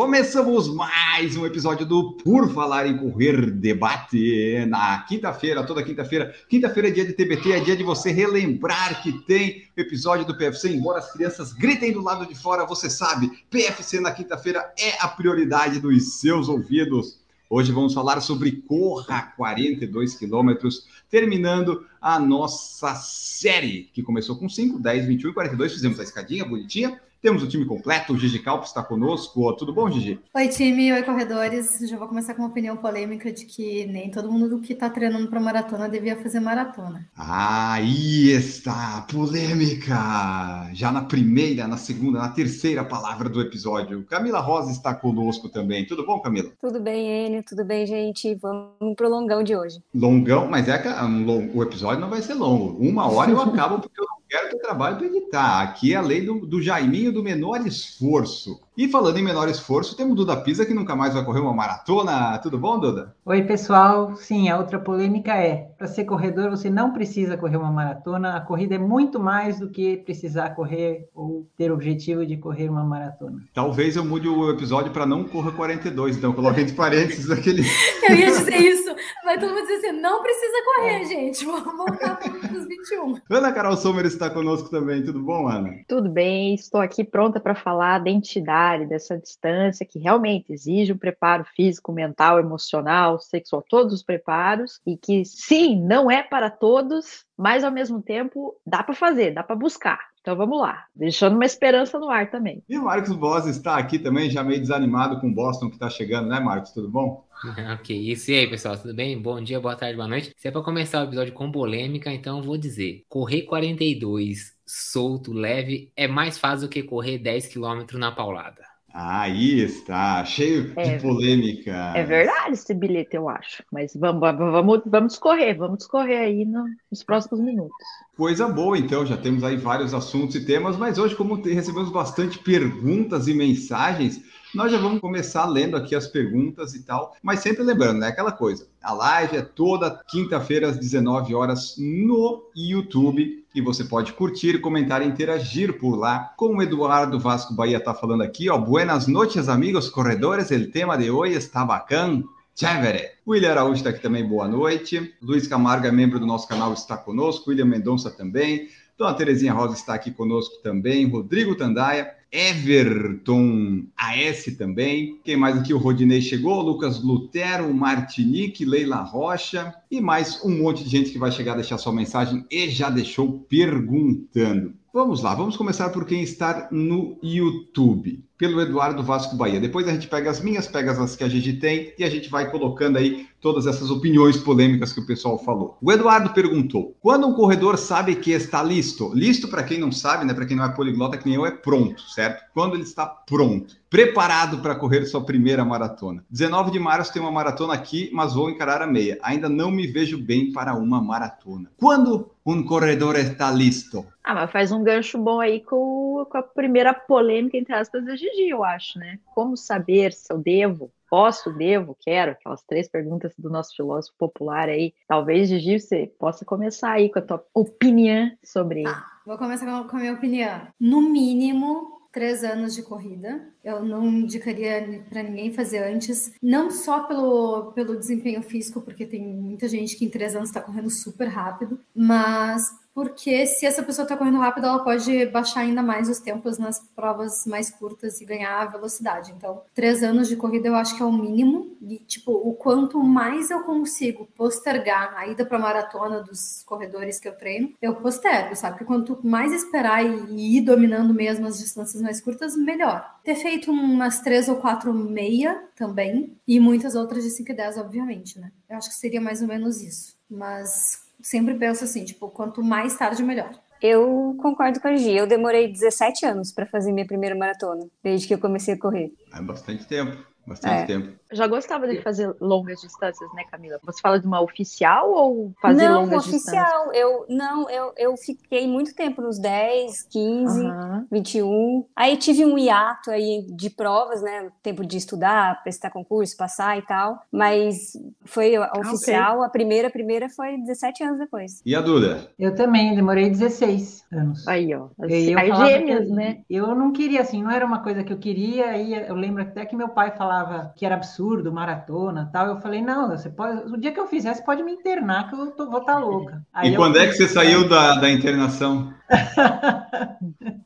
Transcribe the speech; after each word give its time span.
Começamos 0.00 0.66
mais 0.74 1.36
um 1.36 1.44
episódio 1.44 1.84
do 1.84 2.12
Por 2.12 2.50
Falar 2.54 2.86
em 2.86 2.96
Correr 2.96 3.50
Debate 3.50 4.64
na 4.66 5.02
quinta-feira, 5.02 5.62
toda 5.62 5.82
quinta-feira. 5.82 6.34
Quinta-feira 6.48 6.88
é 6.88 6.90
dia 6.90 7.04
de 7.04 7.12
TBT, 7.12 7.52
é 7.52 7.60
dia 7.60 7.76
de 7.76 7.82
você 7.82 8.10
relembrar 8.10 9.02
que 9.02 9.12
tem 9.12 9.64
episódio 9.76 10.24
do 10.24 10.34
PFC, 10.34 10.70
embora 10.70 11.00
as 11.00 11.12
crianças 11.12 11.52
gritem 11.52 11.92
do 11.92 12.00
lado 12.00 12.24
de 12.24 12.34
fora, 12.34 12.64
você 12.64 12.88
sabe, 12.88 13.30
PFC 13.50 14.00
na 14.00 14.10
quinta-feira 14.10 14.72
é 14.78 14.92
a 15.04 15.06
prioridade 15.06 15.78
dos 15.80 16.18
seus 16.18 16.48
ouvidos. 16.48 17.20
Hoje 17.50 17.70
vamos 17.70 17.92
falar 17.92 18.22
sobre 18.22 18.52
Corra 18.52 19.34
42 19.36 20.14
quilômetros, 20.14 20.86
terminando 21.10 21.84
a 22.00 22.18
nossa 22.18 22.94
série, 22.94 23.90
que 23.92 24.02
começou 24.02 24.36
com 24.36 24.48
5, 24.48 24.78
10, 24.78 25.04
21 25.04 25.28
e 25.28 25.34
42. 25.34 25.74
Fizemos 25.74 26.00
a 26.00 26.04
escadinha 26.04 26.46
bonitinha. 26.46 26.98
Temos 27.22 27.42
o 27.42 27.46
time 27.48 27.66
completo, 27.66 28.14
o 28.14 28.18
Gigi 28.18 28.38
Calpo 28.38 28.64
está 28.64 28.82
conosco. 28.82 29.52
Tudo 29.52 29.74
bom, 29.74 29.90
Gigi? 29.90 30.18
Oi, 30.34 30.48
time. 30.48 30.90
Oi, 30.90 31.02
corredores. 31.02 31.78
Já 31.86 31.98
vou 31.98 32.08
começar 32.08 32.32
com 32.32 32.40
uma 32.40 32.48
opinião 32.48 32.78
polêmica 32.78 33.30
de 33.30 33.44
que 33.44 33.84
nem 33.86 34.10
todo 34.10 34.32
mundo 34.32 34.58
que 34.60 34.72
está 34.72 34.88
treinando 34.88 35.28
para 35.28 35.38
maratona 35.38 35.86
devia 35.86 36.16
fazer 36.16 36.40
maratona. 36.40 37.06
Aí 37.14 38.30
está, 38.30 39.06
polêmica! 39.12 40.70
Já 40.72 40.90
na 40.90 41.02
primeira, 41.02 41.68
na 41.68 41.76
segunda, 41.76 42.20
na 42.20 42.30
terceira 42.30 42.82
palavra 42.84 43.28
do 43.28 43.42
episódio. 43.42 44.02
Camila 44.04 44.40
Rosa 44.40 44.70
está 44.70 44.94
conosco 44.94 45.50
também. 45.50 45.84
Tudo 45.86 46.06
bom, 46.06 46.20
Camila? 46.20 46.50
Tudo 46.58 46.80
bem, 46.80 47.26
Enio? 47.26 47.42
Tudo 47.46 47.66
bem, 47.66 47.86
gente? 47.86 48.34
Vamos 48.36 48.96
pro 48.96 49.10
longão 49.10 49.42
de 49.42 49.54
hoje. 49.54 49.82
Longão, 49.94 50.48
mas 50.48 50.68
é 50.68 50.78
que 50.78 50.88
um 50.88 51.26
long- 51.26 51.50
o 51.52 51.62
episódio 51.62 52.00
não 52.00 52.08
vai 52.08 52.22
ser 52.22 52.32
longo. 52.32 52.78
Uma 52.82 53.10
hora 53.12 53.30
eu 53.30 53.42
acabo 53.42 53.78
porque 53.78 54.00
eu 54.00 54.06
não 54.06 54.19
quero 54.30 54.50
ter 54.50 54.58
trabalho 54.58 54.96
para 54.96 55.06
editar. 55.06 55.62
Aqui 55.62 55.92
é 55.92 55.96
a 55.96 56.00
lei 56.00 56.24
do, 56.24 56.46
do 56.46 56.62
Jaiminho 56.62 57.12
do 57.12 57.22
menor 57.22 57.66
esforço. 57.66 58.60
E 58.76 58.88
falando 58.88 59.18
em 59.18 59.22
menor 59.22 59.48
esforço, 59.48 59.96
temos 59.96 60.16
Duda 60.16 60.36
Pisa 60.36 60.64
que 60.64 60.72
nunca 60.72 60.94
mais 60.94 61.12
vai 61.12 61.24
correr 61.24 61.40
uma 61.40 61.52
maratona. 61.52 62.38
Tudo 62.38 62.56
bom, 62.56 62.78
Duda? 62.78 63.14
Oi, 63.26 63.42
pessoal. 63.42 64.14
Sim, 64.16 64.48
a 64.48 64.58
outra 64.58 64.78
polêmica 64.78 65.34
é: 65.34 65.70
para 65.76 65.86
ser 65.86 66.04
corredor, 66.04 66.50
você 66.50 66.70
não 66.70 66.92
precisa 66.92 67.36
correr 67.36 67.56
uma 67.56 67.70
maratona. 67.70 68.36
A 68.36 68.40
corrida 68.40 68.76
é 68.76 68.78
muito 68.78 69.18
mais 69.18 69.58
do 69.58 69.68
que 69.70 69.96
precisar 69.98 70.50
correr 70.50 71.08
ou 71.14 71.46
ter 71.56 71.70
o 71.70 71.74
objetivo 71.74 72.24
de 72.24 72.36
correr 72.36 72.68
uma 72.68 72.84
maratona. 72.84 73.42
Talvez 73.52 73.96
eu 73.96 74.04
mude 74.04 74.28
o 74.28 74.50
episódio 74.50 74.92
para 74.92 75.04
não 75.04 75.24
corra 75.24 75.52
42, 75.52 76.16
então 76.16 76.32
coloque 76.32 76.60
entre 76.60 76.74
parênteses 76.74 77.30
aquele. 77.30 77.62
Eu 78.08 78.16
ia 78.16 78.26
dizer 78.26 78.56
isso. 78.56 78.90
Vai 79.24 79.38
todo 79.38 79.50
mundo 79.50 79.62
dizer 79.62 79.88
assim: 79.88 80.00
não 80.00 80.22
precisa 80.22 80.56
correr, 80.64 81.04
gente. 81.04 81.44
Vamos 81.44 81.76
voltar 81.76 82.16
para 82.16 82.58
os 82.58 82.66
21. 82.66 83.16
Ana 83.28 83.52
Carol 83.52 83.76
Sommer 83.76 84.06
está 84.06 84.30
conosco 84.30 84.70
também. 84.70 85.04
Tudo 85.04 85.20
bom, 85.20 85.48
Ana? 85.48 85.70
Tudo 85.86 86.08
bem, 86.08 86.54
estou 86.54 86.80
aqui 86.80 87.04
pronta 87.04 87.38
para 87.38 87.54
falar 87.54 87.98
da 87.98 88.10
entidade, 88.10 88.59
dessa 88.86 89.18
distância 89.18 89.86
que 89.86 89.98
realmente 89.98 90.52
exige 90.52 90.92
um 90.92 90.98
preparo 90.98 91.44
físico, 91.44 91.92
mental, 91.92 92.38
emocional, 92.38 93.18
sexual, 93.18 93.64
todos 93.68 93.92
os 93.94 94.02
preparos, 94.02 94.80
e 94.86 94.96
que 94.96 95.24
sim, 95.24 95.80
não 95.80 96.10
é 96.10 96.22
para 96.22 96.50
todos, 96.50 97.24
mas 97.36 97.64
ao 97.64 97.70
mesmo 97.72 98.02
tempo 98.02 98.56
dá 98.66 98.82
para 98.82 98.94
fazer, 98.94 99.32
dá 99.32 99.42
para 99.42 99.56
buscar. 99.56 100.00
Então 100.20 100.36
vamos 100.36 100.60
lá, 100.60 100.84
deixando 100.94 101.34
uma 101.34 101.46
esperança 101.46 101.98
no 101.98 102.10
ar 102.10 102.30
também. 102.30 102.62
E 102.68 102.76
o 102.76 102.84
Marcos 102.84 103.16
Boss 103.16 103.46
está 103.46 103.78
aqui 103.78 103.98
também, 103.98 104.28
já 104.28 104.44
meio 104.44 104.60
desanimado 104.60 105.18
com 105.18 105.28
o 105.28 105.34
Boston 105.34 105.68
que 105.68 105.76
está 105.76 105.88
chegando, 105.88 106.28
né, 106.28 106.38
Marcos? 106.38 106.72
Tudo 106.72 106.90
bom? 106.90 107.24
Ok, 107.80 107.96
isso 107.96 108.30
e 108.30 108.34
aí, 108.34 108.50
pessoal, 108.50 108.76
tudo 108.76 108.94
bem? 108.94 109.20
Bom 109.20 109.40
dia, 109.40 109.58
boa 109.58 109.74
tarde, 109.74 109.96
boa 109.96 110.06
noite. 110.06 110.34
Se 110.36 110.48
é 110.48 110.50
para 110.50 110.62
começar 110.62 111.00
o 111.00 111.04
episódio 111.04 111.32
com 111.32 111.50
polêmica, 111.50 112.12
então 112.12 112.36
eu 112.36 112.44
vou 112.44 112.58
dizer: 112.58 113.02
correr 113.08 113.42
42 113.42 114.59
solto, 114.70 115.32
leve, 115.32 115.92
é 115.96 116.06
mais 116.08 116.38
fácil 116.38 116.68
do 116.68 116.70
que 116.72 116.82
correr 116.82 117.18
10 117.18 117.46
km 117.48 117.98
na 117.98 118.12
paulada. 118.12 118.64
Aí 118.92 119.60
está, 119.60 120.24
cheio 120.24 120.76
É, 120.76 120.82
de 120.82 121.00
polêmica. 121.00 121.74
É 121.94 122.04
verdade 122.04 122.52
esse 122.54 122.74
bilhete, 122.74 123.16
eu 123.16 123.28
acho. 123.28 123.64
Mas 123.72 123.94
vamos, 123.96 124.20
vamos, 124.20 124.82
vamos, 124.86 125.12
discorrer, 125.12 125.56
vamos 125.58 125.78
discorrer 125.78 126.20
aí 126.20 126.44
no- 126.44 126.66
nos 126.90 127.02
próximos 127.04 127.40
minutos. 127.44 128.04
Coisa 128.16 128.46
boa, 128.48 128.76
então, 128.78 129.06
já 129.06 129.16
temos 129.16 129.42
aí 129.42 129.56
vários 129.56 129.94
assuntos 129.94 130.36
e 130.36 130.44
temas, 130.44 130.76
mas 130.76 130.98
hoje, 130.98 131.16
como 131.16 131.36
recebemos 131.42 131.90
bastante 131.90 132.38
perguntas 132.38 133.26
e 133.28 133.34
mensagens, 133.34 134.20
nós 134.54 134.72
já 134.72 134.78
vamos 134.78 135.00
começar 135.00 135.46
lendo 135.46 135.76
aqui 135.76 135.94
as 135.94 136.06
perguntas 136.06 136.74
e 136.74 136.82
tal, 136.82 137.16
mas 137.22 137.40
sempre 137.40 137.62
lembrando, 137.62 138.00
né, 138.00 138.08
aquela 138.08 138.32
coisa, 138.32 138.66
a 138.82 138.92
live 138.92 139.36
é 139.36 139.42
toda 139.42 140.00
quinta-feira 140.08 140.68
às 140.68 140.78
19 140.78 141.34
horas 141.34 141.76
no 141.78 142.42
YouTube, 142.54 143.44
e 143.54 143.60
você 143.60 143.84
pode 143.84 144.12
curtir, 144.12 144.60
comentar 144.60 145.02
e 145.02 145.06
interagir 145.06 145.78
por 145.78 145.96
lá. 145.96 146.32
Como 146.36 146.58
o 146.58 146.62
Eduardo 146.62 147.18
Vasco 147.18 147.52
Bahia 147.52 147.78
está 147.78 147.92
falando 147.92 148.22
aqui, 148.22 148.48
ó, 148.48 148.56
buenas 148.56 149.08
noches, 149.08 149.48
amigos 149.48 149.88
corredores, 149.88 150.50
el 150.52 150.70
tema 150.70 150.96
de 150.96 151.10
hoje 151.10 151.34
está 151.34 151.64
bacana. 151.64 152.22
Chévere. 152.54 153.12
William 153.26 153.52
Araújo 153.52 153.76
está 153.76 153.90
aqui 153.90 154.00
também, 154.00 154.26
boa 154.26 154.46
noite. 154.46 155.14
Luiz 155.22 155.46
Camargo 155.46 155.86
é 155.86 155.90
membro 155.90 156.20
do 156.20 156.26
nosso 156.26 156.46
canal, 156.46 156.72
está 156.72 156.96
conosco. 156.96 157.48
William 157.48 157.64
Mendonça 157.64 158.10
também. 158.10 158.68
Dona 158.98 159.14
Terezinha 159.14 159.54
Rosa 159.54 159.74
está 159.74 159.94
aqui 159.94 160.10
conosco 160.10 160.56
também. 160.62 161.08
Rodrigo 161.08 161.56
Tandaia. 161.56 162.19
Everton 162.32 163.86
AS 163.96 164.44
também. 164.56 165.18
Quem 165.24 165.36
mais 165.36 165.58
aqui? 165.58 165.74
O 165.74 165.78
Rodinei 165.78 166.20
chegou. 166.20 166.62
Lucas 166.62 167.02
Lutero, 167.02 167.72
Martinique, 167.74 168.64
Leila 168.64 169.02
Rocha. 169.02 169.74
E 169.90 170.00
mais 170.00 170.42
um 170.44 170.50
monte 170.50 170.84
de 170.84 170.90
gente 170.90 171.10
que 171.10 171.18
vai 171.18 171.32
chegar 171.32 171.52
a 171.52 171.56
deixar 171.56 171.78
sua 171.78 171.92
mensagem 171.92 172.44
e 172.50 172.68
já 172.70 172.88
deixou 172.88 173.40
perguntando. 173.48 174.74
Vamos 174.92 175.22
lá, 175.22 175.36
vamos 175.36 175.56
começar 175.56 175.90
por 175.90 176.04
quem 176.04 176.20
está 176.20 176.66
no 176.72 177.16
YouTube, 177.22 178.24
pelo 178.36 178.60
Eduardo 178.60 179.04
Vasco 179.04 179.36
Bahia. 179.36 179.60
Depois 179.60 179.86
a 179.86 179.92
gente 179.92 180.08
pega 180.08 180.28
as 180.28 180.40
minhas, 180.40 180.66
pega 180.66 180.90
as 180.90 181.14
que 181.14 181.22
a 181.22 181.28
gente 181.28 181.52
tem 181.60 181.94
e 181.96 182.02
a 182.02 182.10
gente 182.10 182.28
vai 182.28 182.50
colocando 182.50 182.98
aí 182.98 183.28
todas 183.40 183.68
essas 183.68 183.88
opiniões 183.88 184.36
polêmicas 184.36 184.92
que 184.92 184.98
o 184.98 185.06
pessoal 185.06 185.38
falou. 185.38 185.78
O 185.80 185.92
Eduardo 185.92 186.30
perguntou: 186.30 186.96
quando 187.00 187.24
um 187.28 187.34
corredor 187.34 187.78
sabe 187.78 188.16
que 188.16 188.32
está 188.32 188.64
listo? 188.64 189.12
Listo, 189.14 189.46
para 189.46 189.62
quem 189.62 189.78
não 189.78 189.92
sabe, 189.92 190.24
né? 190.24 190.34
Para 190.34 190.44
quem 190.44 190.56
não 190.56 190.64
é 190.64 190.68
poliglota, 190.70 191.16
que 191.16 191.26
nem 191.26 191.36
eu, 191.36 191.46
é 191.46 191.52
pronto, 191.52 192.02
certo? 192.10 192.42
Quando 192.52 192.74
ele 192.74 192.82
está 192.82 193.06
pronto, 193.06 193.76
preparado 193.88 194.58
para 194.58 194.74
correr 194.74 195.06
sua 195.06 195.24
primeira 195.24 195.64
maratona. 195.64 196.24
19 196.28 196.72
de 196.72 196.80
março 196.80 197.12
tem 197.12 197.22
uma 197.22 197.30
maratona 197.30 197.74
aqui, 197.74 198.10
mas 198.12 198.34
vou 198.34 198.50
encarar 198.50 198.82
a 198.82 198.88
meia. 198.88 199.20
Ainda 199.22 199.48
não 199.48 199.70
me 199.70 199.86
vejo 199.86 200.18
bem 200.18 200.50
para 200.50 200.74
uma 200.74 201.00
maratona. 201.00 201.70
Quando 201.76 202.30
um 202.50 202.64
corredor 202.64 203.16
está 203.16 203.50
listo? 203.50 204.06
Ah, 204.22 204.34
mas 204.34 204.50
faz 204.50 204.70
um 204.72 204.82
gancho 204.84 205.18
bom 205.18 205.40
aí 205.40 205.60
com, 205.60 206.26
com 206.30 206.38
a 206.38 206.42
primeira 206.42 206.92
polêmica, 206.94 207.56
entre 207.56 207.74
aspas, 207.74 208.04
da 208.04 208.14
Gigi, 208.16 208.48
eu 208.48 208.62
acho, 208.64 208.98
né? 208.98 209.18
Como 209.34 209.56
saber 209.56 210.12
se 210.12 210.32
eu 210.32 210.38
devo, 210.38 210.92
posso, 211.08 211.52
devo, 211.52 211.96
quero? 212.00 212.32
Aquelas 212.32 212.62
três 212.62 212.88
perguntas 212.88 213.32
do 213.36 213.50
nosso 213.50 213.74
filósofo 213.74 214.16
popular 214.18 214.68
aí. 214.68 214.92
Talvez, 215.08 215.48
Gigi, 215.48 215.80
você 215.80 216.12
possa 216.18 216.44
começar 216.44 216.92
aí 216.92 217.10
com 217.10 217.18
a 217.18 217.22
tua 217.22 217.44
opinião 217.54 218.30
sobre 218.44 218.80
ele. 218.82 218.94
Vou 219.26 219.36
começar 219.38 219.66
com 219.66 219.72
a- 219.76 219.84
com 219.88 219.96
a 219.96 220.00
minha 220.00 220.12
opinião. 220.12 220.60
No 220.78 221.00
mínimo, 221.00 221.99
três 222.12 222.42
anos 222.42 222.74
de 222.74 222.82
corrida. 222.82 223.48
Eu 223.62 223.84
não 223.84 224.06
indicaria 224.06 225.04
para 225.08 225.22
ninguém 225.22 225.52
fazer 225.52 225.78
antes, 225.78 226.32
não 226.42 226.70
só 226.70 227.00
pelo, 227.00 227.72
pelo 227.72 227.98
desempenho 227.98 228.42
físico, 228.42 228.80
porque 228.80 229.06
tem 229.06 229.24
muita 229.26 229.68
gente 229.68 229.96
que 229.96 230.04
em 230.04 230.10
três 230.10 230.34
anos 230.34 230.48
está 230.48 230.60
correndo 230.60 230.90
super 230.90 231.28
rápido, 231.28 231.78
mas 231.94 232.70
porque 232.94 233.46
se 233.46 233.66
essa 233.66 233.82
pessoa 233.82 234.04
está 234.04 234.16
correndo 234.16 234.38
rápido, 234.38 234.66
ela 234.66 234.82
pode 234.82 235.26
baixar 235.26 235.60
ainda 235.60 235.82
mais 235.82 236.08
os 236.08 236.18
tempos 236.18 236.58
nas 236.58 236.80
provas 236.94 237.46
mais 237.46 237.70
curtas 237.70 238.20
e 238.20 238.24
ganhar 238.24 238.70
velocidade. 238.70 239.32
Então, 239.32 239.62
três 239.74 240.02
anos 240.02 240.28
de 240.28 240.36
corrida 240.36 240.68
eu 240.68 240.74
acho 240.74 240.96
que 240.96 241.02
é 241.02 241.06
o 241.06 241.12
mínimo. 241.12 241.76
E, 241.80 241.98
tipo, 241.98 242.32
o 242.32 242.54
quanto 242.54 243.02
mais 243.02 243.50
eu 243.50 243.60
consigo 243.60 244.26
postergar 244.36 245.14
a 245.16 245.26
ida 245.26 245.46
para 245.46 245.58
maratona 245.58 246.20
dos 246.20 246.62
corredores 246.64 247.18
que 247.18 247.28
eu 247.28 247.36
treino, 247.36 247.72
eu 247.80 247.94
postergo, 247.94 248.54
sabe? 248.54 248.74
Porque 248.74 248.84
quanto 248.84 249.18
mais 249.22 249.52
esperar 249.52 250.04
e 250.04 250.58
ir 250.58 250.60
dominando 250.62 251.14
mesmo 251.14 251.46
as 251.46 251.58
distâncias 251.58 252.02
mais 252.02 252.20
curtas, 252.20 252.56
melhor. 252.56 253.18
Ter 253.24 253.36
feito 253.36 253.70
umas 253.70 254.20
três 254.20 254.48
ou 254.48 254.56
quatro 254.56 254.92
meia 254.92 255.62
também, 255.76 256.36
e 256.46 256.60
muitas 256.60 256.94
outras 256.94 257.24
de 257.24 257.30
5 257.30 257.52
e 257.52 257.54
10, 257.54 257.78
obviamente, 257.78 258.38
né? 258.38 258.50
Eu 258.68 258.76
acho 258.76 258.88
que 258.88 258.94
seria 258.94 259.20
mais 259.20 259.40
ou 259.40 259.48
menos 259.48 259.80
isso. 259.80 260.16
Mas 260.28 261.09
sempre 261.22 261.54
penso 261.54 261.84
assim, 261.84 262.04
tipo, 262.04 262.28
quanto 262.28 262.62
mais 262.62 262.96
tarde, 262.96 263.22
melhor. 263.22 263.50
Eu 263.80 264.36
concordo 264.38 264.78
com 264.78 264.88
a 264.88 264.96
Gi. 264.96 265.16
Eu 265.16 265.26
demorei 265.26 265.72
17 265.72 266.26
anos 266.26 266.52
para 266.52 266.66
fazer 266.66 266.92
minha 266.92 267.06
primeira 267.06 267.34
maratona, 267.34 267.86
desde 268.02 268.28
que 268.28 268.34
eu 268.34 268.38
comecei 268.38 268.74
a 268.74 268.78
correr. 268.78 269.12
É 269.34 269.40
bastante 269.40 269.86
tempo. 269.86 270.29
Bastante 270.50 270.82
É. 270.82 270.84
tempo. 270.84 271.12
Já 271.30 271.46
gostava 271.46 271.86
de 271.86 272.02
fazer 272.02 272.34
longas 272.40 272.80
distâncias, 272.80 273.32
né, 273.34 273.44
Camila? 273.48 273.78
Você 273.84 274.00
fala 274.00 274.18
de 274.18 274.26
uma 274.26 274.40
oficial 274.40 275.12
ou 275.12 275.52
fazer 275.62 275.88
não, 275.88 276.00
longas 276.02 276.24
distâncias? 276.24 276.60
oficial. 276.64 276.92
Eu, 276.92 277.24
não, 277.28 277.70
eu, 277.70 277.92
eu 277.96 278.16
fiquei 278.16 278.66
muito 278.66 278.92
tempo 278.92 279.22
nos 279.22 279.38
10, 279.38 280.02
15, 280.10 280.66
Aham. 280.66 281.06
21. 281.08 281.86
Aí 281.94 282.16
tive 282.16 282.44
um 282.44 282.58
hiato 282.58 283.12
aí 283.12 283.46
de 283.48 283.70
provas, 283.70 284.22
né? 284.22 284.50
Tempo 284.60 284.84
de 284.84 284.96
estudar, 284.96 285.62
prestar 285.62 285.90
concurso, 285.90 286.36
passar 286.36 286.76
e 286.76 286.82
tal. 286.82 287.22
Mas 287.30 287.92
foi 288.24 288.56
a 288.56 288.72
oficial, 288.76 289.44
a 289.44 289.48
primeira, 289.48 289.86
a 289.86 289.90
primeira 289.92 290.28
foi 290.28 290.58
17 290.58 291.04
anos 291.04 291.20
depois. 291.20 291.62
E 291.64 291.76
a 291.76 291.80
Duda? 291.80 292.26
Eu 292.36 292.56
também 292.56 292.92
demorei 292.96 293.30
16 293.30 294.04
anos. 294.12 294.48
Aí, 294.48 294.74
ó. 294.74 294.88
As, 295.00 295.12
eu 295.12 295.38
as 295.38 295.58
gêmeas, 295.70 296.06
que- 296.08 296.12
né? 296.12 296.38
Eu 296.50 296.74
não 296.74 296.90
queria, 296.90 297.20
assim, 297.20 297.40
não 297.40 297.52
era 297.52 297.64
uma 297.64 297.84
coisa 297.84 298.02
que 298.02 298.12
eu 298.12 298.18
queria. 298.18 298.76
E 298.76 298.94
eu 298.94 299.14
lembro 299.14 299.42
até 299.44 299.64
que 299.64 299.76
meu 299.76 299.90
pai 299.90 300.10
falava 300.16 300.39
que 300.76 300.86
era 300.86 300.94
absurdo, 300.94 301.52
maratona 301.52 302.28
tal. 302.32 302.48
Eu 302.48 302.60
falei, 302.60 302.82
não, 302.82 303.08
você 303.08 303.30
pode. 303.30 303.72
O 303.72 303.76
dia 303.76 303.92
que 303.92 304.00
eu 304.00 304.06
fizer, 304.06 304.34
você 304.34 304.42
pode 304.42 304.62
me 304.62 304.72
internar, 304.72 305.28
que 305.28 305.34
eu 305.34 305.50
tô- 305.52 305.70
vou 305.70 305.80
estar 305.80 305.98
louca. 305.98 306.44
Aí 306.52 306.70
e 306.70 306.74
eu 306.74 306.80
quando 306.80 306.98
é 306.98 307.06
que 307.06 307.14
você 307.14 307.28
saiu 307.28 307.68
da, 307.68 307.96
da 307.96 308.10
internação? 308.10 308.92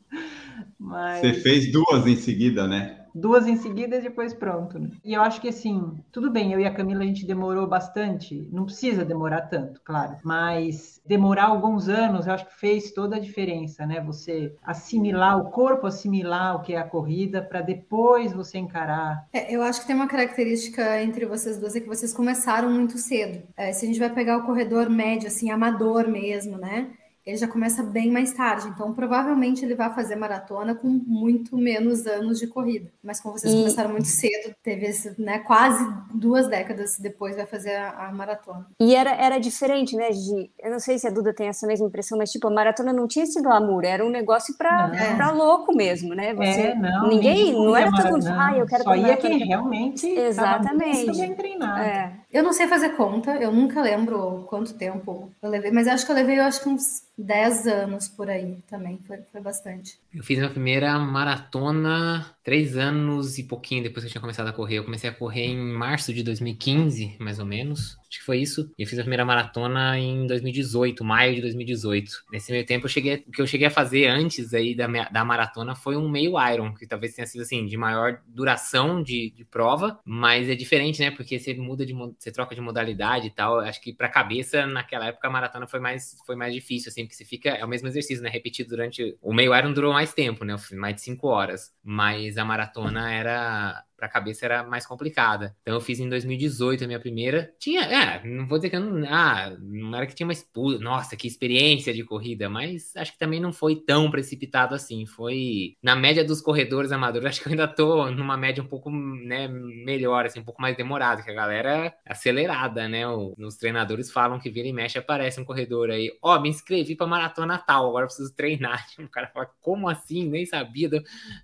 Mas... 0.79 1.21
Você 1.21 1.35
fez 1.35 1.73
duas 1.73 2.07
em 2.07 2.17
seguida, 2.17 2.67
né? 2.67 3.04
Duas 3.15 3.47
em 3.47 3.57
seguida 3.57 3.97
e 3.97 4.03
depois 4.03 4.35
pronto. 4.35 4.79
né? 4.79 4.91
E 5.05 5.15
eu 5.15 5.23
acho 5.23 5.41
que 5.41 5.49
assim, 5.49 5.93
tudo 6.11 6.31
bem, 6.31 6.53
eu 6.53 6.61
e 6.61 6.67
a 6.67 6.75
Camila 6.75 7.03
a 7.03 7.07
gente 7.07 7.27
demorou 7.27 7.67
bastante, 7.67 8.49
não 8.51 8.65
precisa 8.65 9.05
demorar 9.05 9.43
tanto, 9.43 9.81
claro, 9.85 10.17
mas 10.25 11.01
demorar 11.07 11.45
alguns 11.45 11.89
anos 11.89 12.27
eu 12.27 12.33
acho 12.33 12.47
que 12.47 12.59
fez 12.59 12.93
toda 12.93 13.17
a 13.17 13.21
diferença, 13.21 13.87
né? 13.87 14.01
Você 14.01 14.55
assimilar, 14.63 15.39
o 15.39 15.51
corpo 15.51 15.87
assimilar 15.87 16.57
o 16.57 16.63
que 16.63 16.75
é 16.75 16.79
a 16.79 16.85
corrida 16.85 17.43
para 17.43 17.61
depois 17.61 18.33
você 18.33 18.59
encarar. 18.59 19.27
É, 19.33 19.55
eu 19.55 19.63
acho 19.63 19.81
que 19.81 19.87
tem 19.87 19.95
uma 19.97 20.09
característica 20.09 21.03
entre 21.03 21.27
vocês 21.27 21.59
duas, 21.59 21.77
é 21.77 21.81
que 21.81 21.87
vocês 21.87 22.13
começaram 22.13 22.71
muito 22.71 22.99
cedo. 22.99 23.43
É, 23.57 23.73
se 23.73 23.85
a 23.85 23.89
gente 23.89 23.99
vai 23.99 24.11
pegar 24.11 24.39
o 24.39 24.45
corredor 24.45 24.89
médio, 24.89 25.29
assim, 25.29 25.51
amador 25.51 26.09
mesmo, 26.09 26.57
né? 26.57 26.91
Ele 27.27 27.37
já 27.39 27.49
começa 27.49 27.83
bem 27.83 28.11
mais 28.11 28.33
tarde, 28.33 28.69
então 28.69 28.93
provavelmente 28.93 29.65
ele 29.65 29.75
vai 29.75 29.93
fazer 29.95 30.15
maratona 30.15 30.75
com 30.75 30.89
muito 30.89 31.57
menos 31.57 32.07
anos 32.07 32.39
de 32.39 32.47
corrida. 32.47 32.91
Mas 33.03 33.19
como 33.21 33.39
vocês 33.39 33.53
E- 33.53 33.57
começaram 33.57 33.91
muito 33.91 34.09
cedo, 34.09 34.55
teve 34.63 34.87
esse, 34.87 35.19
né, 35.21 35.39
quase 35.39 35.83
duas 36.13 36.47
décadas 36.49 36.99
depois 36.99 37.35
vai 37.35 37.47
fazer 37.47 37.75
a, 37.77 38.09
a 38.09 38.13
maratona. 38.13 38.67
E 38.79 38.95
era, 38.95 39.11
era 39.15 39.39
diferente, 39.39 39.97
né, 39.97 40.13
Gi? 40.13 40.51
Eu 40.63 40.71
não 40.71 40.79
sei 40.79 40.99
se 40.99 41.07
a 41.07 41.11
Duda 41.11 41.33
tem 41.33 41.49
essa 41.49 41.67
mesma 41.67 41.87
impressão, 41.87 42.19
mas, 42.19 42.31
tipo, 42.31 42.47
a 42.47 42.51
maratona 42.51 42.93
não 42.93 43.09
tinha 43.09 43.25
esse 43.25 43.41
glamour, 43.41 43.85
era 43.85 44.05
um 44.05 44.11
negócio 44.11 44.55
pra, 44.59 44.89
Não. 44.89 45.17
pra 45.17 45.31
louco 45.31 45.75
mesmo, 45.75 46.15
né? 46.15 46.35
Você, 46.35 46.61
é, 46.61 46.75
não, 46.75 47.09
ninguém, 47.09 47.53
não 47.55 47.75
era 47.75 47.91
todo 47.91 48.13
mundo, 48.13 48.27
ah, 48.29 48.53
eu 48.57 48.67
quero 48.67 48.85
Só 48.85 48.95
ia 48.95 49.17
quem 49.17 49.39
realmente 49.47 50.07
Exatamente. 50.07 51.07
muito 51.07 51.19
bem 51.19 51.35
treinado. 51.35 51.81
É, 51.81 52.13
Eu 52.35 52.43
não 52.43 52.53
sei 52.53 52.67
fazer 52.67 52.97
conta, 52.97 53.37
eu 53.37 53.53
nunca 53.53 53.81
lembro 53.81 54.45
quanto 54.49 54.75
tempo 54.75 55.31
eu 55.41 55.49
levei, 55.49 55.71
mas 55.71 55.87
acho 55.87 56.05
que 56.05 56.11
eu 56.11 56.17
levei, 56.17 56.41
eu 56.41 56.43
acho 56.43 56.61
que 56.61 56.69
uns 56.69 57.05
10 57.17 57.69
anos 57.69 58.09
por 58.09 58.29
aí 58.29 58.59
também, 58.69 58.99
foi, 59.07 59.19
foi 59.31 59.41
bastante. 59.41 60.01
Eu 60.13 60.25
fiz 60.25 60.37
minha 60.39 60.51
primeira 60.51 60.99
maratona 60.99 62.34
três 62.45 62.77
anos 62.77 63.39
e 63.39 63.43
pouquinho 63.43 63.83
depois 63.83 64.05
que 64.05 64.09
eu 64.09 64.13
tinha 64.13 64.21
começado 64.21 64.47
a 64.49 64.53
correr. 64.53 64.79
Eu 64.79 64.85
comecei 64.85 65.09
a 65.09 65.13
correr 65.13 65.47
em 65.47 65.57
março 65.57 66.13
de 66.13 66.23
2015, 66.23 67.17
mais 67.19 67.39
ou 67.39 67.47
menos. 67.47 67.97
Acho 68.09 68.21
que 68.21 68.25
foi 68.25 68.39
isso. 68.39 68.71
E 68.79 68.83
eu 68.83 68.87
fiz 68.87 68.99
a 68.99 69.03
primeira 69.03 69.25
maratona 69.25 69.99
em 69.99 70.27
2018, 70.27 71.03
maio 71.03 71.35
de 71.35 71.41
2018. 71.41 72.13
Nesse 72.31 72.53
meio 72.53 72.67
tempo, 72.67 72.85
eu 72.85 72.91
cheguei, 72.91 73.25
o 73.27 73.33
que 73.33 73.41
eu 73.41 73.47
cheguei 73.47 73.67
a 73.67 73.71
fazer 73.71 74.07
antes 74.07 74.53
aí 74.53 74.75
da, 74.75 74.87
da 74.87 75.25
maratona 75.25 75.75
foi 75.75 75.97
um 75.97 76.09
meio 76.09 76.35
Iron, 76.53 76.75
que 76.75 76.87
talvez 76.87 77.15
tenha 77.15 77.27
sido 77.27 77.41
assim, 77.41 77.65
de 77.67 77.77
maior 77.77 78.21
duração 78.27 79.03
de, 79.03 79.31
de 79.31 79.45
prova, 79.45 79.99
mas 80.05 80.49
é 80.49 80.55
diferente, 80.55 81.01
né? 81.01 81.11
Porque 81.11 81.39
você 81.39 81.55
muda 81.55 81.87
de 81.87 81.95
você 81.95 82.31
troca 82.31 82.55
de 82.55 82.61
modalidade 82.61 83.29
e 83.29 83.31
tal. 83.31 83.59
Acho 83.61 83.81
que 83.81 83.93
pra 83.93 84.09
cabeça, 84.09 84.67
naquela 84.67 85.07
época, 85.07 85.27
a 85.27 85.31
maratona 85.31 85.67
foi 85.67 85.81
mais, 85.81 86.17
foi 86.27 86.37
mais 86.37 86.53
difícil, 86.53 86.91
assim, 86.91 87.05
porque 87.05 87.17
você 87.17 87.25
fica. 87.25 87.51
É 87.51 87.65
o 87.65 87.69
mesmo 87.69 87.89
exercício, 87.89 88.23
né? 88.23 88.29
Repetido 88.29 88.69
durante. 88.69 89.17
O 89.23 89.33
meio 89.33 89.57
Iron 89.57 89.73
durou 89.73 89.95
mais 89.95 90.13
tempo, 90.13 90.45
né? 90.45 90.55
Mais 90.73 90.97
de 90.97 91.01
cinco 91.01 91.29
horas. 91.29 91.73
Mas 91.83 92.34
a 92.41 92.45
maratona 92.45 93.15
era. 93.19 93.87
Pra 94.05 94.09
cabeça 94.11 94.45
era 94.45 94.63
mais 94.63 94.87
complicada. 94.87 95.57
Então 95.63 95.73
eu 95.75 95.81
fiz 95.81 95.99
em 95.99 96.09
2018 96.11 96.85
a 96.85 96.87
minha 96.87 97.01
primeira. 97.01 97.51
Tinha, 97.59 97.81
é, 97.83 98.23
não 98.27 98.47
vou 98.47 98.59
dizer 98.59 98.69
que 98.69 98.77
eu 98.77 98.81
não. 98.81 99.07
Ah, 99.09 99.57
não 99.59 99.97
era 99.97 100.07
que 100.07 100.15
tinha 100.15 100.27
uma 100.27 100.33
expu- 100.35 100.79
Nossa, 100.79 101.17
que 101.17 101.27
experiência 101.27 101.95
de 101.95 102.05
corrida, 102.05 102.51
mas 102.51 102.95
acho 102.97 103.13
que 103.13 103.19
também 103.19 103.41
não 103.41 103.51
foi 103.51 103.77
tão 103.77 104.11
precipitado 104.11 104.75
assim. 104.75 105.07
Foi 105.07 105.75
na 105.83 105.97
média 105.97 106.23
dos 106.23 106.43
corredores 106.43 106.93
amadores, 106.93 107.25
acho 107.29 107.41
que 107.41 107.49
eu 107.49 107.53
ainda 107.53 107.67
tô 107.67 108.11
numa 108.11 108.37
média 108.37 108.63
um 108.63 108.67
pouco, 108.67 108.91
né, 108.91 109.49
melhor, 109.49 110.27
assim, 110.27 110.41
um 110.41 110.45
pouco 110.45 110.61
mais 110.61 110.77
demorada, 110.77 111.23
que 111.23 111.31
a 111.31 111.35
galera 111.35 111.87
é 112.05 112.13
acelerada, 112.13 112.89
né? 112.89 113.07
Os 113.09 113.57
treinadores 113.57 114.11
falam 114.11 114.39
que 114.39 114.51
vira 114.51 114.69
e 114.69 114.73
mexe, 114.73 114.99
aparece 114.99 115.41
um 115.41 115.45
corredor 115.45 115.91
aí. 115.91 116.11
Ó, 116.23 116.39
me 116.41 116.51
inscrevi 116.51 116.95
pra 116.95 117.07
maratona 117.07 117.57
tal, 117.59 117.89
agora 117.89 118.07
preciso 118.07 118.35
treinar. 118.35 118.85
O 119.05 119.09
cara 119.15 119.29
fala, 119.29 119.49
como 119.61 119.89
assim? 119.89 120.29
Nem 120.29 120.45
sabia 120.47 120.89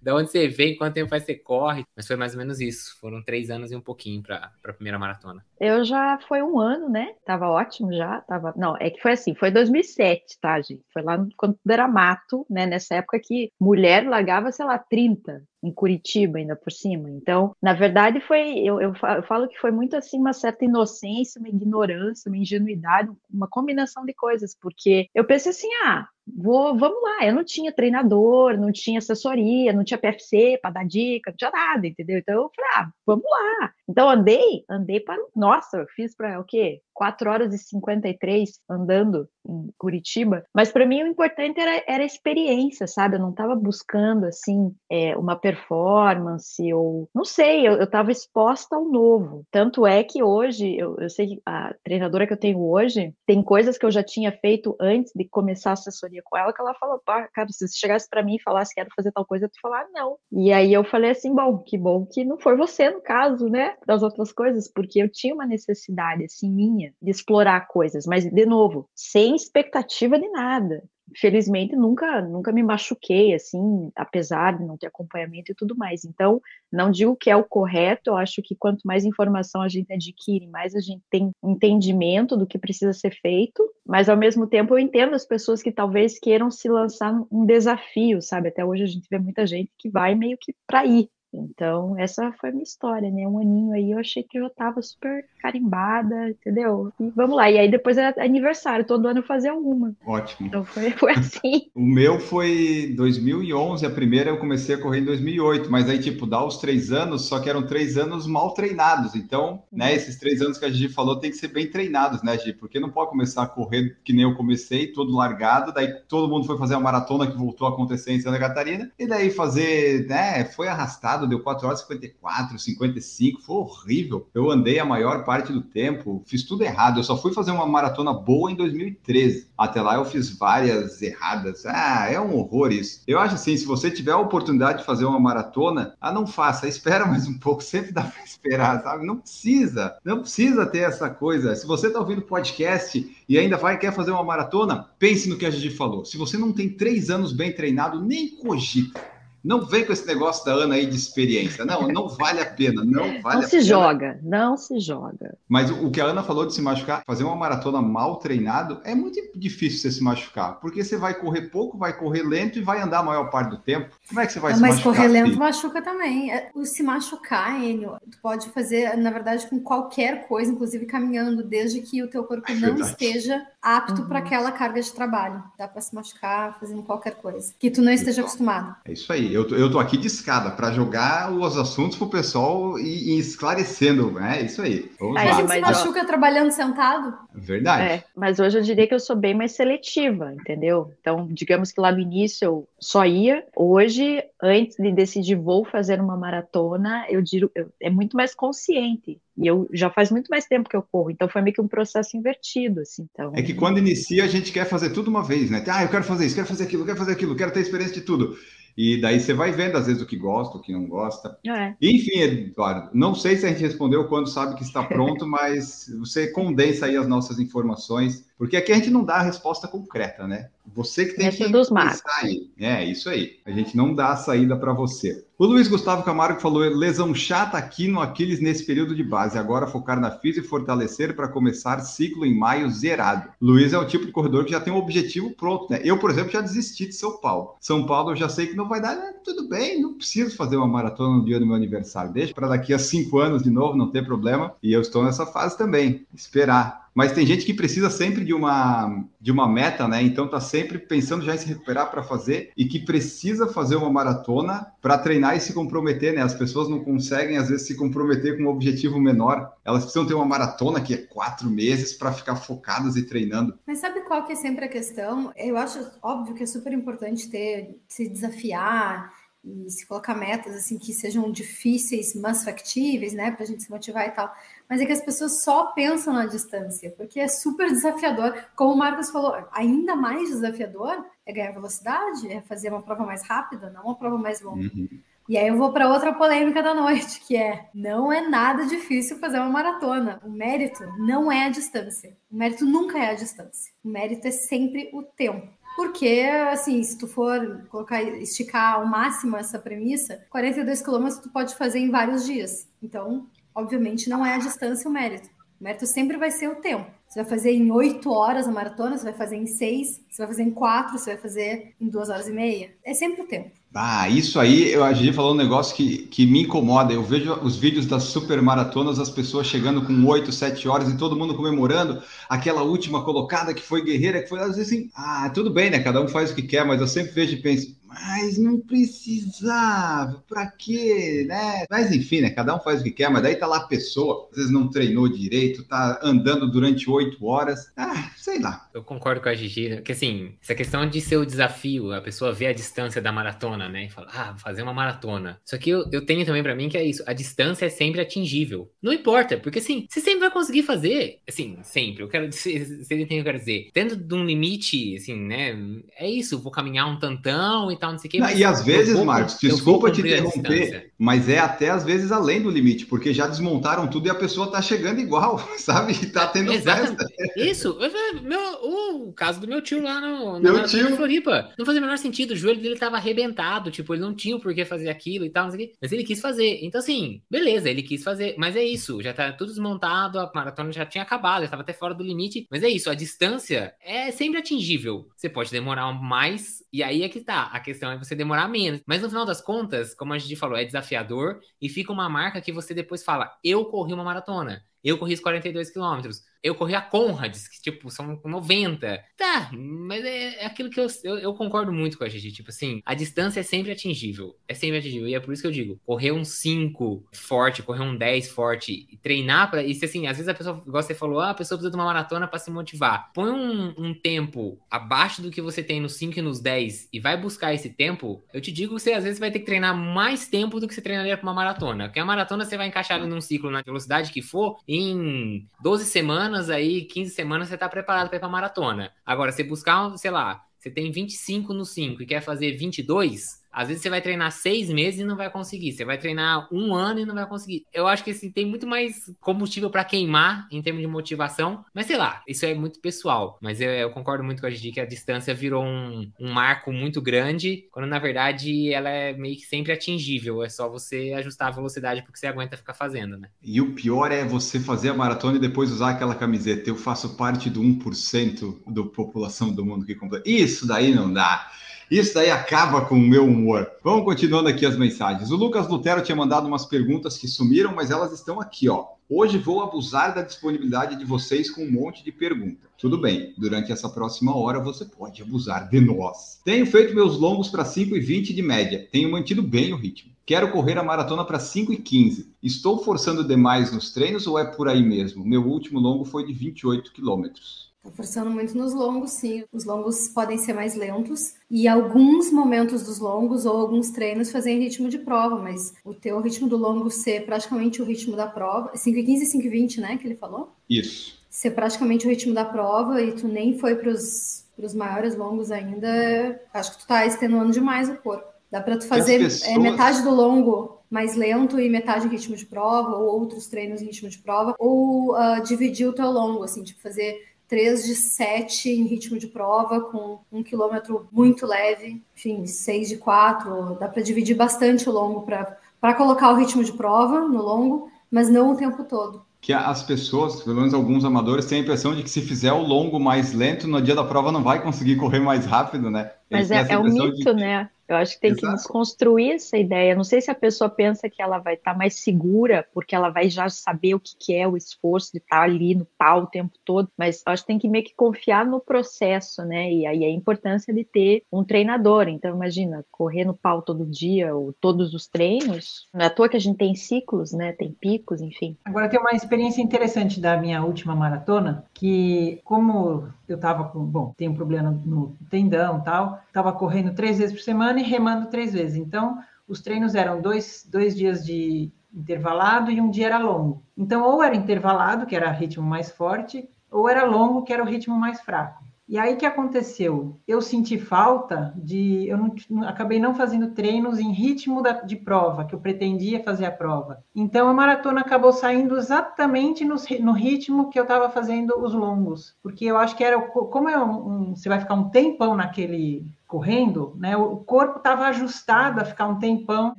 da 0.02 0.14
onde 0.14 0.30
você 0.30 0.48
vem, 0.48 0.76
quanto 0.76 0.94
tempo 0.94 1.08
faz 1.10 1.24
você 1.24 1.34
corre. 1.34 1.84
Mas 1.96 2.06
foi 2.06 2.16
mais 2.16 2.32
ou 2.32 2.38
menos 2.38 2.49
isso. 2.58 2.96
Foram 2.98 3.22
três 3.22 3.50
anos 3.50 3.70
e 3.70 3.76
um 3.76 3.80
pouquinho 3.80 4.22
pra, 4.22 4.52
pra 4.62 4.72
primeira 4.72 4.98
maratona. 4.98 5.44
Eu 5.60 5.84
já 5.84 6.18
foi 6.26 6.42
um 6.42 6.58
ano, 6.58 6.88
né? 6.88 7.14
Tava 7.24 7.46
ótimo 7.48 7.92
já, 7.92 8.22
tava. 8.22 8.54
Não, 8.56 8.76
é 8.78 8.88
que 8.90 9.00
foi 9.00 9.12
assim, 9.12 9.34
foi 9.34 9.50
2007, 9.50 10.38
tá, 10.40 10.58
gente? 10.60 10.82
Foi 10.92 11.02
lá 11.02 11.18
quando 11.36 11.56
era 11.68 11.86
mato, 11.86 12.46
né? 12.48 12.64
Nessa 12.66 12.94
época 12.96 13.20
que 13.22 13.52
mulher 13.60 14.08
largava, 14.08 14.50
sei 14.52 14.64
lá, 14.64 14.78
30 14.78 15.42
em 15.62 15.70
Curitiba 15.70 16.38
ainda 16.38 16.56
por 16.56 16.72
cima. 16.72 17.10
Então, 17.10 17.54
na 17.62 17.74
verdade, 17.74 18.20
foi 18.22 18.58
eu, 18.60 18.80
eu 18.80 18.94
fa- 18.94 19.16
eu 19.16 19.22
falo 19.22 19.46
que 19.46 19.58
foi 19.58 19.70
muito 19.70 19.94
assim 19.94 20.18
uma 20.18 20.32
certa 20.32 20.64
inocência, 20.64 21.38
uma 21.38 21.50
ignorância, 21.50 22.30
uma 22.30 22.38
ingenuidade, 22.38 23.10
uma 23.30 23.46
combinação 23.46 24.06
de 24.06 24.14
coisas, 24.14 24.56
porque 24.58 25.08
eu 25.14 25.26
pensei 25.26 25.50
assim, 25.50 25.68
ah, 25.84 26.08
vou, 26.26 26.76
vamos 26.78 27.02
lá. 27.02 27.26
Eu 27.26 27.34
não 27.34 27.44
tinha 27.44 27.72
treinador, 27.72 28.56
não 28.58 28.72
tinha 28.72 28.98
assessoria, 28.98 29.72
não 29.72 29.84
tinha 29.84 29.98
PFC 29.98 30.58
para 30.62 30.70
dar 30.70 30.86
dica, 30.86 31.30
não 31.30 31.36
tinha 31.36 31.50
nada, 31.50 31.86
entendeu? 31.86 32.18
Então 32.18 32.34
eu 32.34 32.50
falei, 32.54 32.70
ah, 32.76 32.90
vamos 33.06 33.24
lá. 33.30 33.72
Então 33.88 34.08
andei, 34.08 34.64
andei 34.68 35.00
para, 35.00 35.18
nossa, 35.50 35.84
fiz 35.96 36.14
para 36.14 36.38
o 36.38 36.44
quê? 36.44 36.80
4 36.94 37.28
horas 37.28 37.52
e 37.52 37.58
53 37.58 38.60
andando 38.70 39.28
em 39.46 39.70
Curitiba, 39.78 40.44
mas 40.54 40.70
para 40.70 40.86
mim 40.86 41.02
o 41.02 41.06
importante 41.06 41.60
era, 41.60 41.82
era 41.86 42.02
a 42.02 42.06
experiência, 42.06 42.86
sabe? 42.86 43.16
Eu 43.16 43.20
não 43.20 43.30
estava 43.30 43.54
buscando 43.54 44.26
assim 44.26 44.74
é, 44.90 45.16
uma 45.16 45.36
performance 45.36 46.72
ou 46.72 47.08
não 47.14 47.24
sei, 47.24 47.66
eu 47.66 47.82
estava 47.82 48.12
exposta 48.12 48.76
ao 48.76 48.84
novo. 48.84 49.44
Tanto 49.50 49.86
é 49.86 50.02
que 50.04 50.22
hoje 50.22 50.76
eu, 50.76 50.96
eu 50.98 51.10
sei 51.10 51.28
que 51.28 51.42
a 51.46 51.74
treinadora 51.84 52.26
que 52.26 52.32
eu 52.32 52.38
tenho 52.38 52.60
hoje 52.60 53.14
tem 53.26 53.42
coisas 53.42 53.78
que 53.78 53.86
eu 53.86 53.90
já 53.90 54.02
tinha 54.02 54.32
feito 54.32 54.76
antes 54.80 55.12
de 55.14 55.28
começar 55.28 55.70
a 55.70 55.72
assessoria 55.74 56.22
com 56.24 56.36
ela 56.36 56.52
que 56.52 56.60
ela 56.60 56.74
falou, 56.74 57.00
pá, 57.04 57.28
cara, 57.32 57.48
se 57.48 57.66
você 57.66 57.78
chegasse 57.78 58.08
para 58.08 58.22
mim 58.22 58.36
e 58.36 58.42
falasse 58.42 58.74
quero 58.74 58.90
fazer 58.94 59.12
tal 59.12 59.24
coisa, 59.24 59.48
tu 59.48 59.60
falar 59.60 59.86
não. 59.92 60.16
E 60.32 60.52
aí 60.52 60.72
eu 60.72 60.84
falei 60.84 61.10
assim, 61.10 61.34
bom, 61.34 61.58
que 61.58 61.76
bom 61.76 62.06
que 62.06 62.24
não 62.24 62.38
foi 62.38 62.56
você 62.56 62.90
no 62.90 63.00
caso, 63.00 63.48
né, 63.48 63.74
das 63.86 64.02
outras 64.02 64.32
coisas, 64.32 64.70
porque 64.72 65.02
eu 65.02 65.10
tinha 65.10 65.34
uma 65.34 65.46
necessidade 65.46 66.24
assim 66.24 66.50
minha 66.50 66.92
de 67.00 67.10
explorar 67.10 67.66
coisas, 67.68 68.06
mas 68.06 68.24
de 68.24 68.46
novo, 68.46 68.88
sem 68.94 69.29
expectativa 69.34 70.18
de 70.18 70.28
nada. 70.28 70.82
Felizmente 71.16 71.74
nunca 71.74 72.22
nunca 72.22 72.52
me 72.52 72.62
machuquei 72.62 73.34
assim, 73.34 73.90
apesar 73.96 74.56
de 74.56 74.64
não 74.64 74.78
ter 74.78 74.86
acompanhamento 74.86 75.50
e 75.50 75.54
tudo 75.54 75.76
mais. 75.76 76.04
Então, 76.04 76.40
não 76.70 76.90
digo 76.90 77.16
que 77.16 77.28
é 77.28 77.34
o 77.34 77.42
correto, 77.42 78.10
eu 78.10 78.16
acho 78.16 78.40
que 78.42 78.54
quanto 78.54 78.82
mais 78.84 79.04
informação 79.04 79.60
a 79.60 79.68
gente 79.68 79.92
adquire, 79.92 80.46
mais 80.46 80.74
a 80.74 80.80
gente 80.80 81.02
tem 81.10 81.32
entendimento 81.42 82.36
do 82.36 82.46
que 82.46 82.58
precisa 82.58 82.92
ser 82.92 83.12
feito, 83.20 83.68
mas 83.84 84.08
ao 84.08 84.16
mesmo 84.16 84.46
tempo 84.46 84.74
eu 84.74 84.78
entendo 84.78 85.14
as 85.14 85.26
pessoas 85.26 85.62
que 85.62 85.72
talvez 85.72 86.18
queiram 86.18 86.50
se 86.50 86.68
lançar 86.68 87.12
num 87.30 87.44
desafio, 87.44 88.22
sabe? 88.22 88.48
Até 88.48 88.64
hoje 88.64 88.84
a 88.84 88.86
gente 88.86 89.08
vê 89.10 89.18
muita 89.18 89.44
gente 89.46 89.72
que 89.76 89.90
vai 89.90 90.14
meio 90.14 90.38
que 90.38 90.54
para 90.64 90.86
ir. 90.86 91.08
Então, 91.32 91.98
essa 91.98 92.32
foi 92.32 92.50
a 92.50 92.52
minha 92.52 92.64
história, 92.64 93.10
né? 93.10 93.26
Um 93.26 93.38
aninho 93.38 93.72
aí 93.72 93.92
eu 93.92 93.98
achei 93.98 94.22
que 94.22 94.38
eu 94.38 94.50
tava 94.50 94.82
super 94.82 95.24
carimbada, 95.40 96.30
entendeu? 96.30 96.92
E 96.98 97.10
vamos 97.10 97.36
lá. 97.36 97.50
E 97.50 97.58
aí 97.58 97.70
depois 97.70 97.96
era 97.96 98.22
aniversário, 98.22 98.84
todo 98.84 99.06
ano 99.06 99.20
eu 99.20 99.24
fazia 99.24 99.54
uma. 99.54 99.94
Ótimo. 100.04 100.48
Então 100.48 100.64
foi, 100.64 100.90
foi 100.98 101.12
assim. 101.12 101.70
O 101.74 101.80
meu 101.80 102.18
foi 102.18 102.92
2011, 102.96 103.86
a 103.86 103.90
primeira 103.90 104.30
eu 104.30 104.38
comecei 104.38 104.74
a 104.74 104.80
correr 104.80 105.00
em 105.00 105.04
2008, 105.04 105.70
mas 105.70 105.88
aí, 105.88 105.98
tipo, 105.98 106.26
dá 106.26 106.44
os 106.44 106.58
três 106.58 106.92
anos, 106.92 107.26
só 107.26 107.38
que 107.38 107.48
eram 107.48 107.66
três 107.66 107.96
anos 107.96 108.26
mal 108.26 108.52
treinados. 108.52 109.14
Então, 109.14 109.62
né, 109.72 109.94
esses 109.94 110.18
três 110.18 110.42
anos 110.42 110.58
que 110.58 110.64
a 110.64 110.70
Gigi 110.70 110.88
falou 110.88 111.18
tem 111.18 111.30
que 111.30 111.36
ser 111.36 111.48
bem 111.48 111.68
treinados, 111.70 112.22
né, 112.22 112.36
Gigi? 112.36 112.52
Porque 112.52 112.80
não 112.80 112.90
pode 112.90 113.10
começar 113.10 113.42
a 113.42 113.46
correr 113.46 113.96
que 114.04 114.12
nem 114.12 114.24
eu 114.24 114.34
comecei, 114.34 114.88
todo 114.88 115.16
largado, 115.16 115.72
daí 115.72 115.92
todo 116.08 116.28
mundo 116.28 116.46
foi 116.46 116.58
fazer 116.58 116.74
a 116.74 116.80
maratona 116.80 117.30
que 117.30 117.36
voltou 117.36 117.66
a 117.66 117.70
acontecer 117.70 118.12
em 118.12 118.20
Santa 118.20 118.38
Catarina, 118.38 118.90
e 118.98 119.06
daí 119.06 119.30
fazer, 119.30 120.06
né, 120.06 120.44
foi 120.44 120.68
arrastado 120.68 121.19
deu 121.26 121.40
4 121.40 121.66
horas 121.66 121.80
e 121.80 121.82
54, 121.82 122.58
55, 122.58 123.42
foi 123.42 123.56
horrível. 123.56 124.28
Eu 124.34 124.50
andei 124.50 124.78
a 124.78 124.84
maior 124.84 125.24
parte 125.24 125.52
do 125.52 125.62
tempo, 125.62 126.22
fiz 126.26 126.42
tudo 126.42 126.62
errado. 126.62 126.98
Eu 126.98 127.04
só 127.04 127.16
fui 127.16 127.32
fazer 127.32 127.50
uma 127.50 127.66
maratona 127.66 128.12
boa 128.12 128.50
em 128.50 128.54
2013. 128.54 129.48
Até 129.56 129.82
lá 129.82 129.96
eu 129.96 130.04
fiz 130.04 130.30
várias 130.30 131.02
erradas. 131.02 131.64
Ah, 131.66 132.08
é 132.10 132.20
um 132.20 132.34
horror 132.34 132.72
isso. 132.72 133.02
Eu 133.06 133.18
acho 133.18 133.34
assim, 133.34 133.56
se 133.56 133.66
você 133.66 133.90
tiver 133.90 134.12
a 134.12 134.18
oportunidade 134.18 134.78
de 134.78 134.84
fazer 134.84 135.04
uma 135.04 135.20
maratona, 135.20 135.94
ah, 136.00 136.12
não 136.12 136.26
faça, 136.26 136.68
espera 136.68 137.06
mais 137.06 137.28
um 137.28 137.38
pouco, 137.38 137.62
sempre 137.62 137.92
dá 137.92 138.02
para 138.04 138.24
esperar, 138.24 138.82
sabe? 138.82 139.06
Não 139.06 139.18
precisa, 139.18 139.96
não 140.04 140.20
precisa 140.20 140.66
ter 140.66 140.80
essa 140.80 141.10
coisa. 141.10 141.54
Se 141.54 141.66
você 141.66 141.88
está 141.88 141.98
ouvindo 141.98 142.22
podcast 142.22 143.16
e 143.28 143.38
ainda 143.38 143.56
vai 143.56 143.78
quer 143.78 143.92
fazer 143.92 144.10
uma 144.10 144.24
maratona, 144.24 144.88
pense 144.98 145.28
no 145.28 145.36
que 145.36 145.46
a 145.46 145.50
gente 145.50 145.70
falou. 145.70 146.04
Se 146.04 146.16
você 146.16 146.36
não 146.36 146.52
tem 146.52 146.68
três 146.68 147.10
anos 147.10 147.32
bem 147.32 147.52
treinado, 147.52 148.00
nem 148.00 148.36
cogita. 148.36 149.00
Não 149.42 149.64
vem 149.64 149.84
com 149.84 149.92
esse 149.92 150.06
negócio 150.06 150.44
da 150.44 150.52
Ana 150.52 150.74
aí 150.74 150.86
de 150.86 150.96
experiência. 150.96 151.64
Não, 151.64 151.88
não 151.88 152.08
vale 152.08 152.40
a 152.40 152.46
pena. 152.46 152.84
Não 152.84 153.20
vale 153.22 153.42
não 153.42 153.48
se 153.48 153.50
pena. 153.50 153.62
joga, 153.62 154.18
não 154.22 154.56
se 154.56 154.78
joga. 154.80 155.36
Mas 155.48 155.70
o 155.70 155.90
que 155.90 156.00
a 156.00 156.04
Ana 156.06 156.22
falou 156.22 156.46
de 156.46 156.54
se 156.54 156.60
machucar, 156.62 157.02
fazer 157.06 157.24
uma 157.24 157.36
maratona 157.36 157.80
mal 157.80 158.16
treinado, 158.16 158.80
é 158.84 158.94
muito 158.94 159.18
difícil 159.34 159.78
você 159.80 159.90
se 159.90 160.02
machucar. 160.02 160.60
Porque 160.60 160.82
você 160.84 160.96
vai 160.96 161.14
correr 161.14 161.42
pouco, 161.48 161.78
vai 161.78 161.96
correr 161.96 162.22
lento 162.22 162.58
e 162.58 162.62
vai 162.62 162.80
andar 162.80 162.98
a 163.00 163.02
maior 163.02 163.30
parte 163.30 163.50
do 163.50 163.58
tempo. 163.58 163.96
Como 164.08 164.20
é 164.20 164.26
que 164.26 164.32
você 164.32 164.40
vai 164.40 164.52
não, 164.52 164.56
se 164.58 164.62
mas 164.62 164.70
machucar? 164.76 164.90
Mas 164.92 164.96
correr 164.98 165.08
lento 165.08 165.26
filho? 165.28 165.38
machuca 165.38 165.82
também. 165.82 166.32
É, 166.32 166.50
o 166.54 166.64
se 166.64 166.82
machucar, 166.82 167.62
Enio, 167.62 167.96
tu 168.10 168.18
pode 168.22 168.48
fazer, 168.50 168.96
na 168.96 169.10
verdade, 169.10 169.46
com 169.48 169.58
qualquer 169.60 170.26
coisa, 170.28 170.52
inclusive 170.52 170.86
caminhando, 170.86 171.42
desde 171.42 171.80
que 171.80 172.02
o 172.02 172.08
teu 172.08 172.24
corpo 172.24 172.50
É 172.50 172.54
não 172.54 172.76
esteja 172.78 173.46
apto 173.62 174.02
Uhum. 174.02 174.08
para 174.08 174.18
aquela 174.20 174.52
carga 174.52 174.80
de 174.80 174.92
trabalho. 174.92 175.42
Dá 175.58 175.66
para 175.68 175.80
se 175.80 175.94
machucar 175.94 176.58
fazendo 176.58 176.82
qualquer 176.82 177.14
coisa. 177.16 177.52
Que 177.58 177.70
tu 177.70 177.82
não 177.82 177.92
esteja 177.92 178.20
acostumado. 178.22 178.76
É 178.84 178.92
isso 178.92 179.12
aí. 179.12 179.29
Eu 179.34 179.46
tô, 179.46 179.54
eu 179.54 179.70
tô 179.70 179.78
aqui 179.78 179.96
de 179.96 180.06
escada 180.06 180.50
para 180.50 180.72
jogar 180.72 181.32
os 181.32 181.56
assuntos 181.56 181.96
pro 181.96 182.08
pessoal 182.08 182.78
e, 182.78 183.14
e 183.14 183.18
esclarecendo. 183.18 184.18
É 184.18 184.42
isso 184.42 184.60
aí. 184.62 184.90
Vamos 184.98 185.16
Aí, 185.16 185.28
a 185.28 185.30
lá. 185.30 185.36
gente 185.36 185.48
mas, 185.48 185.58
se 185.58 185.64
ó- 185.64 185.66
machuca 185.66 186.04
trabalhando 186.06 186.50
sentado. 186.50 187.14
Verdade. 187.34 187.82
É, 187.94 188.04
mas 188.16 188.38
hoje 188.38 188.58
eu 188.58 188.62
diria 188.62 188.86
que 188.86 188.94
eu 188.94 189.00
sou 189.00 189.16
bem 189.16 189.34
mais 189.34 189.52
seletiva, 189.52 190.32
entendeu? 190.34 190.92
Então, 191.00 191.28
digamos 191.30 191.72
que 191.72 191.80
lá 191.80 191.90
no 191.92 192.00
início 192.00 192.44
eu 192.44 192.68
só 192.78 193.04
ia. 193.06 193.44
Hoje, 193.56 194.22
antes 194.42 194.76
de 194.76 194.92
decidir 194.92 195.36
vou 195.36 195.64
fazer 195.64 196.00
uma 196.00 196.16
maratona, 196.16 197.06
eu 197.08 197.22
digo, 197.22 197.50
eu- 197.54 197.70
é 197.80 197.88
muito 197.90 198.16
mais 198.16 198.34
consciente. 198.34 199.20
E 199.38 199.46
eu 199.46 199.68
já 199.72 199.88
faz 199.88 200.10
muito 200.10 200.28
mais 200.28 200.44
tempo 200.46 200.68
que 200.68 200.76
eu 200.76 200.82
corro, 200.82 201.10
então 201.10 201.28
foi 201.28 201.40
meio 201.40 201.54
que 201.54 201.62
um 201.62 201.68
processo 201.68 202.14
invertido, 202.16 202.80
assim. 202.80 203.06
Então, 203.10 203.32
É 203.34 203.40
que 203.42 203.54
quando 203.54 203.78
inicia, 203.78 204.24
a 204.24 204.26
gente 204.28 204.52
quer 204.52 204.66
fazer 204.66 204.90
tudo 204.90 205.08
uma 205.08 205.22
vez, 205.24 205.50
né? 205.50 205.64
Ah, 205.68 205.82
eu 205.82 205.88
quero 205.88 206.04
fazer 206.04 206.26
isso, 206.26 206.34
quero 206.34 206.46
fazer 206.46 206.64
aquilo, 206.64 206.84
quero 206.84 206.98
fazer 206.98 207.12
aquilo, 207.12 207.34
quero 207.36 207.50
ter 207.52 207.60
experiência 207.60 207.94
de 207.94 208.02
tudo. 208.02 208.36
E 208.82 208.98
daí 208.98 209.20
você 209.20 209.34
vai 209.34 209.52
vendo, 209.52 209.76
às 209.76 209.88
vezes, 209.88 210.00
o 210.00 210.06
que 210.06 210.16
gosta, 210.16 210.56
o 210.56 210.60
que 210.62 210.72
não 210.72 210.86
gosta. 210.86 211.38
é. 211.46 211.76
Enfim, 211.82 212.18
Eduardo, 212.18 212.88
não 212.94 213.14
sei 213.14 213.36
se 213.36 213.44
a 213.44 213.50
gente 213.50 213.60
respondeu 213.60 214.08
quando 214.08 214.26
sabe 214.26 214.54
que 214.54 214.62
está 214.62 214.82
pronto, 214.82 215.26
mas 215.28 215.94
você 215.98 216.28
condensa 216.28 216.86
aí 216.86 216.96
as 216.96 217.06
nossas 217.06 217.38
informações, 217.38 218.26
porque 218.40 218.56
aqui 218.56 218.72
a 218.72 218.74
gente 218.76 218.88
não 218.88 219.04
dá 219.04 219.16
a 219.16 219.22
resposta 219.22 219.68
concreta, 219.68 220.26
né? 220.26 220.48
Você 220.74 221.04
que 221.04 221.14
tem 221.14 221.30
que 221.30 221.48
dos 221.48 221.68
pensar 221.68 222.20
aí. 222.22 222.50
É, 222.58 222.82
isso 222.82 223.10
aí. 223.10 223.38
A 223.44 223.50
gente 223.50 223.76
não 223.76 223.94
dá 223.94 224.12
a 224.12 224.16
saída 224.16 224.56
para 224.56 224.72
você. 224.72 225.26
O 225.36 225.44
Luiz 225.44 225.68
Gustavo 225.68 226.04
Camargo 226.04 226.40
falou: 226.40 226.62
lesão 226.62 227.14
chata 227.14 227.58
aqui 227.58 227.86
no 227.86 228.00
Aquiles 228.00 228.40
nesse 228.40 228.64
período 228.64 228.94
de 228.94 229.04
base. 229.04 229.36
Agora 229.36 229.66
focar 229.66 230.00
na 230.00 230.10
física 230.10 230.46
e 230.46 230.48
fortalecer 230.48 231.14
para 231.14 231.28
começar 231.28 231.80
ciclo 231.80 232.24
em 232.24 232.34
maio 232.34 232.70
zerado. 232.70 233.28
Luiz 233.42 233.74
é 233.74 233.78
o 233.78 233.86
tipo 233.86 234.06
de 234.06 234.12
corredor 234.12 234.46
que 234.46 234.52
já 234.52 234.60
tem 234.60 234.72
um 234.72 234.78
objetivo 234.78 235.30
pronto, 235.32 235.70
né? 235.70 235.80
Eu, 235.84 235.98
por 235.98 236.10
exemplo, 236.10 236.32
já 236.32 236.40
desisti 236.40 236.86
de 236.86 236.94
São 236.94 237.20
Paulo. 237.20 237.56
São 237.60 237.84
Paulo 237.84 238.12
eu 238.12 238.16
já 238.16 238.30
sei 238.30 238.46
que 238.46 238.56
não 238.56 238.68
vai 238.68 238.80
dar, 238.80 238.96
né? 238.96 239.14
tudo 239.22 239.48
bem, 239.48 239.82
não 239.82 239.94
preciso 239.94 240.34
fazer 240.34 240.56
uma 240.56 240.66
maratona 240.66 241.18
no 241.18 241.24
dia 241.24 241.38
do 241.38 241.46
meu 241.46 241.56
aniversário. 241.56 242.12
Deixa 242.12 242.32
para 242.32 242.48
daqui 242.48 242.72
a 242.72 242.78
cinco 242.78 243.18
anos 243.18 243.42
de 243.42 243.50
novo, 243.50 243.76
não 243.76 243.90
tem 243.90 244.02
problema. 244.02 244.54
E 244.62 244.72
eu 244.72 244.80
estou 244.80 245.04
nessa 245.04 245.26
fase 245.26 245.58
também. 245.58 246.06
Esperar. 246.14 246.89
Mas 246.94 247.12
tem 247.12 247.24
gente 247.24 247.46
que 247.46 247.54
precisa 247.54 247.88
sempre 247.88 248.24
de 248.24 248.34
uma, 248.34 249.04
de 249.20 249.30
uma 249.30 249.48
meta, 249.48 249.86
né? 249.86 250.02
Então 250.02 250.28
tá 250.28 250.40
sempre 250.40 250.78
pensando 250.78 251.24
já 251.24 251.34
em 251.34 251.38
se 251.38 251.46
recuperar 251.46 251.90
para 251.90 252.02
fazer 252.02 252.52
e 252.56 252.64
que 252.64 252.80
precisa 252.80 253.46
fazer 253.46 253.76
uma 253.76 253.90
maratona 253.90 254.66
para 254.82 254.98
treinar 254.98 255.36
e 255.36 255.40
se 255.40 255.52
comprometer, 255.52 256.14
né? 256.14 256.22
As 256.22 256.34
pessoas 256.34 256.68
não 256.68 256.82
conseguem, 256.82 257.36
às 257.36 257.48
vezes, 257.48 257.66
se 257.66 257.76
comprometer 257.76 258.36
com 258.36 258.44
um 258.44 258.48
objetivo 258.48 259.00
menor. 259.00 259.52
Elas 259.64 259.84
precisam 259.84 260.06
ter 260.06 260.14
uma 260.14 260.24
maratona 260.24 260.80
que 260.80 260.94
é 260.94 260.96
quatro 260.96 261.48
meses 261.48 261.92
para 261.92 262.12
ficar 262.12 262.36
focadas 262.36 262.96
e 262.96 263.02
treinando. 263.02 263.58
Mas 263.66 263.78
sabe 263.78 264.00
qual 264.02 264.26
que 264.26 264.32
é 264.32 264.36
sempre 264.36 264.64
a 264.64 264.68
questão? 264.68 265.32
Eu 265.36 265.56
acho 265.56 265.78
óbvio 266.02 266.34
que 266.34 266.42
é 266.42 266.46
super 266.46 266.72
importante 266.72 267.30
ter 267.30 267.78
se 267.88 268.08
desafiar 268.08 269.12
e 269.44 269.70
se 269.70 269.86
colocar 269.86 270.14
metas 270.14 270.54
assim 270.54 270.78
que 270.78 270.92
sejam 270.92 271.30
difíceis, 271.30 272.14
mas 272.14 272.44
factíveis, 272.44 273.14
né, 273.14 273.30
para 273.30 273.44
a 273.44 273.46
gente 273.46 273.62
se 273.62 273.70
motivar 273.70 274.06
e 274.06 274.10
tal. 274.10 274.34
Mas 274.70 274.80
é 274.80 274.86
que 274.86 274.92
as 274.92 275.04
pessoas 275.04 275.42
só 275.42 275.72
pensam 275.72 276.14
na 276.14 276.26
distância, 276.26 276.94
porque 276.96 277.18
é 277.18 277.26
super 277.26 277.68
desafiador. 277.68 278.32
Como 278.54 278.72
o 278.72 278.78
Marcos 278.78 279.10
falou, 279.10 279.36
ainda 279.50 279.96
mais 279.96 280.28
desafiador 280.28 281.04
é 281.26 281.32
ganhar 281.32 281.50
velocidade, 281.50 282.30
é 282.30 282.40
fazer 282.40 282.70
uma 282.70 282.80
prova 282.80 283.04
mais 283.04 283.26
rápida, 283.26 283.68
não 283.68 283.82
uma 283.82 283.96
prova 283.96 284.16
mais 284.16 284.40
longa. 284.40 284.70
Uhum. 284.72 284.88
E 285.28 285.36
aí 285.36 285.48
eu 285.48 285.56
vou 285.56 285.72
para 285.72 285.88
outra 285.88 286.12
polêmica 286.12 286.62
da 286.62 286.72
noite, 286.72 287.20
que 287.20 287.36
é: 287.36 287.68
não 287.74 288.12
é 288.12 288.20
nada 288.28 288.64
difícil 288.66 289.18
fazer 289.18 289.38
uma 289.38 289.48
maratona. 289.48 290.20
O 290.24 290.30
mérito 290.30 290.84
não 290.98 291.30
é 291.30 291.46
a 291.46 291.50
distância. 291.50 292.16
O 292.30 292.36
mérito 292.36 292.64
nunca 292.64 292.98
é 292.98 293.10
a 293.10 293.14
distância. 293.14 293.72
O 293.84 293.88
mérito 293.88 294.28
é 294.28 294.30
sempre 294.30 294.88
o 294.92 295.02
tempo. 295.02 295.48
Porque, 295.76 296.28
assim, 296.50 296.82
se 296.82 296.98
tu 296.98 297.06
for 297.06 297.64
colocar, 297.70 298.02
esticar 298.02 298.74
ao 298.74 298.86
máximo 298.86 299.36
essa 299.36 299.58
premissa, 299.58 300.20
42 300.30 300.82
quilômetros 300.82 301.20
tu 301.20 301.30
pode 301.30 301.54
fazer 301.54 301.78
em 301.78 301.90
vários 301.90 302.24
dias. 302.26 302.68
Então, 302.82 303.26
obviamente, 303.54 304.08
não 304.08 304.24
é 304.24 304.34
a 304.34 304.38
distância 304.38 304.88
o 304.88 304.92
mérito. 304.92 305.28
O 305.60 305.64
mérito 305.64 305.86
sempre 305.86 306.16
vai 306.16 306.30
ser 306.30 306.48
o 306.48 306.56
tempo. 306.56 306.90
Você 307.06 307.22
vai 307.22 307.28
fazer 307.28 307.50
em 307.50 307.70
8 307.70 308.08
horas 308.10 308.46
a 308.46 308.52
maratona, 308.52 308.96
você 308.96 309.04
vai 309.04 309.12
fazer 309.12 309.36
em 309.36 309.46
6, 309.46 310.00
você 310.08 310.22
vai 310.22 310.28
fazer 310.28 310.42
em 310.44 310.50
4, 310.50 310.98
você 310.98 311.12
vai 311.12 311.20
fazer 311.20 311.74
em 311.80 311.88
2 311.88 312.08
horas 312.08 312.28
e 312.28 312.32
meia. 312.32 312.70
É 312.84 312.94
sempre 312.94 313.22
o 313.22 313.26
tempo. 313.26 313.50
Ah, 313.74 314.08
isso 314.08 314.40
aí, 314.40 314.72
eu, 314.72 314.82
a 314.82 314.92
gente 314.92 315.12
falou 315.12 315.32
um 315.32 315.36
negócio 315.36 315.76
que, 315.76 315.98
que 316.06 316.26
me 316.26 316.42
incomoda. 316.42 316.92
Eu 316.92 317.04
vejo 317.04 317.32
os 317.42 317.56
vídeos 317.56 317.84
das 317.84 318.04
super 318.04 318.40
maratonas, 318.40 318.98
as 318.98 319.10
pessoas 319.10 319.46
chegando 319.46 319.82
com 319.82 320.06
8, 320.06 320.32
7 320.32 320.68
horas 320.68 320.88
e 320.88 320.96
todo 320.96 321.16
mundo 321.16 321.36
comemorando 321.36 322.02
aquela 322.28 322.62
última 322.62 323.04
colocada 323.04 323.52
que 323.52 323.62
foi 323.62 323.84
guerreira, 323.84 324.22
que 324.22 324.28
foi 324.28 324.40
às 324.40 324.56
vezes 324.56 324.72
assim, 324.72 324.90
ah, 324.94 325.30
tudo 325.34 325.50
bem, 325.50 325.68
né? 325.70 325.78
Cada 325.80 326.00
um 326.00 326.08
faz 326.08 326.30
o 326.30 326.34
que 326.34 326.42
quer, 326.42 326.64
mas 326.64 326.80
eu 326.80 326.88
sempre 326.88 327.12
vejo 327.12 327.34
e 327.34 327.42
penso, 327.42 327.76
mas 327.92 328.38
não 328.38 328.60
precisava, 328.60 330.22
pra 330.28 330.46
quê, 330.46 331.24
né? 331.26 331.64
Mas 331.68 331.92
enfim, 331.92 332.20
né? 332.20 332.30
Cada 332.30 332.54
um 332.54 332.60
faz 332.60 332.80
o 332.80 332.84
que 332.84 332.90
quer, 332.90 333.10
mas 333.10 333.22
daí 333.22 333.36
tá 333.36 333.46
lá 333.46 333.58
a 333.58 333.66
pessoa, 333.66 334.28
às 334.30 334.36
vezes 334.36 334.52
não 334.52 334.68
treinou 334.70 335.08
direito, 335.08 335.64
tá 335.64 335.98
andando 336.02 336.50
durante 336.50 336.88
8 336.88 337.24
horas. 337.24 337.72
Ah, 337.76 338.10
sei 338.16 338.38
lá. 338.38 338.68
Eu 338.72 338.84
concordo 338.84 339.20
com 339.20 339.28
a 339.28 339.34
Gigi, 339.34 339.68
né? 339.68 339.80
que 339.80 339.92
assim, 339.92 340.34
essa 340.42 340.54
questão 340.54 340.88
de 340.88 341.00
ser 341.00 341.16
o 341.16 341.26
desafio, 341.26 341.92
a 341.92 342.00
pessoa 342.00 342.32
vê 342.32 342.46
a 342.46 342.52
distância 342.52 343.02
da 343.02 343.12
maratona, 343.12 343.68
né? 343.68 343.86
E 343.86 343.90
fala, 343.90 344.08
ah, 344.12 344.30
vou 344.30 344.40
fazer 344.40 344.62
uma 344.62 344.72
maratona. 344.72 345.40
Só 345.44 345.58
que 345.58 345.70
eu, 345.70 345.84
eu 345.90 346.04
tenho 346.04 346.24
também 346.24 346.42
pra 346.42 346.54
mim 346.54 346.68
que 346.68 346.78
é 346.78 346.84
isso, 346.84 347.02
a 347.06 347.12
distância 347.12 347.66
é 347.66 347.68
sempre 347.68 348.00
atingível. 348.00 348.70
Não 348.80 348.92
importa, 348.92 349.36
porque 349.36 349.58
assim, 349.58 349.86
você 349.88 350.00
sempre 350.00 350.20
vai 350.20 350.30
conseguir 350.30 350.62
fazer, 350.62 351.20
assim, 351.28 351.58
sempre. 351.62 352.02
Eu 352.02 352.08
quero 352.08 352.28
dizer, 352.28 352.84
você 352.84 352.94
o 353.02 353.06
que 353.06 353.32
dizer? 353.32 353.70
Tendo 353.72 353.96
de 353.96 354.14
um 354.14 354.24
limite, 354.24 354.94
assim, 354.94 355.16
né? 355.16 355.56
É 355.96 356.08
isso, 356.08 356.40
vou 356.40 356.52
caminhar 356.52 356.88
um 356.88 356.98
tantão 356.98 357.70
e 357.72 357.76
tal, 357.80 357.92
não 357.92 357.98
sei 357.98 358.08
o 358.08 358.10
que. 358.12 358.18
Não, 358.20 358.30
e 358.30 358.44
às 358.44 358.64
vezes, 358.64 358.98
Marcos, 359.02 359.38
desculpa 359.40 359.90
te 359.90 360.00
interromper, 360.00 360.92
mas 360.98 361.28
é 361.28 361.38
até 361.38 361.70
às 361.70 361.84
vezes 361.84 362.12
além 362.12 362.42
do 362.42 362.50
limite, 362.50 362.86
porque 362.86 363.12
já 363.12 363.26
desmontaram 363.26 363.88
tudo 363.88 364.06
e 364.06 364.10
a 364.10 364.14
pessoa 364.14 364.50
tá 364.50 364.60
chegando 364.60 365.00
igual, 365.00 365.38
sabe? 365.58 365.92
E 365.92 366.06
tá 366.06 366.26
tendo 366.26 366.52
Exatamente. 366.52 366.96
festa. 366.96 367.30
Isso, 367.36 367.78
meu, 368.22 368.40
o 368.62 369.12
caso 369.12 369.40
do 369.40 369.48
meu 369.48 369.60
tio 369.60 369.82
lá 369.82 370.00
no, 370.00 370.40
Meu 370.40 370.54
na 370.54 370.64
tio. 370.64 370.86
de 370.86 370.96
Floripa. 370.96 371.50
Não 371.58 371.66
fazia 371.66 371.80
o 371.80 371.84
menor 371.84 371.98
sentido, 371.98 372.32
o 372.32 372.36
joelho 372.36 372.60
dele 372.60 372.76
tava 372.76 372.96
arrebentado, 372.96 373.70
tipo, 373.70 373.94
ele 373.94 374.02
não 374.02 374.14
tinha 374.14 374.36
o 374.36 374.40
porquê 374.40 374.64
fazer 374.64 374.88
aquilo 374.88 375.24
e 375.24 375.30
tal, 375.30 375.44
não 375.44 375.50
sei 375.50 375.64
o 375.64 375.68
quê. 375.68 375.74
Mas 375.80 375.92
ele 375.92 376.04
quis 376.04 376.20
fazer. 376.20 376.60
Então, 376.62 376.78
assim, 376.78 377.22
beleza, 377.30 377.68
ele 377.70 377.82
quis 377.82 378.02
fazer. 378.02 378.34
Mas 378.38 378.56
é 378.56 378.64
isso, 378.64 379.00
já 379.02 379.12
tá 379.12 379.32
tudo 379.32 379.48
desmontado, 379.48 380.18
a 380.18 380.30
maratona 380.34 380.72
já 380.72 380.84
tinha 380.84 381.02
acabado, 381.02 381.42
já 381.42 381.48
tava 381.48 381.62
até 381.62 381.72
fora 381.72 381.94
do 381.94 382.04
limite. 382.04 382.46
Mas 382.50 382.62
é 382.62 382.68
isso, 382.68 382.90
a 382.90 382.94
distância 382.94 383.72
é 383.82 384.10
sempre 384.10 384.38
atingível. 384.38 385.08
Você 385.16 385.28
pode 385.28 385.50
demorar 385.50 385.92
mais, 385.92 386.62
e 386.72 386.82
aí 386.82 387.02
é 387.02 387.08
que 387.08 387.20
tá. 387.20 387.50
A 387.52 387.60
questão 387.70 387.90
é 387.92 387.98
você 387.98 388.14
demorar 388.14 388.48
menos. 388.48 388.82
Mas 388.86 389.02
no 389.02 389.08
final 389.08 389.24
das 389.24 389.40
contas, 389.40 389.94
como 389.94 390.12
a 390.12 390.18
gente 390.18 390.34
falou, 390.36 390.56
é 390.56 390.64
desafiador 390.64 391.40
e 391.60 391.68
fica 391.68 391.92
uma 391.92 392.08
marca 392.08 392.40
que 392.40 392.52
você 392.52 392.74
depois 392.74 393.04
fala: 393.04 393.32
eu 393.44 393.64
corri 393.66 393.92
uma 393.92 394.04
maratona. 394.04 394.64
Eu 394.82 394.98
corri 394.98 395.14
os 395.14 395.20
42 395.20 395.70
quilômetros. 395.70 396.22
Eu 396.42 396.54
corri 396.54 396.74
a 396.74 396.80
Conrads, 396.80 397.48
que, 397.48 397.60
tipo, 397.60 397.90
são 397.90 398.18
90. 398.24 399.04
Tá, 399.16 399.50
mas 399.52 400.04
é, 400.04 400.42
é 400.42 400.46
aquilo 400.46 400.70
que 400.70 400.80
eu, 400.80 400.86
eu, 401.04 401.18
eu, 401.18 401.34
concordo 401.34 401.72
muito 401.72 401.98
com 401.98 402.04
a 402.04 402.08
gente. 402.08 402.32
Tipo 402.32 402.50
assim, 402.50 402.80
a 402.84 402.94
distância 402.94 403.40
é 403.40 403.42
sempre 403.42 403.70
atingível. 403.70 404.34
É 404.48 404.54
sempre 404.54 404.78
atingível. 404.78 405.08
E 405.08 405.14
é 405.14 405.20
por 405.20 405.32
isso 405.32 405.42
que 405.42 405.48
eu 405.48 405.52
digo, 405.52 405.78
correr 405.84 406.12
um 406.12 406.24
5 406.24 407.04
forte, 407.12 407.62
correr 407.62 407.82
um 407.82 407.96
10 407.96 408.30
forte, 408.30 408.86
e 408.90 408.96
treinar 408.96 409.50
para 409.50 409.62
Isso 409.62 409.84
assim, 409.84 410.06
às 410.06 410.16
vezes 410.16 410.28
a 410.28 410.34
pessoa, 410.34 410.62
igual 410.66 410.82
você 410.82 410.94
falou, 410.94 411.20
ah, 411.20 411.30
a 411.30 411.34
pessoa 411.34 411.58
precisa 411.58 411.70
de 411.70 411.76
uma 411.76 411.84
maratona 411.84 412.26
para 412.26 412.38
se 412.38 412.50
motivar. 412.50 413.12
Põe 413.12 413.30
um, 413.30 413.74
um, 413.76 413.94
tempo 413.94 414.58
abaixo 414.70 415.20
do 415.20 415.30
que 415.30 415.42
você 415.42 415.62
tem 415.62 415.80
nos 415.80 415.94
5 415.94 416.18
e 416.18 416.22
nos 416.22 416.40
10 416.40 416.88
e 416.92 417.00
vai 417.00 417.16
buscar 417.16 417.52
esse 417.52 417.68
tempo, 417.68 418.24
eu 418.32 418.40
te 418.40 418.50
digo 418.50 418.74
que 418.74 418.80
você 418.80 418.92
às 418.92 419.04
vezes 419.04 419.18
vai 419.18 419.30
ter 419.30 419.40
que 419.40 419.46
treinar 419.46 419.76
mais 419.76 420.28
tempo 420.28 420.58
do 420.58 420.66
que 420.66 420.74
você 420.74 420.80
treinaria 420.80 421.16
para 421.16 421.26
uma 421.26 421.34
maratona. 421.34 421.84
Porque 421.88 422.00
a 422.00 422.04
maratona 422.04 422.44
você 422.44 422.56
vai 422.56 422.68
encaixar 422.68 423.06
num 423.06 423.20
ciclo 423.20 423.50
na 423.50 423.62
velocidade 423.62 424.12
que 424.12 424.22
for, 424.22 424.58
em 424.66 425.46
12 425.62 425.84
semanas 425.84 426.29
aí, 426.50 426.84
15 426.84 427.14
semanas 427.14 427.48
você 427.48 427.56
tá 427.58 427.68
preparado 427.68 428.08
para 428.08 428.16
ir 428.16 428.20
pra 428.20 428.28
maratona. 428.28 428.92
Agora, 429.04 429.32
você 429.32 429.42
buscar, 429.42 429.96
sei 429.96 430.10
lá, 430.10 430.44
você 430.58 430.70
tem 430.70 430.92
25 430.92 431.52
no 431.52 431.64
5 431.64 432.02
e 432.02 432.06
quer 432.06 432.20
fazer 432.20 432.56
22, 432.56 433.39
às 433.52 433.68
vezes 433.68 433.82
você 433.82 433.90
vai 433.90 434.00
treinar 434.00 434.30
seis 434.32 434.68
meses 434.68 435.00
e 435.00 435.04
não 435.04 435.16
vai 435.16 435.30
conseguir. 435.30 435.72
Você 435.72 435.84
vai 435.84 435.98
treinar 435.98 436.48
um 436.52 436.74
ano 436.74 437.00
e 437.00 437.04
não 437.04 437.14
vai 437.14 437.26
conseguir. 437.26 437.66
Eu 437.72 437.86
acho 437.86 438.04
que 438.04 438.10
assim, 438.10 438.30
tem 438.30 438.46
muito 438.46 438.66
mais 438.66 439.12
combustível 439.20 439.70
para 439.70 439.84
queimar 439.84 440.46
em 440.50 440.62
termos 440.62 440.82
de 440.82 440.88
motivação. 440.88 441.64
Mas 441.74 441.86
sei 441.86 441.96
lá, 441.96 442.22
isso 442.26 442.46
é 442.46 442.54
muito 442.54 442.80
pessoal. 442.80 443.38
Mas 443.42 443.60
eu, 443.60 443.70
eu 443.70 443.90
concordo 443.90 444.22
muito 444.22 444.40
com 444.40 444.46
a 444.46 444.50
Gigi 444.50 444.72
que 444.72 444.80
a 444.80 444.86
distância 444.86 445.34
virou 445.34 445.64
um, 445.64 446.10
um, 446.18 446.32
marco 446.32 446.72
muito 446.72 447.02
grande, 447.02 447.68
quando 447.72 447.86
na 447.86 447.98
verdade 447.98 448.72
ela 448.72 448.88
é 448.88 449.12
meio 449.12 449.36
que 449.36 449.42
sempre 449.42 449.72
atingível. 449.72 450.42
É 450.42 450.48
só 450.48 450.68
você 450.68 451.12
ajustar 451.16 451.48
a 451.48 451.52
velocidade 451.52 452.02
porque 452.02 452.18
você 452.18 452.26
aguenta 452.26 452.56
ficar 452.56 452.74
fazendo, 452.74 453.16
né? 453.16 453.28
E 453.42 453.60
o 453.60 453.72
pior 453.72 454.12
é 454.12 454.24
você 454.24 454.60
fazer 454.60 454.90
a 454.90 454.94
maratona 454.94 455.36
e 455.36 455.40
depois 455.40 455.72
usar 455.72 455.90
aquela 455.90 456.14
camiseta. 456.14 456.70
Eu 456.70 456.76
faço 456.76 457.16
parte 457.16 457.50
do 457.50 457.62
1% 457.62 458.62
da 458.66 458.84
população 458.84 459.52
do 459.52 459.64
mundo 459.64 459.84
que 459.84 459.94
completa. 459.94 460.28
Isso 460.28 460.66
daí 460.66 460.94
não 460.94 461.12
dá. 461.12 461.50
Isso 461.90 462.14
daí 462.14 462.30
acaba 462.30 462.82
com 462.82 462.94
o 462.94 463.00
meu 463.00 463.26
humor. 463.26 463.68
Vamos 463.82 464.04
continuando 464.04 464.48
aqui 464.48 464.64
as 464.64 464.76
mensagens. 464.76 465.32
O 465.32 465.36
Lucas 465.36 465.66
Lutero 465.66 466.00
tinha 466.00 466.14
mandado 466.14 466.46
umas 466.46 466.64
perguntas 466.64 467.18
que 467.18 467.26
sumiram, 467.26 467.74
mas 467.74 467.90
elas 467.90 468.12
estão 468.12 468.40
aqui, 468.40 468.68
ó. 468.68 468.84
Hoje 469.08 469.38
vou 469.38 469.60
abusar 469.60 470.14
da 470.14 470.22
disponibilidade 470.22 470.96
de 470.96 471.04
vocês 471.04 471.50
com 471.50 471.64
um 471.64 471.72
monte 471.72 472.04
de 472.04 472.12
pergunta. 472.12 472.68
Tudo 472.78 472.96
bem, 472.96 473.34
durante 473.36 473.72
essa 473.72 473.88
próxima 473.88 474.36
hora 474.36 474.60
você 474.60 474.84
pode 474.84 475.20
abusar 475.20 475.68
de 475.68 475.80
nós. 475.80 476.40
Tenho 476.44 476.64
feito 476.64 476.94
meus 476.94 477.18
longos 477.18 477.48
para 477.48 477.64
5 477.64 477.96
e 477.96 478.00
20 478.00 478.32
de 478.32 478.40
média. 478.40 478.88
Tenho 478.92 479.10
mantido 479.10 479.42
bem 479.42 479.72
o 479.72 479.76
ritmo. 479.76 480.12
Quero 480.24 480.52
correr 480.52 480.78
a 480.78 480.84
maratona 480.84 481.24
para 481.24 481.40
5 481.40 481.72
e 481.72 481.76
15. 481.76 482.32
Estou 482.40 482.84
forçando 482.84 483.26
demais 483.26 483.72
nos 483.72 483.92
treinos 483.92 484.28
ou 484.28 484.38
é 484.38 484.44
por 484.44 484.68
aí 484.68 484.80
mesmo? 484.80 485.24
Meu 485.24 485.44
último 485.44 485.80
longo 485.80 486.04
foi 486.04 486.24
de 486.24 486.32
28 486.32 486.92
quilômetros. 486.92 487.69
Tá 487.82 487.90
forçando 487.90 488.30
muito 488.30 488.56
nos 488.56 488.74
longos, 488.74 489.12
sim. 489.12 489.44
Os 489.52 489.64
longos 489.64 490.08
podem 490.08 490.36
ser 490.36 490.52
mais 490.52 490.74
lentos 490.74 491.34
e 491.50 491.66
alguns 491.66 492.30
momentos 492.30 492.82
dos 492.82 492.98
longos 492.98 493.46
ou 493.46 493.56
alguns 493.56 493.90
treinos 493.90 494.30
fazem 494.30 494.58
ritmo 494.58 494.88
de 494.88 494.98
prova, 494.98 495.36
mas 495.36 495.72
o 495.84 495.94
teu 495.94 496.20
ritmo 496.20 496.46
do 496.46 496.58
longo 496.58 496.90
ser 496.90 497.24
praticamente 497.24 497.80
o 497.80 497.84
ritmo 497.84 498.16
da 498.16 498.26
prova, 498.26 498.72
5,15 498.72 499.22
e 499.22 499.48
5,20, 499.50 499.78
né, 499.78 499.96
que 499.96 500.06
ele 500.06 500.14
falou? 500.14 500.52
Isso. 500.68 501.18
Ser 501.30 501.52
praticamente 501.52 502.06
o 502.06 502.10
ritmo 502.10 502.34
da 502.34 502.44
prova 502.44 503.00
e 503.00 503.12
tu 503.12 503.26
nem 503.26 503.58
foi 503.58 503.76
para 503.76 503.90
os 503.90 504.74
maiores 504.74 505.16
longos 505.16 505.50
ainda, 505.50 506.38
acho 506.52 506.72
que 506.72 506.78
tu 506.80 506.86
tá 506.86 507.06
extenuando 507.06 507.52
demais 507.52 507.88
o 507.88 507.96
corpo. 507.96 508.28
Dá 508.50 508.60
para 508.60 508.76
tu 508.76 508.86
fazer 508.86 509.20
pessoas... 509.20 509.50
é, 509.50 509.58
metade 509.58 510.02
do 510.02 510.10
longo 510.10 510.80
mais 510.90 511.14
lento 511.14 511.58
e 511.60 511.68
metade 511.70 512.06
em 512.06 512.10
ritmo 512.10 512.34
de 512.34 512.44
prova, 512.44 512.96
ou 512.96 513.20
outros 513.20 513.46
treinos 513.46 513.80
em 513.80 513.86
ritmo 513.86 514.10
de 514.10 514.18
prova, 514.18 514.56
ou 514.58 515.14
uh, 515.14 515.40
dividir 515.44 515.88
o 515.88 515.92
teu 515.92 516.10
longo, 516.10 516.42
assim, 516.42 516.64
tipo, 516.64 516.80
fazer 516.80 517.30
3 517.50 517.84
de 517.84 517.96
7 517.96 518.70
em 518.70 518.84
ritmo 518.84 519.18
de 519.18 519.26
prova, 519.26 519.80
com 519.80 520.20
um 520.30 520.40
quilômetro 520.40 521.08
muito 521.10 521.44
leve, 521.44 522.00
enfim, 522.16 522.46
6 522.46 522.90
de 522.90 522.96
4. 522.96 523.76
Dá 523.80 523.88
para 523.88 524.04
dividir 524.04 524.36
bastante 524.36 524.88
o 524.88 524.92
longo 524.92 525.22
para 525.22 525.94
colocar 525.94 526.30
o 526.30 526.36
ritmo 526.36 526.62
de 526.62 526.72
prova 526.72 527.22
no 527.22 527.42
longo, 527.42 527.90
mas 528.08 528.30
não 528.30 528.52
o 528.52 528.56
tempo 528.56 528.84
todo. 528.84 529.24
Que 529.40 529.52
as 529.52 529.82
pessoas, 529.82 530.42
pelo 530.44 530.54
menos 530.54 530.72
alguns 530.72 531.04
amadores, 531.04 531.46
têm 531.46 531.58
a 531.58 531.62
impressão 531.62 531.92
de 531.92 532.04
que 532.04 532.10
se 532.10 532.20
fizer 532.20 532.52
o 532.52 532.62
longo 532.62 533.00
mais 533.00 533.32
lento, 533.32 533.66
no 533.66 533.82
dia 533.82 533.96
da 533.96 534.04
prova 534.04 534.30
não 534.30 534.44
vai 534.44 534.62
conseguir 534.62 534.94
correr 534.94 535.18
mais 535.18 535.44
rápido, 535.44 535.90
né? 535.90 536.12
Mas 536.30 536.52
é, 536.52 536.66
é 536.68 536.78
um 536.78 536.84
mito, 536.84 537.34
de... 537.34 537.40
né? 537.40 537.68
Eu 537.90 537.96
acho 537.96 538.14
que 538.14 538.20
tem 538.20 538.30
Exato. 538.30 538.46
que 538.46 538.54
desconstruir 538.54 539.32
essa 539.32 539.58
ideia. 539.58 539.96
Não 539.96 540.04
sei 540.04 540.20
se 540.20 540.30
a 540.30 540.34
pessoa 540.34 540.70
pensa 540.70 541.10
que 541.10 541.20
ela 541.20 541.38
vai 541.38 541.54
estar 541.54 541.72
tá 541.72 541.76
mais 541.78 541.94
segura, 541.94 542.64
porque 542.72 542.94
ela 542.94 543.10
vai 543.10 543.28
já 543.28 543.48
saber 543.48 543.94
o 543.94 544.00
que, 544.00 544.14
que 544.16 544.32
é 544.32 544.46
o 544.46 544.56
esforço 544.56 545.10
de 545.12 545.18
estar 545.18 545.38
tá 545.38 545.42
ali 545.42 545.74
no 545.74 545.84
pau 545.98 546.22
o 546.22 546.26
tempo 546.28 546.52
todo, 546.64 546.88
mas 546.96 547.20
acho 547.26 547.42
que 547.42 547.48
tem 547.48 547.58
que 547.58 547.68
meio 547.68 547.84
que 547.84 547.94
confiar 547.94 548.46
no 548.46 548.60
processo, 548.60 549.44
né? 549.44 549.72
E 549.72 549.86
aí 549.86 550.04
a 550.04 550.10
importância 550.10 550.72
de 550.72 550.84
ter 550.84 551.24
um 551.32 551.42
treinador. 551.42 552.08
Então, 552.08 552.34
imagina, 552.34 552.84
correr 552.92 553.24
no 553.24 553.34
pau 553.34 553.60
todo 553.60 553.84
dia 553.84 554.36
ou 554.36 554.52
todos 554.52 554.94
os 554.94 555.08
treinos. 555.08 555.88
Não 555.92 556.02
é 556.02 556.06
à 556.06 556.10
toa 556.10 556.28
que 556.28 556.36
a 556.36 556.40
gente 556.40 556.58
tem 556.58 556.76
ciclos, 556.76 557.32
né? 557.32 557.52
Tem 557.52 557.72
picos, 557.72 558.20
enfim. 558.20 558.56
Agora 558.64 558.88
tem 558.88 559.00
uma 559.00 559.12
experiência 559.12 559.60
interessante 559.60 560.20
da 560.20 560.36
minha 560.36 560.64
última 560.64 560.94
maratona, 560.94 561.64
que 561.74 562.40
como 562.44 563.08
eu 563.32 563.36
estava 563.36 563.64
com, 563.64 563.84
bom, 563.84 564.12
tem 564.16 564.28
um 564.28 564.34
problema 564.34 564.70
no 564.70 565.16
tendão 565.28 565.80
tal, 565.80 566.22
estava 566.26 566.52
correndo 566.52 566.94
três 566.94 567.18
vezes 567.18 567.34
por 567.34 567.42
semana 567.42 567.80
e 567.80 567.82
remando 567.82 568.28
três 568.28 568.52
vezes. 568.52 568.76
Então, 568.76 569.18
os 569.46 569.60
treinos 569.60 569.94
eram 569.94 570.20
dois, 570.20 570.66
dois 570.70 570.96
dias 570.96 571.24
de 571.24 571.70
intervalado 571.92 572.70
e 572.70 572.80
um 572.80 572.90
dia 572.90 573.06
era 573.06 573.18
longo. 573.18 573.62
Então, 573.76 574.02
ou 574.04 574.22
era 574.22 574.36
intervalado, 574.36 575.06
que 575.06 575.16
era 575.16 575.30
ritmo 575.30 575.66
mais 575.66 575.90
forte, 575.90 576.48
ou 576.70 576.88
era 576.88 577.04
longo, 577.04 577.42
que 577.42 577.52
era 577.52 577.62
o 577.62 577.66
ritmo 577.66 577.96
mais 577.96 578.20
fraco. 578.20 578.62
E 578.90 578.98
aí 578.98 579.14
que 579.14 579.24
aconteceu? 579.24 580.18
Eu 580.26 580.42
senti 580.42 580.76
falta 580.76 581.54
de. 581.54 582.08
Eu 582.08 582.18
não, 582.18 582.34
acabei 582.64 582.98
não 582.98 583.14
fazendo 583.14 583.52
treinos 583.52 584.00
em 584.00 584.10
ritmo 584.10 584.60
da, 584.60 584.72
de 584.72 584.96
prova, 584.96 585.44
que 585.44 585.54
eu 585.54 585.60
pretendia 585.60 586.24
fazer 586.24 586.44
a 586.44 586.50
prova. 586.50 587.04
Então 587.14 587.46
a 587.46 587.54
maratona 587.54 588.00
acabou 588.00 588.32
saindo 588.32 588.76
exatamente 588.76 589.64
no, 589.64 589.76
no 590.00 590.10
ritmo 590.10 590.70
que 590.70 590.76
eu 590.76 590.82
estava 590.82 591.08
fazendo 591.08 591.56
os 591.62 591.72
longos. 591.72 592.34
Porque 592.42 592.64
eu 592.64 592.76
acho 592.76 592.96
que 592.96 593.04
era. 593.04 593.20
Como 593.20 593.68
é 593.68 593.78
um, 593.78 594.08
um, 594.08 594.34
você 594.34 594.48
vai 594.48 594.58
ficar 594.58 594.74
um 594.74 594.88
tempão 594.90 595.36
naquele 595.36 596.04
correndo, 596.30 596.94
né, 596.96 597.16
o 597.16 597.38
corpo 597.38 597.78
estava 597.78 598.06
ajustado 598.06 598.80
a 598.80 598.84
ficar 598.84 599.08
um 599.08 599.18
tempão, 599.18 599.74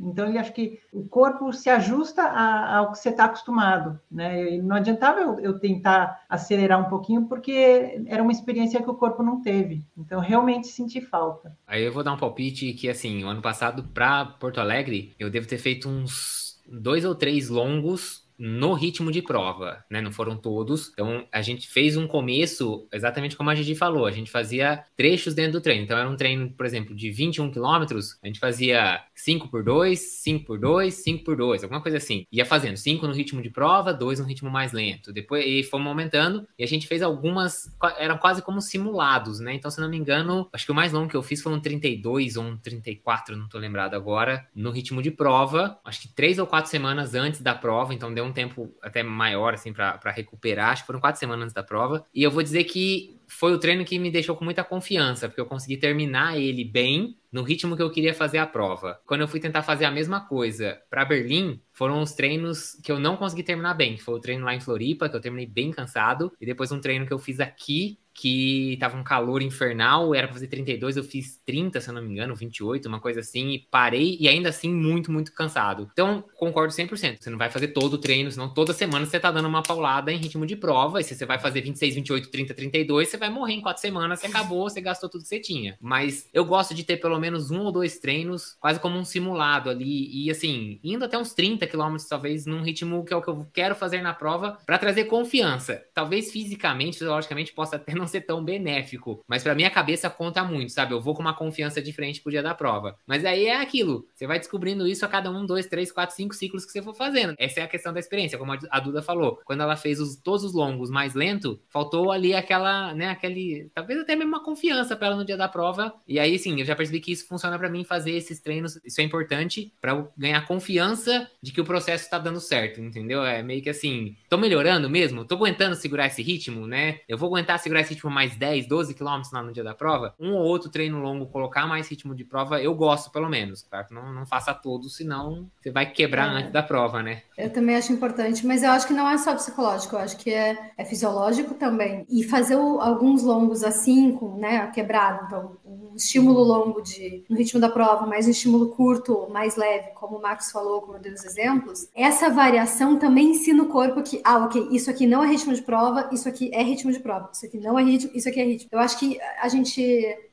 então 0.01 0.27
ele 0.27 0.37
acho 0.37 0.51
que 0.51 0.81
o 0.91 1.07
corpo 1.07 1.53
se 1.53 1.69
ajusta 1.69 2.21
ao 2.21 2.91
que 2.91 2.97
você 2.97 3.07
está 3.07 3.23
acostumado, 3.23 3.97
né? 4.11 4.55
E 4.55 4.61
não 4.61 4.75
adiantava 4.75 5.21
eu, 5.21 5.39
eu, 5.39 5.59
tentar 5.59 6.25
acelerar 6.27 6.85
um 6.85 6.89
pouquinho 6.89 7.25
porque 7.27 8.03
era 8.05 8.21
uma 8.21 8.33
experiência 8.33 8.83
que 8.83 8.89
o 8.89 8.95
corpo 8.95 9.23
não 9.23 9.41
teve, 9.41 9.85
então 9.97 10.19
realmente 10.19 10.67
senti 10.67 10.99
falta. 10.99 11.55
Aí 11.65 11.85
eu 11.85 11.93
vou 11.93 12.03
dar 12.03 12.11
um 12.11 12.17
palpite 12.17 12.73
que 12.73 12.89
assim, 12.89 13.23
o 13.23 13.29
ano 13.29 13.41
passado 13.41 13.85
para 13.93 14.25
Porto 14.25 14.59
Alegre 14.59 15.15
eu 15.17 15.29
devo 15.29 15.47
ter 15.47 15.57
feito 15.57 15.87
uns 15.87 16.59
dois 16.67 17.05
ou 17.05 17.15
três 17.15 17.47
longos 17.47 18.20
no 18.43 18.73
ritmo 18.73 19.11
de 19.11 19.21
prova, 19.21 19.85
né? 19.87 20.01
Não 20.01 20.11
foram 20.11 20.35
todos. 20.35 20.89
Então 20.93 21.27
a 21.31 21.43
gente 21.43 21.67
fez 21.67 21.95
um 21.95 22.07
começo 22.07 22.87
exatamente 22.91 23.37
como 23.37 23.51
a 23.51 23.55
Gigi 23.55 23.75
falou. 23.75 24.07
A 24.07 24.11
gente 24.11 24.31
fazia 24.31 24.83
trechos 24.97 25.35
dentro 25.35 25.53
do 25.53 25.61
treino. 25.61 25.83
Então 25.83 25.95
era 25.95 26.09
um 26.09 26.15
treino, 26.15 26.49
por 26.49 26.65
exemplo, 26.65 26.95
de 26.95 27.11
21 27.11 27.51
quilômetros. 27.51 28.17
A 28.23 28.25
gente 28.25 28.39
fazia 28.39 29.03
5 29.13 29.47
por 29.47 29.63
2, 29.63 29.99
5 29.99 30.45
por 30.45 30.59
2, 30.59 30.91
5 30.91 31.23
por 31.23 31.37
2, 31.37 31.63
alguma 31.63 31.81
coisa 31.81 31.97
assim. 31.97 32.25
Ia 32.31 32.43
fazendo 32.43 32.77
5 32.77 33.07
no 33.07 33.13
ritmo 33.13 33.43
de 33.43 33.51
prova, 33.51 33.93
2 33.93 34.19
no 34.19 34.25
ritmo 34.25 34.49
mais 34.49 34.71
lento. 34.71 35.13
Depois 35.13 35.45
e 35.45 35.61
fomos 35.61 35.87
aumentando. 35.87 36.47
E 36.57 36.63
a 36.63 36.67
gente 36.67 36.87
fez 36.87 37.03
algumas, 37.03 37.71
eram 37.99 38.17
quase 38.17 38.41
como 38.41 38.59
simulados, 38.59 39.39
né? 39.39 39.53
Então, 39.53 39.69
se 39.69 39.79
não 39.79 39.87
me 39.87 39.97
engano, 39.97 40.49
acho 40.51 40.65
que 40.65 40.71
o 40.71 40.75
mais 40.75 40.91
longo 40.91 41.07
que 41.07 41.15
eu 41.15 41.21
fiz 41.21 41.43
foi 41.43 41.53
um 41.53 41.59
32 41.59 42.37
ou 42.37 42.43
um 42.43 42.57
34, 42.57 43.37
não 43.37 43.47
tô 43.47 43.59
lembrado 43.59 43.93
agora, 43.93 44.47
no 44.55 44.71
ritmo 44.71 44.99
de 44.99 45.11
prova. 45.11 45.79
Acho 45.85 46.01
que 46.01 46.07
três 46.07 46.39
ou 46.39 46.47
quatro 46.47 46.71
semanas 46.71 47.13
antes 47.13 47.41
da 47.41 47.53
prova, 47.53 47.93
então 47.93 48.11
deu 48.11 48.25
um 48.25 48.30
um 48.31 48.33
tempo 48.33 48.73
até 48.81 49.03
maior, 49.03 49.53
assim, 49.53 49.71
para 49.71 50.11
recuperar. 50.11 50.71
Acho 50.71 50.83
que 50.83 50.87
foram 50.87 50.99
quatro 50.99 51.19
semanas 51.19 51.43
antes 51.43 51.53
da 51.53 51.63
prova. 51.63 52.05
E 52.13 52.23
eu 52.23 52.31
vou 52.31 52.41
dizer 52.41 52.63
que 52.63 53.17
foi 53.27 53.53
o 53.53 53.59
treino 53.59 53.85
que 53.85 53.99
me 53.99 54.09
deixou 54.09 54.35
com 54.35 54.43
muita 54.43 54.63
confiança, 54.63 55.27
porque 55.29 55.39
eu 55.39 55.45
consegui 55.45 55.77
terminar 55.77 56.37
ele 56.37 56.65
bem 56.65 57.17
no 57.31 57.43
ritmo 57.43 57.75
que 57.75 57.81
eu 57.81 57.91
queria 57.91 58.13
fazer 58.13 58.37
a 58.37 58.45
prova. 58.45 58.99
Quando 59.05 59.21
eu 59.21 59.27
fui 59.27 59.39
tentar 59.39 59.63
fazer 59.63 59.85
a 59.85 59.91
mesma 59.91 60.21
coisa 60.21 60.79
para 60.89 61.05
Berlim, 61.05 61.61
foram 61.71 62.01
os 62.01 62.13
treinos 62.13 62.73
que 62.83 62.91
eu 62.91 62.99
não 62.99 63.15
consegui 63.17 63.43
terminar 63.43 63.73
bem. 63.73 63.97
Foi 63.97 64.15
o 64.15 64.19
treino 64.19 64.45
lá 64.45 64.53
em 64.53 64.59
Floripa, 64.59 65.09
que 65.09 65.15
eu 65.15 65.21
terminei 65.21 65.45
bem 65.45 65.71
cansado, 65.71 66.31
e 66.39 66.45
depois 66.45 66.71
um 66.71 66.79
treino 66.79 67.07
que 67.07 67.13
eu 67.13 67.19
fiz 67.19 67.39
aqui, 67.39 67.97
que 68.13 68.77
tava 68.79 68.97
um 68.97 69.03
calor 69.03 69.41
infernal, 69.41 70.13
era 70.13 70.27
pra 70.27 70.33
fazer 70.33 70.47
32, 70.47 70.97
eu 70.97 71.03
fiz 71.03 71.41
30, 71.45 71.79
se 71.79 71.89
eu 71.89 71.93
não 71.93 72.01
me 72.01 72.09
engano, 72.09 72.35
28, 72.35 72.87
uma 72.87 72.99
coisa 72.99 73.21
assim, 73.21 73.51
e 73.51 73.59
parei, 73.59 74.17
e 74.19 74.27
ainda 74.27 74.49
assim 74.49 74.69
muito, 74.69 75.11
muito 75.11 75.33
cansado. 75.33 75.89
Então, 75.93 76.23
concordo 76.35 76.73
100%, 76.73 77.17
você 77.21 77.29
não 77.29 77.37
vai 77.37 77.49
fazer 77.49 77.69
todo 77.69 77.93
o 77.93 77.97
treino, 77.97 78.29
senão 78.29 78.53
toda 78.53 78.73
semana 78.73 79.05
você 79.05 79.19
tá 79.19 79.31
dando 79.31 79.47
uma 79.47 79.63
paulada 79.63 80.11
em 80.11 80.17
ritmo 80.17 80.45
de 80.45 80.55
prova, 80.55 80.99
e 80.99 81.03
se 81.03 81.15
você 81.15 81.25
vai 81.25 81.39
fazer 81.39 81.61
26, 81.61 81.95
28, 81.95 82.29
30, 82.29 82.53
32, 82.53 83.07
você 83.09 83.17
vai 83.17 83.29
morrer 83.29 83.53
em 83.53 83.61
quatro 83.61 83.81
semanas, 83.81 84.19
você 84.19 84.27
acabou, 84.27 84.69
você 84.69 84.81
gastou 84.81 85.09
tudo 85.09 85.21
que 85.21 85.29
você 85.29 85.39
tinha. 85.39 85.77
Mas 85.79 86.27
eu 86.33 86.43
gosto 86.43 86.75
de 86.75 86.83
ter 86.83 86.97
pelo 86.97 87.17
menos 87.21 87.51
um 87.51 87.61
ou 87.61 87.71
dois 87.71 87.99
treinos, 87.99 88.57
quase 88.59 88.79
como 88.79 88.97
um 88.97 89.05
simulado 89.05 89.69
ali. 89.69 90.09
E 90.11 90.29
assim, 90.29 90.79
indo 90.83 91.05
até 91.05 91.17
uns 91.17 91.33
30 91.33 91.65
quilômetros, 91.67 92.09
talvez, 92.09 92.45
num 92.45 92.61
ritmo 92.61 93.05
que 93.05 93.13
é 93.13 93.17
o 93.17 93.21
que 93.21 93.29
eu 93.29 93.47
quero 93.53 93.75
fazer 93.75 94.01
na 94.01 94.13
prova, 94.13 94.57
para 94.65 94.77
trazer 94.77 95.05
confiança. 95.05 95.83
Talvez 95.93 96.31
fisicamente, 96.31 96.97
fisiologicamente, 96.97 97.53
possa 97.53 97.77
até 97.77 97.93
não 97.95 98.07
ser 98.07 98.21
tão 98.21 98.43
benéfico. 98.43 99.23
Mas 99.27 99.43
para 99.43 99.55
minha 99.55 99.69
cabeça 99.69 100.09
conta 100.09 100.43
muito, 100.43 100.71
sabe? 100.71 100.93
Eu 100.93 101.01
vou 101.01 101.13
com 101.13 101.21
uma 101.21 101.33
confiança 101.33 101.81
diferente 101.81 102.21
pro 102.21 102.31
dia 102.31 102.43
da 102.43 102.53
prova. 102.53 102.97
Mas 103.05 103.23
aí 103.23 103.45
é 103.45 103.61
aquilo. 103.61 104.07
Você 104.13 104.27
vai 104.27 104.39
descobrindo 104.39 104.87
isso 104.87 105.05
a 105.05 105.07
cada 105.07 105.31
um, 105.31 105.45
dois, 105.45 105.67
três, 105.67 105.91
quatro, 105.91 106.15
cinco 106.15 106.33
ciclos 106.33 106.65
que 106.65 106.71
você 106.71 106.81
for 106.81 106.93
fazendo. 106.93 107.35
Essa 107.37 107.61
é 107.61 107.63
a 107.63 107.67
questão 107.67 107.93
da 107.93 107.99
experiência, 107.99 108.37
como 108.37 108.51
a 108.69 108.79
Duda 108.79 109.01
falou. 109.01 109.39
Quando 109.45 109.61
ela 109.61 109.75
fez 109.75 109.99
os, 109.99 110.15
todos 110.15 110.43
os 110.43 110.53
longos 110.53 110.89
mais 110.89 111.13
lento, 111.13 111.59
faltou 111.69 112.11
ali 112.11 112.33
aquela, 112.33 112.93
né, 112.93 113.09
aquele, 113.09 113.69
talvez 113.73 113.99
até 113.99 114.15
mesmo 114.15 114.31
uma 114.31 114.43
confiança 114.43 114.95
para 114.95 115.07
ela 115.07 115.15
no 115.17 115.25
dia 115.25 115.37
da 115.37 115.47
prova. 115.47 115.93
E 116.07 116.19
aí, 116.19 116.37
sim, 116.39 116.59
eu 116.59 116.65
já 116.65 116.75
percebi 116.75 116.99
que 116.99 117.10
isso 117.11 117.27
funciona 117.27 117.57
para 117.57 117.69
mim 117.69 117.83
fazer 117.83 118.11
esses 118.11 118.39
treinos. 118.39 118.79
Isso 118.83 119.01
é 119.01 119.03
importante 119.03 119.73
para 119.79 120.07
ganhar 120.17 120.45
confiança 120.45 121.29
de 121.41 121.51
que 121.51 121.61
o 121.61 121.65
processo 121.65 122.03
está 122.03 122.17
dando 122.17 122.39
certo, 122.39 122.81
entendeu? 122.81 123.23
É 123.23 123.41
meio 123.43 123.61
que 123.61 123.69
assim, 123.69 124.15
tô 124.29 124.37
melhorando 124.37 124.89
mesmo, 124.89 125.25
tô 125.25 125.35
aguentando 125.35 125.75
segurar 125.75 126.07
esse 126.07 126.21
ritmo, 126.21 126.67
né? 126.67 126.99
Eu 127.07 127.17
vou 127.17 127.27
aguentar 127.27 127.59
segurar 127.59 127.81
esse 127.81 127.93
ritmo 127.93 128.09
mais 128.09 128.35
10, 128.35 128.67
12 128.67 128.93
quilômetros 128.93 129.31
lá 129.31 129.43
no 129.43 129.51
dia 129.51 129.63
da 129.63 129.73
prova. 129.73 130.15
Um 130.19 130.33
ou 130.33 130.43
outro 130.43 130.69
treino 130.69 130.99
longo, 130.99 131.27
colocar 131.27 131.67
mais 131.67 131.87
ritmo 131.87 132.15
de 132.15 132.23
prova, 132.23 132.61
eu 132.61 132.73
gosto 132.73 133.11
pelo 133.11 133.29
menos. 133.29 133.63
Claro 133.63 133.87
que 133.87 133.93
não, 133.93 134.11
não 134.13 134.25
faça 134.25 134.53
todos, 134.53 134.95
senão 134.95 135.49
você 135.59 135.71
vai 135.71 135.85
quebrar 135.91 136.33
é. 136.33 136.39
antes 136.39 136.51
da 136.51 136.63
prova, 136.63 137.03
né? 137.03 137.23
Eu 137.37 137.51
também 137.51 137.75
acho 137.75 137.91
importante, 137.91 138.45
mas 138.45 138.63
eu 138.63 138.71
acho 138.71 138.87
que 138.87 138.93
não 138.93 139.09
é 139.09 139.17
só 139.17 139.33
psicológico, 139.33 139.95
eu 139.95 139.99
acho 139.99 140.17
que 140.17 140.31
é, 140.31 140.71
é 140.77 140.85
fisiológico 140.85 141.55
também. 141.55 142.05
E 142.09 142.23
fazer 142.23 142.55
o, 142.55 142.79
alguns 142.79 143.23
longos 143.23 143.63
assim, 143.63 144.11
com, 144.13 144.37
né, 144.37 144.67
quebrado, 144.67 145.25
então 145.25 145.57
um 145.91 145.95
estímulo 145.95 146.41
longo 146.41 146.81
de, 146.81 147.23
no 147.29 147.35
ritmo 147.35 147.59
da 147.59 147.69
prova, 147.69 148.05
mais 148.05 148.27
um 148.27 148.31
estímulo 148.31 148.69
curto, 148.69 149.27
mais 149.29 149.55
leve, 149.55 149.89
como 149.95 150.17
o 150.17 150.21
Marcos 150.21 150.51
falou, 150.51 150.81
como 150.81 150.97
deu 150.99 151.13
os 151.13 151.23
exemplos, 151.25 151.87
essa 151.93 152.29
variação 152.29 152.97
também 152.97 153.31
ensina 153.31 153.63
o 153.63 153.67
corpo 153.67 154.01
que, 154.01 154.21
ah, 154.23 154.45
ok, 154.45 154.69
isso 154.71 154.89
aqui 154.89 155.05
não 155.05 155.23
é 155.23 155.27
ritmo 155.27 155.53
de 155.53 155.61
prova, 155.61 156.09
isso 156.11 156.27
aqui 156.29 156.49
é 156.53 156.63
ritmo 156.63 156.91
de 156.91 156.99
prova, 156.99 157.29
isso 157.33 157.45
aqui 157.45 157.57
não 157.57 157.77
é 157.77 157.83
ritmo, 157.83 158.11
isso 158.13 158.29
aqui 158.29 158.39
é 158.39 158.45
ritmo. 158.45 158.69
Eu 158.71 158.79
acho 158.79 158.97
que 158.97 159.19
a 159.41 159.47
gente 159.49 159.81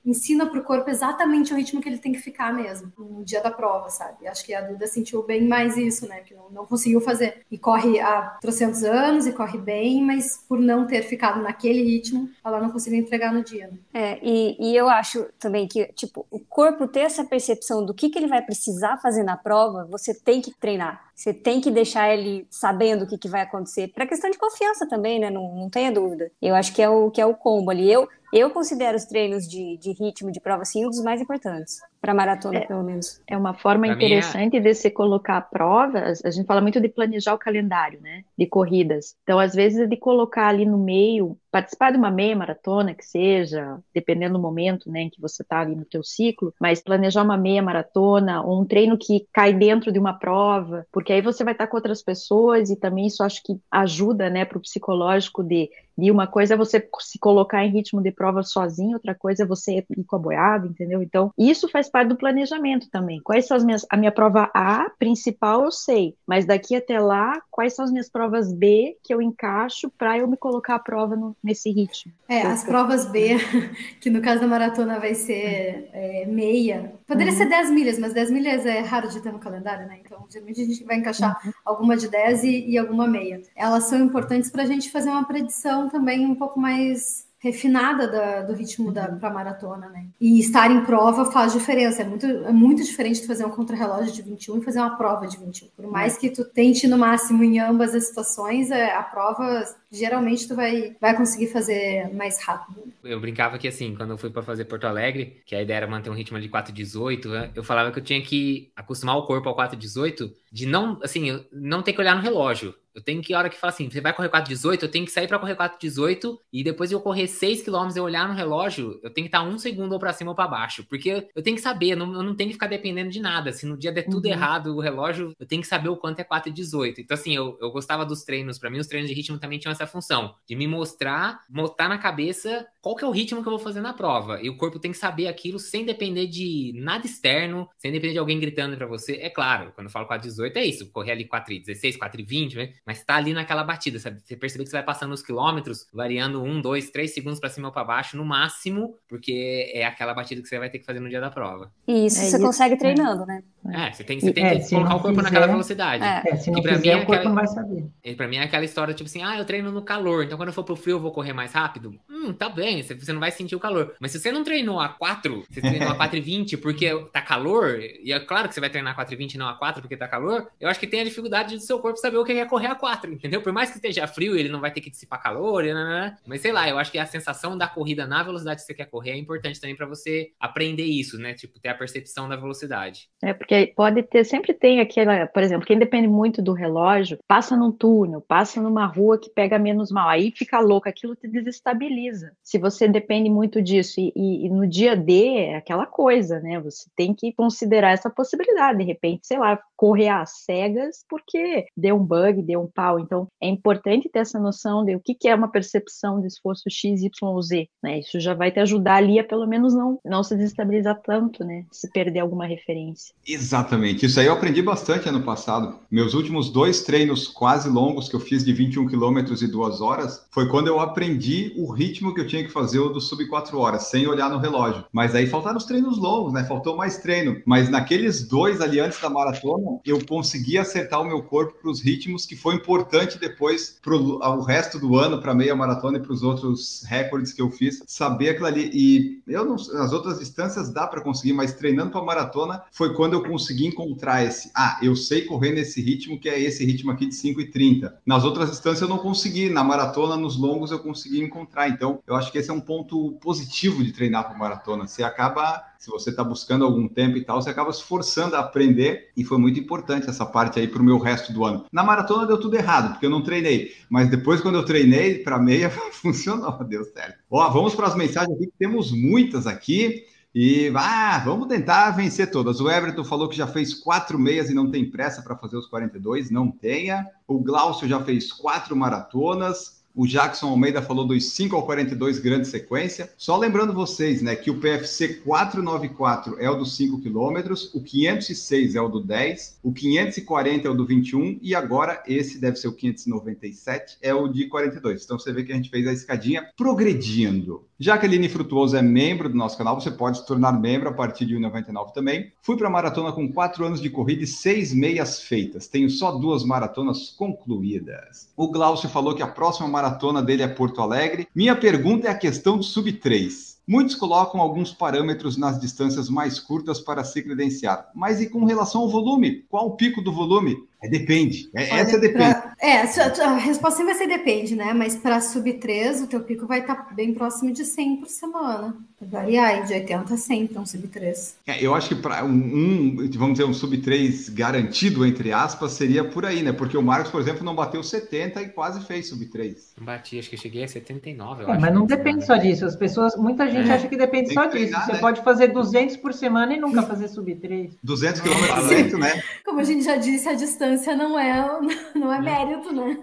ensina 0.05 0.47
para 0.47 0.59
o 0.59 0.63
corpo 0.63 0.89
exatamente 0.89 1.53
o 1.53 1.57
ritmo 1.57 1.81
que 1.81 1.89
ele 1.89 1.99
tem 1.99 2.13
que 2.13 2.19
ficar 2.19 2.53
mesmo, 2.53 2.93
no 2.97 3.25
dia 3.25 3.43
da 3.43 3.51
prova, 3.51 3.91
sabe? 3.91 4.27
Acho 4.27 4.45
que 4.45 4.55
a 4.55 4.61
Duda 4.61 4.87
sentiu 4.87 5.23
bem 5.23 5.47
mais 5.47 5.77
isso, 5.77 6.09
né? 6.09 6.21
Que 6.21 6.35
não, 6.35 6.51
não 6.51 6.67
conseguiu 6.67 7.01
fazer. 7.01 7.43
E 7.51 7.59
corre 7.59 8.01
há 8.01 8.39
trocentos 8.41 8.85
anos 8.85 9.27
e 9.27 9.33
corre 9.33 9.59
bem, 9.59 10.03
mas 10.03 10.43
por 10.49 10.59
não 10.59 10.87
ter 10.87 11.03
ficado 11.03 11.43
naquele 11.43 11.83
ritmo, 11.83 12.31
ela 12.45 12.61
não 12.61 12.71
conseguiu 12.71 12.99
entregar 12.99 13.33
no 13.33 13.43
dia. 13.43 13.69
Né? 13.69 13.79
É, 13.93 14.19
e, 14.23 14.57
e 14.59 14.77
eu 14.77 14.89
acho 14.89 15.27
também 15.49 15.67
que, 15.67 15.87
tipo, 15.95 16.27
o 16.31 16.39
corpo 16.39 16.87
ter 16.87 17.01
essa 17.01 17.25
percepção 17.25 17.85
do 17.85 17.95
que, 17.95 18.11
que 18.11 18.19
ele 18.19 18.29
vai 18.29 18.43
precisar 18.43 18.99
fazer 18.99 19.23
na 19.23 19.37
prova, 19.37 19.87
você 19.87 20.13
tem 20.15 20.43
que 20.43 20.53
treinar. 20.53 21.08
Você 21.19 21.35
tem 21.35 21.61
que 21.61 21.69
deixar 21.69 22.15
ele 22.15 22.47
sabendo 22.49 23.03
o 23.03 23.07
que, 23.09 23.19
que 23.19 23.29
vai 23.29 23.41
acontecer. 23.41 23.89
Para 23.89 24.07
questão 24.07 24.31
de 24.31 24.39
confiança 24.39 24.89
também, 24.89 25.19
né? 25.19 25.29
Não, 25.29 25.53
não 25.53 25.69
tenha 25.69 25.91
dúvida. 25.91 26.31
Eu 26.41 26.55
acho 26.55 26.73
que 26.73 26.81
é 26.81 26.89
o 26.89 27.11
que 27.11 27.21
é 27.21 27.27
o 27.27 27.35
combo 27.35 27.73
ali. 27.73 27.91
Eu, 27.91 28.09
eu 28.33 28.51
considero 28.51 28.97
os 28.97 29.05
treinos 29.05 29.49
de, 29.49 29.77
de 29.79 29.91
ritmo 29.91 30.31
de 30.31 30.41
prova 30.41 30.63
assim 30.63 30.87
um 30.87 30.91
dos 30.91 31.03
mais 31.03 31.21
importantes 31.21 31.81
para 32.01 32.15
maratona, 32.15 32.59
é, 32.59 32.67
pelo 32.67 32.83
menos. 32.83 33.21
É 33.27 33.37
uma 33.37 33.55
forma 33.55 33.87
pra 33.87 33.95
interessante 33.95 34.53
minha... 34.53 34.63
de 34.63 34.75
se 34.75 34.91
colocar 34.91 35.41
provas. 35.43 36.25
A 36.25 36.31
gente 36.31 36.47
fala 36.47 36.61
muito 36.61 36.81
de 36.81 36.89
planejar 36.89 37.35
o 37.35 37.39
calendário, 37.39 38.01
né? 38.01 38.23
De 38.37 38.47
corridas. 38.47 39.17
Então, 39.23 39.39
às 39.39 39.55
vezes, 39.55 39.89
de 39.89 39.97
colocar 39.97 40.49
ali 40.49 40.65
no 40.65 40.79
meio, 40.79 41.37
participar 41.51 41.91
de 41.91 41.99
uma 41.99 42.11
meia 42.11 42.37
maratona, 42.37 42.95
que 42.95 43.05
seja, 43.05 43.79
dependendo 43.93 44.35
do 44.35 44.41
momento, 44.41 44.91
né, 44.91 45.03
em 45.03 45.11
que 45.11 45.21
você 45.21 45.43
está 45.43 45.61
ali 45.61 45.75
no 45.75 45.85
teu 45.85 46.03
ciclo, 46.05 46.55
mas 46.61 46.81
planejar 46.81 47.23
uma 47.23 47.37
meia 47.37 47.63
maratona, 47.63 48.43
ou 48.43 48.63
um 48.63 48.65
treino 48.65 48.97
que 48.97 49.27
cai 49.33 49.53
dentro 49.53 49.91
de 49.91 49.99
uma 49.99 50.13
prova, 50.13 50.87
porque 50.93 51.08
aí 51.13 51.23
você 51.23 51.45
vai 51.45 51.55
estar 51.55 51.67
com 51.67 51.77
outras 51.77 52.03
pessoas 52.03 52.71
e 52.71 52.77
também 52.77 53.07
isso 53.07 53.23
acho 53.23 53.43
que 53.43 53.59
ajuda, 53.71 54.29
né, 54.29 54.45
para 54.45 54.59
o 54.59 54.61
psicológico 54.61 55.43
de 55.43 55.71
e 55.99 56.11
uma 56.11 56.27
coisa 56.27 56.55
é 56.55 56.57
você 56.57 56.87
se 57.01 57.19
colocar 57.19 57.65
em 57.65 57.71
ritmo 57.71 58.01
de 58.01 58.13
prova 58.13 58.43
sozinho, 58.43 58.95
outra 58.95 59.15
coisa 59.15 59.43
é 59.43 59.47
você 59.47 59.85
ir 59.97 60.05
com 60.05 60.17
a 60.17 60.19
boiada, 60.19 60.67
entendeu? 60.67 61.03
Então, 61.03 61.33
isso 61.37 61.69
faz 61.69 61.91
parte 61.91 62.09
do 62.09 62.17
planejamento 62.17 62.89
também. 62.91 63.21
Quais 63.21 63.47
são 63.47 63.57
as 63.57 63.65
minhas. 63.65 63.85
A 63.91 63.97
minha 63.97 64.13
prova 64.13 64.51
A 64.55 64.91
principal 64.99 65.65
eu 65.65 65.73
sei, 65.73 66.15
mas 66.27 66.47
daqui 66.47 66.77
até 66.77 67.01
lá, 67.01 67.41
quais 67.51 67.75
são 67.75 67.85
as 67.85 67.91
minhas 67.91 68.09
provas 68.09 68.53
B 68.53 68.97
que 69.03 69.13
eu 69.13 69.21
encaixo 69.21 69.91
para 69.99 70.17
eu 70.19 70.29
me 70.29 70.37
colocar 70.37 70.77
a 70.77 70.79
prova 70.79 71.17
no, 71.17 71.37
nesse 71.43 71.71
ritmo? 71.71 72.13
É, 72.29 72.43
as 72.43 72.63
provas 72.63 73.07
B, 73.07 73.37
que 74.01 74.11
no 74.11 74.21
caso 74.21 74.41
da 74.41 74.47
maratona 74.47 75.01
vai 75.01 75.15
ser 75.15 75.89
é, 75.93 76.27
meia, 76.27 76.93
poderia 77.07 77.33
uhum. 77.33 77.39
ser 77.39 77.47
10 77.47 77.71
milhas, 77.71 77.99
mas 77.99 78.13
10 78.13 78.31
milhas 78.31 78.67
é 78.67 78.81
raro 78.81 79.09
de 79.09 79.21
ter 79.21 79.33
no 79.33 79.39
calendário, 79.39 79.87
né? 79.87 79.99
Então, 80.05 80.25
geralmente 80.31 80.63
a 80.63 80.65
gente 80.65 80.85
vai 80.85 80.97
encaixar 80.97 81.41
uhum. 81.45 81.53
alguma 81.65 81.97
de 81.97 82.09
10 82.09 82.45
e, 82.45 82.71
e 82.71 82.79
alguma 82.79 83.07
meia. 83.07 83.43
Elas 83.57 83.85
são 83.85 83.99
importantes 83.99 84.51
para 84.51 84.63
a 84.63 84.67
gente 84.67 84.91
fazer 84.91 85.11
uma 85.11 85.25
predição 85.25 85.88
também 85.89 86.27
um 86.27 86.35
pouco 86.35 86.59
mais 86.61 87.29
refinada 87.41 88.09
da, 88.09 88.43
do 88.43 88.53
ritmo 88.53 88.91
da 88.91 89.09
uhum. 89.09 89.19
pra 89.19 89.31
maratona, 89.31 89.89
né? 89.89 90.07
E 90.21 90.41
estar 90.41 90.71
em 90.71 90.85
prova 90.85 91.31
faz 91.31 91.53
diferença. 91.53 92.03
É 92.03 92.05
muito, 92.05 92.27
é 92.27 92.53
muito 92.53 92.83
diferente 92.83 93.21
de 93.21 93.27
fazer 93.27 93.45
um 93.45 93.51
contrarrelógio 93.51 94.13
de 94.13 94.23
21 94.23 94.59
e 94.59 94.65
fazer 94.65 94.81
uma 94.81 94.97
prova 94.97 95.27
de 95.27 95.39
21. 95.39 95.69
Por 95.69 95.87
mais 95.87 96.19
que 96.19 96.31
tu 96.31 96.45
tente 96.45 96.89
no 96.89 96.99
máximo 96.99 97.45
em 97.45 97.61
ambas 97.61 97.95
as 97.95 98.09
situações, 98.09 98.71
é, 98.71 98.93
a 98.93 99.03
prova 99.03 99.65
geralmente 99.91 100.49
tu 100.49 100.57
vai, 100.57 100.97
vai 101.01 101.17
conseguir 101.17 101.47
fazer 101.47 102.13
mais 102.13 102.43
rápido. 102.43 102.83
Eu 103.05 103.21
brincava 103.21 103.57
que 103.57 103.69
assim, 103.69 103.95
quando 103.95 104.11
eu 104.11 104.19
fui 104.19 104.31
para 104.31 104.43
fazer 104.43 104.65
Porto 104.65 104.87
Alegre, 104.87 105.41
que 105.47 105.55
a 105.55 105.63
ideia 105.63 105.79
era 105.79 105.87
manter 105.87 106.11
um 106.11 106.15
ritmo 106.15 106.41
de 106.41 106.49
4,18, 106.49 107.27
né? 107.31 107.51
eu 107.55 107.63
falava 107.63 107.93
que 107.93 108.01
eu 108.01 108.05
tinha 108.05 108.21
que 108.21 108.71
acostumar 108.75 109.17
o 109.17 109.27
corpo 109.27 109.49
ao 109.49 109.57
4,18, 109.57 110.31
de 110.51 110.67
não, 110.67 110.99
assim, 111.03 111.45
não 111.53 111.83
ter 111.83 111.93
que 111.93 112.01
olhar 112.01 112.17
no 112.17 112.23
relógio. 112.23 112.75
Eu 112.99 113.05
tenho 113.05 113.23
que, 113.23 113.33
a 113.33 113.39
hora 113.39 113.49
que 113.49 113.57
fala 113.57 113.73
assim, 113.73 113.89
você 113.89 114.01
vai 114.01 114.13
correr 114.13 114.29
4,18, 114.29 114.83
eu 114.83 114.91
tenho 114.91 115.05
que 115.05 115.13
sair 115.13 115.29
para 115.29 115.39
correr 115.39 115.55
4,18 115.55 116.37
e 116.53 116.65
depois 116.65 116.91
de 116.91 116.97
eu 116.97 117.01
correr 117.01 117.29
6 117.29 117.63
km 117.63 117.89
e 117.95 118.01
olhar 118.01 118.29
no 118.29 118.35
relógio, 118.35 118.99
eu 119.05 119.11
tenho 119.11 119.25
que 119.25 119.35
estar 119.35 119.43
um 119.45 119.57
segundo 119.57 119.93
ou 119.93 120.01
para 120.01 120.13
cima 120.13 120.33
ou 120.33 120.35
para 120.35 120.49
baixo. 120.49 120.85
Porque 120.89 121.29
eu 121.33 121.43
tenho 121.43 121.55
que 121.55 121.63
saber, 121.63 121.91
eu 121.91 121.97
não, 121.97 122.13
eu 122.13 122.23
não 122.25 122.35
tenho 122.35 122.49
que 122.49 122.55
ficar 122.55 122.67
dependendo 122.67 123.09
de 123.09 123.21
nada. 123.21 123.53
Se 123.53 123.67
no 123.67 123.79
dia 123.79 123.93
der 123.93 124.03
tudo 124.03 124.25
uhum. 124.25 124.33
errado 124.33 124.77
o 124.77 124.81
relógio, 124.81 125.33
eu 125.39 125.47
tenho 125.47 125.63
que 125.63 125.69
saber 125.69 125.89
o 125.89 125.97
quanto 125.97 126.19
é 126.19 126.25
4,18. 126.25 126.95
Então, 126.99 127.15
assim, 127.15 127.37
eu, 127.37 127.57
eu 127.61 127.71
gostava 127.71 128.05
dos 128.05 128.25
treinos. 128.25 128.59
Para 128.59 128.69
mim, 128.69 128.81
os 128.81 128.89
treinos 128.89 129.09
de 129.09 129.15
ritmo 129.15 129.39
também 129.39 129.61
tinham 129.61 129.71
essa 129.71 129.87
função 129.87 130.35
de 130.45 130.57
me 130.57 130.67
mostrar, 130.67 131.45
botar 131.49 131.89
na 131.89 131.99
cabeça 131.99 132.67
qual 132.81 132.97
que 132.97 133.05
é 133.05 133.07
o 133.07 133.13
ritmo 133.13 133.43
que 133.43 133.49
eu 133.49 133.53
vou 133.53 133.61
fazer 133.61 133.81
na 133.81 133.93
prova. 133.93 134.41
E 134.43 134.49
o 134.49 134.57
corpo 134.57 134.79
tem 134.79 134.91
que 134.91 134.99
saber 134.99 135.29
aquilo 135.29 135.59
sem 135.59 135.85
depender 135.85 136.27
de 136.27 136.73
nada 136.75 137.07
externo, 137.07 137.69
sem 137.77 137.93
depender 137.93 138.15
de 138.15 138.19
alguém 138.19 138.41
gritando 138.41 138.77
para 138.77 138.87
você. 138.87 139.17
É 139.17 139.31
claro, 139.31 139.73
quando 139.75 139.87
eu 139.87 139.93
falo 139.93 140.09
4,18 140.09 140.57
é 140.57 140.65
isso, 140.65 140.91
correr 140.91 141.13
ali 141.13 141.29
4,16, 141.29 141.99
4,20, 141.99 142.55
né? 142.57 142.73
Mas 142.89 143.05
tá 143.05 143.17
ali 143.17 143.35
naquela 143.35 143.63
batida, 143.63 143.99
sabe? 143.99 144.19
Você 144.25 144.35
percebe 144.35 144.65
que 144.65 144.71
você 144.71 144.77
vai 144.77 144.83
passando 144.83 145.13
os 145.13 145.23
quilômetros, 145.23 145.87
variando 145.93 146.43
um, 146.43 146.59
dois, 146.59 146.89
três 146.91 147.13
segundos 147.13 147.39
para 147.39 147.51
cima 147.51 147.69
ou 147.69 147.73
para 147.73 147.85
baixo, 147.85 148.17
no 148.17 148.25
máximo, 148.25 148.97
porque 149.07 149.71
é 149.75 149.85
aquela 149.85 150.15
batida 150.15 150.41
que 150.41 150.49
você 150.49 150.59
vai 150.59 150.71
ter 150.71 150.79
que 150.79 150.87
fazer 150.87 150.99
no 150.99 151.11
dia 151.11 151.21
da 151.21 151.31
prova. 151.31 151.71
E 151.87 152.07
isso 152.07 152.17
é 152.17 152.23
você 152.23 152.37
isso, 152.37 152.41
consegue 152.47 152.77
né? 152.77 152.81
treinando, 152.81 153.27
né? 153.27 153.43
É, 153.67 153.93
você 153.93 154.05
tem, 154.05 154.21
você 154.21 154.33
tem 154.33 154.45
é, 154.45 154.59
que 154.59 154.69
colocar 154.69 154.95
o 154.95 155.01
corpo 155.01 155.17
quiser, 155.17 155.23
naquela 155.23 155.47
velocidade. 155.47 156.05
É, 156.05 156.37
se 156.37 156.51
não 156.51 156.63
quiser, 156.63 156.81
mim 156.81 156.89
é 156.89 156.97
o 156.97 156.99
corpo 156.99 157.13
aquela, 157.13 157.29
não 157.29 157.35
vai 157.35 157.47
saber. 157.47 158.17
Pra 158.17 158.29
mim 158.29 158.37
é 158.37 158.43
aquela 158.43 158.65
história, 158.65 158.95
tipo 158.95 159.09
assim, 159.09 159.23
ah, 159.23 159.39
eu 159.39 159.45
treino 159.45 159.71
no 159.71 159.83
calor, 159.83 160.25
então 160.25 160.37
quando 160.37 160.49
eu 160.49 160.53
for 160.53 160.65
pro 160.65 160.77
frio 160.77 160.97
eu 160.97 161.01
vou 161.01 161.13
correr 161.13 161.33
mais 161.33 161.53
rápido. 161.53 161.99
Hum, 162.09 162.33
tá 162.33 162.49
bem, 162.49 162.83
você 162.83 163.13
não 163.13 163.21
vai 163.21 163.31
sentir 163.31 163.57
o 163.57 163.61
calor. 163.61 163.95
Mas 164.01 164.13
se 164.13 164.21
você 164.21 164.33
não 164.33 164.45
treinou 164.45 164.81
a 164.81 164.89
4, 164.89 165.45
você 165.51 165.61
treinou 165.61 165.89
a 165.89 165.95
4 165.97 166.17
e 166.17 166.21
20 166.21 166.57
porque 166.57 166.89
tá 167.13 167.21
calor, 167.21 167.79
e 167.81 168.13
é 168.13 168.21
claro 168.21 168.49
que 168.49 168.55
você 168.55 168.61
vai 168.61 168.71
treinar 168.71 168.93
a 168.93 168.95
4 168.95 169.15
e 169.15 169.17
20 169.17 169.35
e 169.35 169.39
não 169.39 169.49
a 169.49 169.55
4 169.55 169.83
porque 169.83 169.97
tá 169.97 170.09
calor, 170.09 170.49
eu 170.61 170.69
acho 170.69 170.81
que 170.81 170.87
tem 170.87 171.01
a 171.01 171.05
dificuldade 171.05 171.55
do 171.55 171.63
seu 171.63 171.79
corpo 171.79 171.99
saber 171.99 172.17
o 172.17 172.25
que 172.25 172.33
é 172.33 172.45
correr 172.47 172.69
a 172.69 172.75
4, 172.75 173.13
entendeu? 173.13 173.43
Por 173.43 173.53
mais 173.53 173.71
que 173.71 173.77
esteja 173.77 174.07
frio, 174.07 174.37
ele 174.37 174.49
não 174.49 174.61
vai 174.61 174.71
ter 174.71 174.81
que 174.81 174.91
dissipar 174.91 175.23
calor, 175.23 175.65
né, 175.65 175.75
né, 175.75 175.85
né? 175.85 176.17
mas 176.27 176.41
sei 176.41 176.53
lá, 176.53 176.69
eu 176.69 176.79
acho 176.79 176.91
que 176.91 176.99
a 176.99 177.07
sensação 177.07 177.57
da 177.57 177.69
corrida 177.69 178.07
na 178.07 178.23
velocidade 178.23 178.61
que 178.61 178.67
você 178.67 178.75
quer 178.75 178.87
correr 178.87 179.11
é 179.11 179.17
importante 179.17 179.61
também 179.61 179.77
para 179.77 179.87
você 179.87 180.33
aprender 180.39 180.85
isso, 180.85 181.19
né? 181.19 181.35
Tipo, 181.35 181.59
ter 181.59 181.69
a 181.69 181.75
percepção 181.75 182.29
da 182.29 182.37
velocidade. 182.37 183.09
É, 183.23 183.33
porque 183.33 183.48
pode 183.75 184.03
ter, 184.03 184.25
sempre 184.25 184.53
tem 184.53 184.81
aquela, 184.81 185.27
por 185.27 185.43
exemplo, 185.43 185.67
quem 185.67 185.79
depende 185.79 186.07
muito 186.07 186.43
do 186.43 186.53
relógio, 186.53 187.19
passa 187.27 187.57
num 187.57 187.73
túnel, 187.73 188.21
passa 188.21 188.61
numa 188.61 188.87
rua 188.87 189.19
que 189.19 189.31
pega 189.31 189.59
menos 189.59 189.91
mal, 189.91 190.09
aí 190.09 190.31
fica 190.31 190.61
louco, 190.61 190.89
aquilo 190.89 191.17
te 191.17 191.27
desestabiliza. 191.27 192.33
Se 192.43 192.59
você 192.59 192.87
depende 192.87 193.31
muito 193.31 193.63
disso 193.63 194.01
e, 194.01 194.13
e, 194.15 194.47
e 194.47 194.51
no 194.51 194.67
dia 194.67 194.95
D 194.95 195.37
é 195.37 195.57
aquela 195.57 195.87
coisa, 195.87 196.41
né? 196.41 196.61
Você 196.61 196.89
tem 196.95 197.15
que 197.15 197.33
considerar 197.33 197.93
essa 197.93 198.11
possibilidade, 198.11 198.79
de 198.79 198.85
repente, 198.85 199.27
sei 199.27 199.39
lá, 199.39 199.59
correr 199.77 200.09
às 200.09 200.45
cegas 200.45 201.05
porque 201.09 201.67
deu 201.77 201.97
um 201.97 202.05
bug, 202.05 202.43
deu 202.43 202.61
um 202.61 202.67
pau. 202.69 202.99
Então, 202.99 203.29
é 203.41 203.49
importante 203.49 204.09
ter 204.09 204.21
essa 204.21 204.39
noção 204.39 204.85
de 204.85 204.95
o 204.95 205.01
que, 205.01 205.15
que 205.15 205.29
é 205.29 205.35
uma 205.35 205.51
percepção 205.51 206.21
de 206.21 206.27
esforço 206.27 206.65
X, 206.69 207.03
Y 207.03 207.43
Z, 207.43 207.69
né? 207.83 207.99
Isso 208.01 208.21
já 208.21 208.35
vai 208.35 208.51
te 208.51 208.61
ajudar 208.61 208.97
ali 208.97 209.19
a 209.19 209.25
pelo 209.25 209.47
menos 209.47 209.75
não, 209.75 209.99
não 210.05 210.23
se 210.23 210.37
desestabilizar 210.37 211.01
tanto, 211.03 211.45
né? 211.45 211.65
Se 211.73 211.91
perder 211.91 212.21
alguma 212.21 212.47
referência. 212.47 213.15
Exato 213.27 213.38
Exatamente. 213.39 214.05
Isso 214.05 214.19
aí 214.19 214.27
eu 214.27 214.33
aprendi 214.33 214.61
bastante 214.61 215.09
ano 215.09 215.23
passado. 215.23 215.79
Meus 215.89 216.13
últimos 216.13 216.51
dois 216.51 216.83
treinos 216.83 217.29
quase 217.29 217.69
longos 217.69 218.09
que 218.09 218.17
eu 218.17 218.21
fiz 218.21 218.45
de 218.45 218.53
21 218.53 218.89
quilômetros 218.89 219.43
e 219.43 219.47
duas 219.47 219.81
horas 219.81 220.27
foi 220.33 220.49
quando 220.49 220.67
eu 220.67 220.81
aprendi 220.81 221.55
o 221.57 221.73
ritmo 221.73 222.13
que 222.13 222.21
eu 222.21 222.27
tinha 222.27 222.43
que 222.43 222.51
fazer 222.51 222.81
o 222.81 222.89
do 222.89 223.01
sub 223.01 223.25
4 223.27 223.57
horas, 223.59 223.85
sem 223.85 224.09
olhar 224.09 224.29
no 224.29 224.39
relógio. 224.39 224.85
Mas 224.93 225.15
aí 225.15 225.27
faltaram 225.27 225.57
os 225.57 225.65
treinos 225.65 225.99
longos, 225.99 226.33
né? 226.33 226.45
Faltou 226.45 226.77
mais 226.77 226.99
treino. 226.99 227.41
Mas 227.47 227.69
naqueles 227.69 228.27
dois 228.27 228.61
ali 228.61 228.81
antes 228.81 229.01
da 229.01 229.09
maratona, 229.09 229.79
eu 229.85 230.05
consegui 230.05 230.59
acertar 230.59 231.01
o 231.01 231.05
meu 231.05 231.23
corpo 231.23 231.55
para 231.61 231.71
os 231.71 231.81
ritmos 231.81 232.27
que 232.27 232.35
foi 232.35 232.57
importante 232.57 233.19
depois 233.19 233.79
para 233.81 233.95
o 233.95 234.43
resto 234.43 234.81
do 234.81 234.97
ano, 234.97 235.23
para 235.23 235.33
meia 235.35 235.55
maratona 235.55 235.99
e 235.99 236.01
para 236.01 236.13
os 236.13 236.25
outros 236.25 236.83
recordes 236.89 237.33
que 237.33 237.41
eu 237.41 237.51
fiz, 237.51 237.83
saber 237.87 238.31
aquilo 238.31 238.47
ali. 238.47 238.69
E 238.75 239.23
eu 239.29 239.45
não, 239.45 239.55
as 239.55 239.93
outras 239.93 240.19
distâncias 240.19 240.71
dá 240.71 240.87
para 240.89 241.01
conseguir, 241.01 241.35
mas 241.35 241.53
treinando 241.55 241.93
para 241.93 242.03
maratona 242.03 242.63
foi 242.73 242.93
quando 242.95 243.13
eu 243.13 243.28
consegui 243.29 243.67
encontrar 243.67 244.25
esse. 244.25 244.51
Ah, 244.55 244.79
eu 244.83 244.97
sei 244.97 245.23
correr 245.23 245.53
nesse 245.53 245.81
ritmo 245.81 246.19
que 246.19 246.29
é 246.29 246.41
esse 246.41 246.65
ritmo 246.65 246.91
aqui 246.91 247.07
de 247.07 247.15
5 247.15 247.41
e 247.41 247.51
30. 247.51 248.01
Nas 248.07 248.25
outras 248.25 248.51
distâncias 248.51 248.83
eu 248.83 248.89
não 248.89 248.99
consegui, 248.99 249.49
na 249.49 249.63
maratona, 249.63 250.17
nos 250.17 250.37
longos 250.37 250.71
eu 250.71 250.79
consegui 250.79 251.21
encontrar. 251.21 251.69
Então, 251.69 252.01
eu 252.07 252.17
acho 252.17 252.33
que 252.33 252.39
esse 252.39 252.51
é 252.51 252.53
um 252.53 252.61
ponto 252.61 253.13
positivo 253.21 253.85
de 253.85 253.93
treinar 253.93 254.27
para 254.27 254.39
maratona. 254.39 254.87
Você 254.87 255.03
acaba 255.03 255.65
se 255.79 255.91
você 255.91 256.11
está 256.11 256.25
buscando 256.25 256.65
algum 256.65 256.89
tempo 256.89 257.17
e 257.17 257.25
tal, 257.25 257.41
você 257.41 257.51
acaba 257.51 257.73
se 257.73 257.85
forçando 257.85 258.35
a 258.35 258.41
aprender 258.41 259.11
e 259.17 259.25
foi 259.25 259.39
muito 259.39 259.61
importante 259.61 260.11
essa 260.11 260.27
parte 260.27 260.59
aí 260.59 260.67
para 260.67 260.83
o 260.83 260.85
meu 260.85 260.99
resto 260.99 261.33
do 261.33 261.45
ano. 261.45 261.67
Na 261.73 261.85
maratona 261.85 262.27
deu 262.27 262.39
tudo 262.39 262.57
errado, 262.57 262.93
porque 262.93 263.07
eu 263.07 263.11
não 263.11 263.23
treinei, 263.23 263.73
mas 263.89 264.11
depois 264.11 264.41
quando 264.41 264.57
eu 264.57 264.65
treinei 264.65 265.21
para 265.21 265.39
meia, 265.39 265.71
funcionou, 265.93 266.53
deu 266.65 266.85
certo. 266.85 267.19
Ó, 267.31 267.49
vamos 267.51 267.75
para 267.77 267.87
as 267.87 267.95
mensagens 267.95 268.35
aqui, 268.37 268.53
temos 268.59 268.91
muitas 268.91 269.47
aqui. 269.47 270.05
E 270.35 270.71
ah, 270.75 271.23
vamos 271.25 271.49
tentar 271.49 271.91
vencer 271.93 272.31
todas. 272.31 272.61
O 272.61 272.71
Everton 272.71 273.05
falou 273.05 273.29
que 273.29 273.37
já 273.37 273.47
fez 273.47 273.75
quatro 273.75 274.19
meias 274.19 274.51
e 274.51 274.55
não 274.55 274.71
tem 274.71 274.91
pressa 274.91 275.23
para 275.23 275.37
fazer 275.37 275.57
os 275.57 275.67
42. 275.67 276.31
Não 276.31 276.51
tenha. 276.51 277.07
O 277.27 277.39
Glaucio 277.39 277.89
já 277.89 278.01
fez 278.05 278.33
quatro 278.33 278.77
maratonas. 278.77 279.79
O 279.95 280.07
Jackson 280.07 280.51
Almeida 280.51 280.81
falou 280.81 281.05
dos 281.05 281.33
5 281.33 281.57
ao 281.57 281.67
42 281.67 282.21
grande 282.21 282.47
sequência. 282.47 283.13
Só 283.17 283.37
lembrando 283.37 283.73
vocês, 283.73 284.23
né, 284.23 284.37
que 284.37 284.49
o 284.49 284.61
PFC 284.61 285.15
494 285.25 286.39
é 286.39 286.49
o 286.49 286.55
dos 286.55 286.77
5 286.77 287.01
quilômetros, 287.01 287.75
o 287.75 287.83
506 287.83 288.77
é 288.77 288.81
o 288.81 288.89
do 288.89 289.01
10, 289.01 289.59
o 289.61 289.73
540 289.73 290.69
é 290.69 290.71
o 290.71 290.75
do 290.75 290.87
21 290.87 291.41
e 291.43 291.53
agora 291.53 292.01
esse 292.07 292.39
deve 292.39 292.59
ser 292.59 292.69
o 292.69 292.75
597, 292.75 293.99
é 294.01 294.15
o 294.15 294.29
de 294.29 294.47
42. 294.47 295.03
Então 295.03 295.19
você 295.19 295.33
vê 295.33 295.43
que 295.43 295.51
a 295.51 295.57
gente 295.57 295.69
fez 295.69 295.85
a 295.89 295.93
escadinha 295.93 296.49
progredindo. 296.57 297.68
Jaqueline 297.81 298.29
Frutuoso 298.29 298.77
é 298.77 298.83
membro 298.83 299.29
do 299.29 299.37
nosso 299.37 299.57
canal, 299.57 299.81
você 299.81 299.89
pode 299.89 300.19
se 300.19 300.27
tornar 300.27 300.51
membro 300.51 300.89
a 300.89 300.93
partir 300.93 301.25
de 301.25 301.37
1,99 301.37 301.93
também. 301.93 302.33
Fui 302.43 302.57
para 302.57 302.67
a 302.67 302.71
maratona 302.71 303.13
com 303.13 303.33
4 303.33 303.65
anos 303.65 303.81
de 303.81 303.89
corrida 303.89 304.25
e 304.25 304.27
6 304.27 304.75
meias 304.75 305.23
feitas. 305.23 305.69
Tenho 305.69 305.89
só 305.89 306.11
duas 306.11 306.43
maratonas 306.43 307.11
concluídas. 307.11 308.33
O 308.37 308.51
Glaucio 308.51 308.89
falou 308.89 309.15
que 309.15 309.23
a 309.23 309.29
próxima 309.29 309.69
maratona 309.69 310.21
dele 310.21 310.43
é 310.43 310.49
Porto 310.49 310.83
Alegre. 310.83 311.29
Minha 311.33 311.55
pergunta 311.55 312.09
é 312.09 312.11
a 312.11 312.19
questão 312.19 312.57
do 312.57 312.65
sub 312.65 312.93
3. 312.95 313.59
Muitos 313.65 313.95
colocam 313.95 314.41
alguns 314.41 314.73
parâmetros 314.73 315.37
nas 315.37 315.61
distâncias 315.61 316.09
mais 316.09 316.41
curtas 316.41 316.81
para 316.81 317.05
se 317.05 317.23
credenciar, 317.23 317.91
mas 317.95 318.21
e 318.21 318.29
com 318.29 318.45
relação 318.45 318.81
ao 318.81 318.89
volume? 318.89 319.45
Qual 319.49 319.67
o 319.67 319.77
pico 319.77 320.03
do 320.03 320.11
volume? 320.11 320.57
É, 320.81 320.89
depende. 320.89 321.51
É, 321.55 321.63
Olha, 321.73 321.81
essa 321.81 321.99
depende. 321.99 322.35
Pra, 322.35 322.55
é, 322.61 322.77
a, 322.77 323.25
a 323.25 323.37
resposta 323.37 323.85
vai 323.85 323.95
ser 323.95 324.07
depende, 324.07 324.55
né? 324.55 324.73
Mas 324.73 324.95
para 324.95 325.21
sub 325.21 325.53
3, 325.53 326.03
o 326.03 326.07
teu 326.07 326.21
pico 326.21 326.47
vai 326.47 326.61
estar 326.61 326.77
tá 326.77 326.95
bem 326.95 327.13
próximo 327.13 327.53
de 327.53 327.65
100 327.65 327.97
por 327.97 328.09
semana. 328.09 328.77
Variar 329.01 329.65
de 329.65 329.75
80 329.75 330.15
a 330.15 330.17
100, 330.17 330.43
então 330.43 330.67
sub 330.67 330.87
3. 330.87 331.37
É, 331.47 331.65
eu 331.65 331.75
acho 331.75 331.89
que 331.89 331.95
para 331.97 332.25
um, 332.25 332.31
um, 332.31 333.11
vamos 333.15 333.39
dizer, 333.39 333.45
um 333.45 333.55
sub 333.55 333.77
3 333.79 334.29
garantido, 334.29 335.05
entre 335.05 335.33
aspas, 335.33 335.73
seria 335.73 336.05
por 336.05 336.25
aí, 336.25 336.43
né? 336.43 336.53
Porque 336.53 336.77
o 336.77 336.83
Marcos, 336.83 337.11
por 337.11 337.21
exemplo, 337.21 337.45
não 337.45 337.55
bateu 337.55 337.83
70 337.83 338.43
e 338.43 338.49
quase 338.49 338.85
fez 338.87 339.09
sub 339.09 339.25
3. 339.27 339.73
Não 339.79 339.85
bati, 339.85 340.19
acho 340.19 340.29
que 340.29 340.37
eu 340.37 340.41
cheguei 340.41 340.63
a 340.63 340.69
79. 340.69 341.45
É, 341.45 341.59
mas 341.59 341.75
não 341.75 341.87
depende 341.87 342.25
só 342.25 342.37
disso. 342.37 342.65
As 342.65 342.77
pessoas, 342.77 343.17
muita 343.17 343.51
gente 343.51 343.69
é. 343.69 343.75
acha 343.75 343.89
que 343.89 343.97
depende 343.97 344.29
Tem 344.29 344.35
só 344.35 344.45
que 344.45 344.51
treinar, 344.51 344.81
disso. 344.81 344.87
Você 344.87 344.93
né? 344.93 344.99
pode 344.99 345.23
fazer 345.23 345.49
200 345.49 345.97
por 345.97 346.13
semana 346.13 346.55
e 346.55 346.61
nunca 346.61 346.83
fazer 346.83 347.09
sub 347.09 347.35
3. 347.35 347.73
200 347.83 348.21
km 348.21 348.99
né? 348.99 349.23
Como 349.45 349.61
a 349.61 349.65
gente 349.65 349.85
já 349.85 349.97
disse, 349.97 350.29
a 350.29 350.35
distância 350.35 350.68
não 350.97 351.19
é 351.19 351.61
não 351.95 352.13
é 352.13 352.21
mérito, 352.21 352.73
né? 352.73 353.03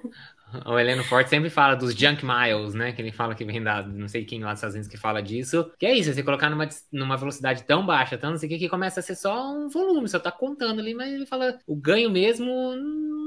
O 0.65 0.79
Heleno 0.79 1.03
Forte 1.03 1.29
sempre 1.29 1.49
fala 1.49 1.75
dos 1.75 1.93
junk 1.93 2.23
miles, 2.25 2.73
né? 2.73 2.93
Que 2.93 3.01
ele 3.01 3.11
fala 3.11 3.35
que 3.35 3.43
vem 3.43 3.61
da 3.61 3.81
não 3.83 4.07
sei 4.07 4.23
quem 4.23 4.41
lá 4.41 4.51
dos 4.51 4.59
Estados 4.59 4.75
Unidos 4.75 4.89
que 4.89 4.97
fala 4.97 5.21
disso. 5.21 5.69
Que 5.77 5.85
é 5.85 5.97
isso, 5.97 6.13
você 6.13 6.23
colocar 6.23 6.49
numa, 6.49 6.69
numa 6.91 7.17
velocidade 7.17 7.63
tão 7.63 7.85
baixa, 7.85 8.17
tão 8.17 8.31
não 8.31 8.37
sei 8.37 8.47
o 8.47 8.51
que, 8.51 8.59
que 8.59 8.69
começa 8.69 8.99
a 8.99 9.03
ser 9.03 9.15
só 9.15 9.51
um 9.51 9.67
volume, 9.69 10.07
só 10.07 10.19
tá 10.19 10.31
contando 10.31 10.79
ali, 10.79 10.93
mas 10.93 11.11
ele 11.11 11.25
fala 11.25 11.57
o 11.67 11.75
ganho 11.75 12.09
mesmo 12.09 12.47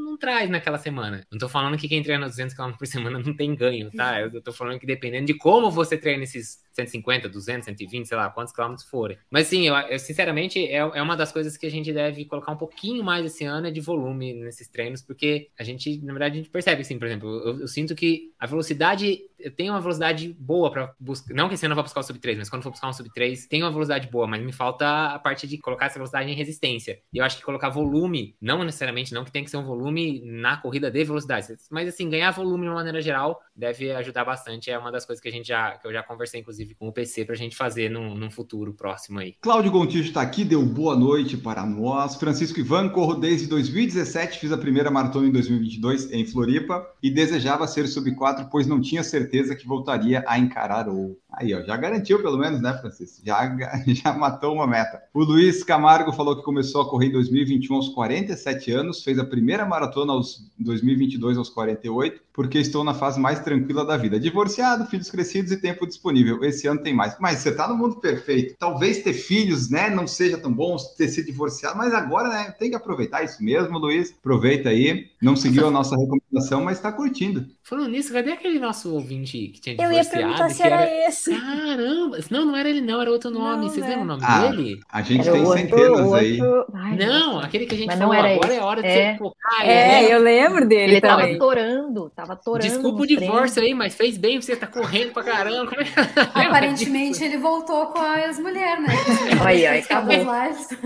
não 0.08 0.16
traz 0.16 0.48
naquela 0.48 0.78
semana. 0.78 1.26
Não 1.30 1.38
tô 1.38 1.48
falando 1.48 1.76
que 1.76 1.88
quem 1.88 2.02
treina 2.02 2.26
200 2.26 2.54
km 2.54 2.72
por 2.72 2.86
semana 2.86 3.18
não 3.18 3.34
tem 3.34 3.54
ganho, 3.54 3.90
tá? 3.90 4.20
Eu 4.20 4.42
tô 4.42 4.52
falando 4.52 4.78
que 4.78 4.86
dependendo 4.86 5.26
de 5.26 5.34
como 5.34 5.70
você 5.70 5.96
treina 5.96 6.24
esses 6.24 6.62
150, 6.72 7.28
200, 7.28 7.64
120, 7.64 8.06
sei 8.06 8.16
lá, 8.16 8.30
quantos 8.30 8.52
quilômetros 8.52 8.86
forem. 8.88 9.18
Mas 9.30 9.48
sim, 9.48 9.66
eu, 9.66 9.74
eu, 9.74 9.98
sinceramente, 9.98 10.64
é, 10.64 10.76
é 10.76 11.02
uma 11.02 11.16
das 11.16 11.32
coisas 11.32 11.56
que 11.56 11.66
a 11.66 11.70
gente 11.70 11.92
deve 11.92 12.24
colocar 12.24 12.52
um 12.52 12.56
pouquinho 12.56 13.02
mais 13.02 13.26
esse 13.26 13.44
ano 13.44 13.66
é 13.66 13.70
de 13.70 13.80
volume 13.80 14.34
nesses 14.34 14.68
treinos, 14.68 15.02
porque 15.02 15.48
a 15.58 15.64
gente, 15.64 16.00
na 16.04 16.12
verdade, 16.12 16.34
a 16.34 16.36
gente 16.36 16.50
percebe, 16.50 16.82
assim, 16.82 16.98
por 16.98 17.06
exemplo, 17.06 17.28
eu, 17.44 17.60
eu 17.60 17.68
sinto 17.68 17.94
que 17.94 18.32
a 18.38 18.46
velocidade, 18.46 19.20
eu 19.38 19.50
tenho 19.50 19.72
uma 19.72 19.80
velocidade 19.80 20.34
boa 20.38 20.70
para 20.70 20.94
buscar, 21.00 21.34
não 21.34 21.48
que 21.48 21.54
esse 21.54 21.66
ano 21.66 21.72
eu 21.72 21.76
vou 21.76 21.84
buscar 21.84 22.00
o 22.00 22.02
sub 22.02 22.18
3, 22.18 22.38
mas 22.38 22.48
quando 22.48 22.62
for 22.62 22.70
buscar 22.70 22.88
um 22.88 22.92
sub 22.92 23.10
3, 23.12 23.46
tem 23.46 23.62
uma 23.62 23.70
velocidade 23.70 24.08
boa, 24.08 24.26
mas 24.26 24.42
me 24.42 24.52
falta 24.52 25.14
a 25.14 25.18
parte 25.18 25.46
de 25.46 25.58
colocar 25.58 25.86
essa 25.86 25.98
velocidade 25.98 26.30
em 26.30 26.34
resistência. 26.34 27.00
E 27.12 27.18
eu 27.18 27.24
acho 27.24 27.36
que 27.36 27.42
colocar 27.42 27.68
volume, 27.68 28.36
não 28.40 28.62
necessariamente, 28.62 29.12
não 29.12 29.24
que 29.24 29.32
tem 29.32 29.42
que 29.42 29.50
ser 29.50 29.56
um 29.56 29.64
volume 29.64 29.97
na 30.24 30.56
corrida 30.56 30.90
de 30.90 31.04
velocidade, 31.04 31.56
mas 31.70 31.88
assim, 31.88 32.08
ganhar 32.08 32.30
volume 32.30 32.64
de 32.64 32.68
uma 32.68 32.76
maneira 32.76 33.00
geral 33.00 33.40
deve 33.54 33.90
ajudar 33.92 34.24
bastante, 34.24 34.70
é 34.70 34.78
uma 34.78 34.92
das 34.92 35.04
coisas 35.04 35.20
que 35.22 35.28
a 35.28 35.32
gente 35.32 35.48
já, 35.48 35.72
que 35.72 35.86
eu 35.86 35.92
já 35.92 36.02
conversei, 36.02 36.40
inclusive, 36.40 36.74
com 36.74 36.88
o 36.88 36.92
PC 36.92 37.24
para 37.24 37.34
a 37.34 37.38
gente 37.38 37.56
fazer 37.56 37.90
num, 37.90 38.14
num, 38.14 38.30
futuro 38.30 38.72
próximo 38.72 39.18
aí. 39.18 39.34
Cláudio 39.40 39.72
Gontijo 39.72 40.08
está 40.08 40.22
aqui, 40.22 40.44
deu 40.44 40.64
boa 40.64 40.96
noite 40.96 41.36
para 41.36 41.64
nós. 41.66 42.16
Francisco 42.16 42.60
Ivan, 42.60 42.88
corro 42.88 43.14
desde 43.14 43.46
2017, 43.48 44.38
fiz 44.38 44.52
a 44.52 44.58
primeira 44.58 44.90
maratona 44.90 45.26
em 45.26 45.32
2022 45.32 46.12
em 46.12 46.26
Floripa 46.26 46.86
e 47.02 47.10
desejava 47.10 47.66
ser 47.66 47.86
sub 47.88 48.14
4, 48.14 48.48
pois 48.50 48.66
não 48.66 48.80
tinha 48.80 49.02
certeza 49.02 49.56
que 49.56 49.66
voltaria 49.66 50.24
a 50.26 50.38
encarar 50.38 50.88
o. 50.88 51.18
Aí, 51.30 51.54
ó, 51.54 51.62
já 51.62 51.76
garantiu 51.76 52.22
pelo 52.22 52.38
menos, 52.38 52.60
né, 52.60 52.76
Francisco? 52.80 53.20
Já, 53.24 53.54
já 53.86 54.12
matou 54.12 54.54
uma 54.54 54.66
meta. 54.66 55.02
O 55.12 55.22
Luiz 55.22 55.62
Camargo 55.62 56.12
falou 56.12 56.36
que 56.36 56.42
começou 56.42 56.80
a 56.82 56.88
correr 56.88 57.06
em 57.06 57.12
2021 57.12 57.76
aos 57.76 57.88
47 57.90 58.72
anos, 58.72 59.04
fez 59.04 59.18
a 59.18 59.24
primeira 59.24 59.66
maratona 59.66 60.12
aos 60.12 60.50
2022 60.58 61.36
aos 61.36 61.50
48, 61.50 62.20
porque 62.32 62.58
estou 62.58 62.82
na 62.82 62.94
fase 62.94 63.20
mais 63.20 63.40
tranquila 63.40 63.84
da 63.84 63.96
vida. 63.96 64.18
Divorciado, 64.18 64.86
filhos 64.86 65.10
crescidos 65.10 65.52
e 65.52 65.60
tempo 65.60 65.86
disponível. 65.86 66.42
Esse 66.44 66.66
ano 66.66 66.80
tem 66.80 66.94
mais. 66.94 67.16
Mas 67.20 67.38
você 67.40 67.50
está 67.50 67.68
no 67.68 67.76
mundo 67.76 67.96
perfeito. 67.96 68.54
Talvez 68.58 69.02
ter 69.02 69.12
filhos, 69.12 69.68
né, 69.68 69.90
não 69.90 70.06
seja 70.06 70.38
tão 70.38 70.52
bom 70.52 70.76
ter 70.96 71.08
sido 71.08 71.26
divorciado, 71.26 71.76
mas 71.76 71.92
agora, 71.92 72.28
né, 72.28 72.54
tem 72.58 72.70
que 72.70 72.76
aproveitar 72.76 73.22
isso 73.22 73.42
mesmo, 73.42 73.78
Luiz. 73.78 74.14
Aproveita 74.18 74.70
aí. 74.70 75.08
Não 75.20 75.36
seguiu 75.36 75.66
a 75.66 75.70
nossa 75.70 75.96
recomendação, 75.96 76.64
mas 76.64 76.78
está 76.78 76.92
curtindo. 76.92 77.46
Falando 77.62 77.90
nisso, 77.90 78.12
cadê 78.12 78.32
aquele 78.32 78.58
nosso 78.58 78.94
ouvinte 78.94 79.48
que 79.48 79.60
tinha 79.60 79.76
divorciado? 79.76 79.94
Eu 79.94 80.02
ia 80.02 80.10
perguntar 80.10 80.48
se 80.50 80.62
era, 80.62 80.82
era, 80.82 81.08
esse. 81.08 81.17
Caramba! 81.24 82.18
Não, 82.30 82.44
não 82.44 82.56
era 82.56 82.68
ele 82.68 82.80
não, 82.80 83.00
era 83.00 83.10
outro 83.10 83.30
nome. 83.30 83.64
Não, 83.64 83.68
Vocês 83.68 83.86
lembram 83.86 84.02
o 84.02 84.06
nome 84.06 84.22
ah, 84.24 84.46
dele? 84.46 84.80
A 84.90 85.02
gente 85.02 85.22
era 85.22 85.32
tem 85.32 85.44
outro, 85.44 85.58
centenas 85.58 86.00
outro... 86.00 86.14
aí. 86.14 86.40
Ai, 86.74 86.96
não, 86.96 87.38
aquele 87.40 87.66
que 87.66 87.74
a 87.74 87.78
gente 87.78 87.96
falou, 87.96 88.12
agora 88.12 88.34
esse. 88.34 88.58
é 88.58 88.60
hora 88.60 88.82
de 88.82 88.88
é. 88.88 89.12
você 89.12 89.18
focar. 89.18 89.66
É, 89.66 90.04
é, 90.04 90.14
eu 90.14 90.20
lembro 90.20 90.66
dele 90.66 90.92
Ele 90.92 91.00
também. 91.00 91.38
tava 91.38 91.38
torando, 91.38 92.10
tava 92.10 92.36
torando. 92.36 92.68
Desculpa 92.68 93.02
o 93.02 93.06
divórcio 93.06 93.62
aí, 93.62 93.74
mas 93.74 93.94
fez 93.94 94.16
bem, 94.16 94.40
você 94.40 94.56
tá 94.56 94.66
correndo 94.66 95.12
pra 95.12 95.22
caramba. 95.22 95.72
Aparentemente 96.34 97.22
ele 97.24 97.38
voltou 97.38 97.86
com 97.86 98.00
as 98.00 98.38
mulheres, 98.38 98.84
né? 98.84 98.94
Aí, 99.44 99.66
aí, 99.66 99.80
acabou. 99.80 100.14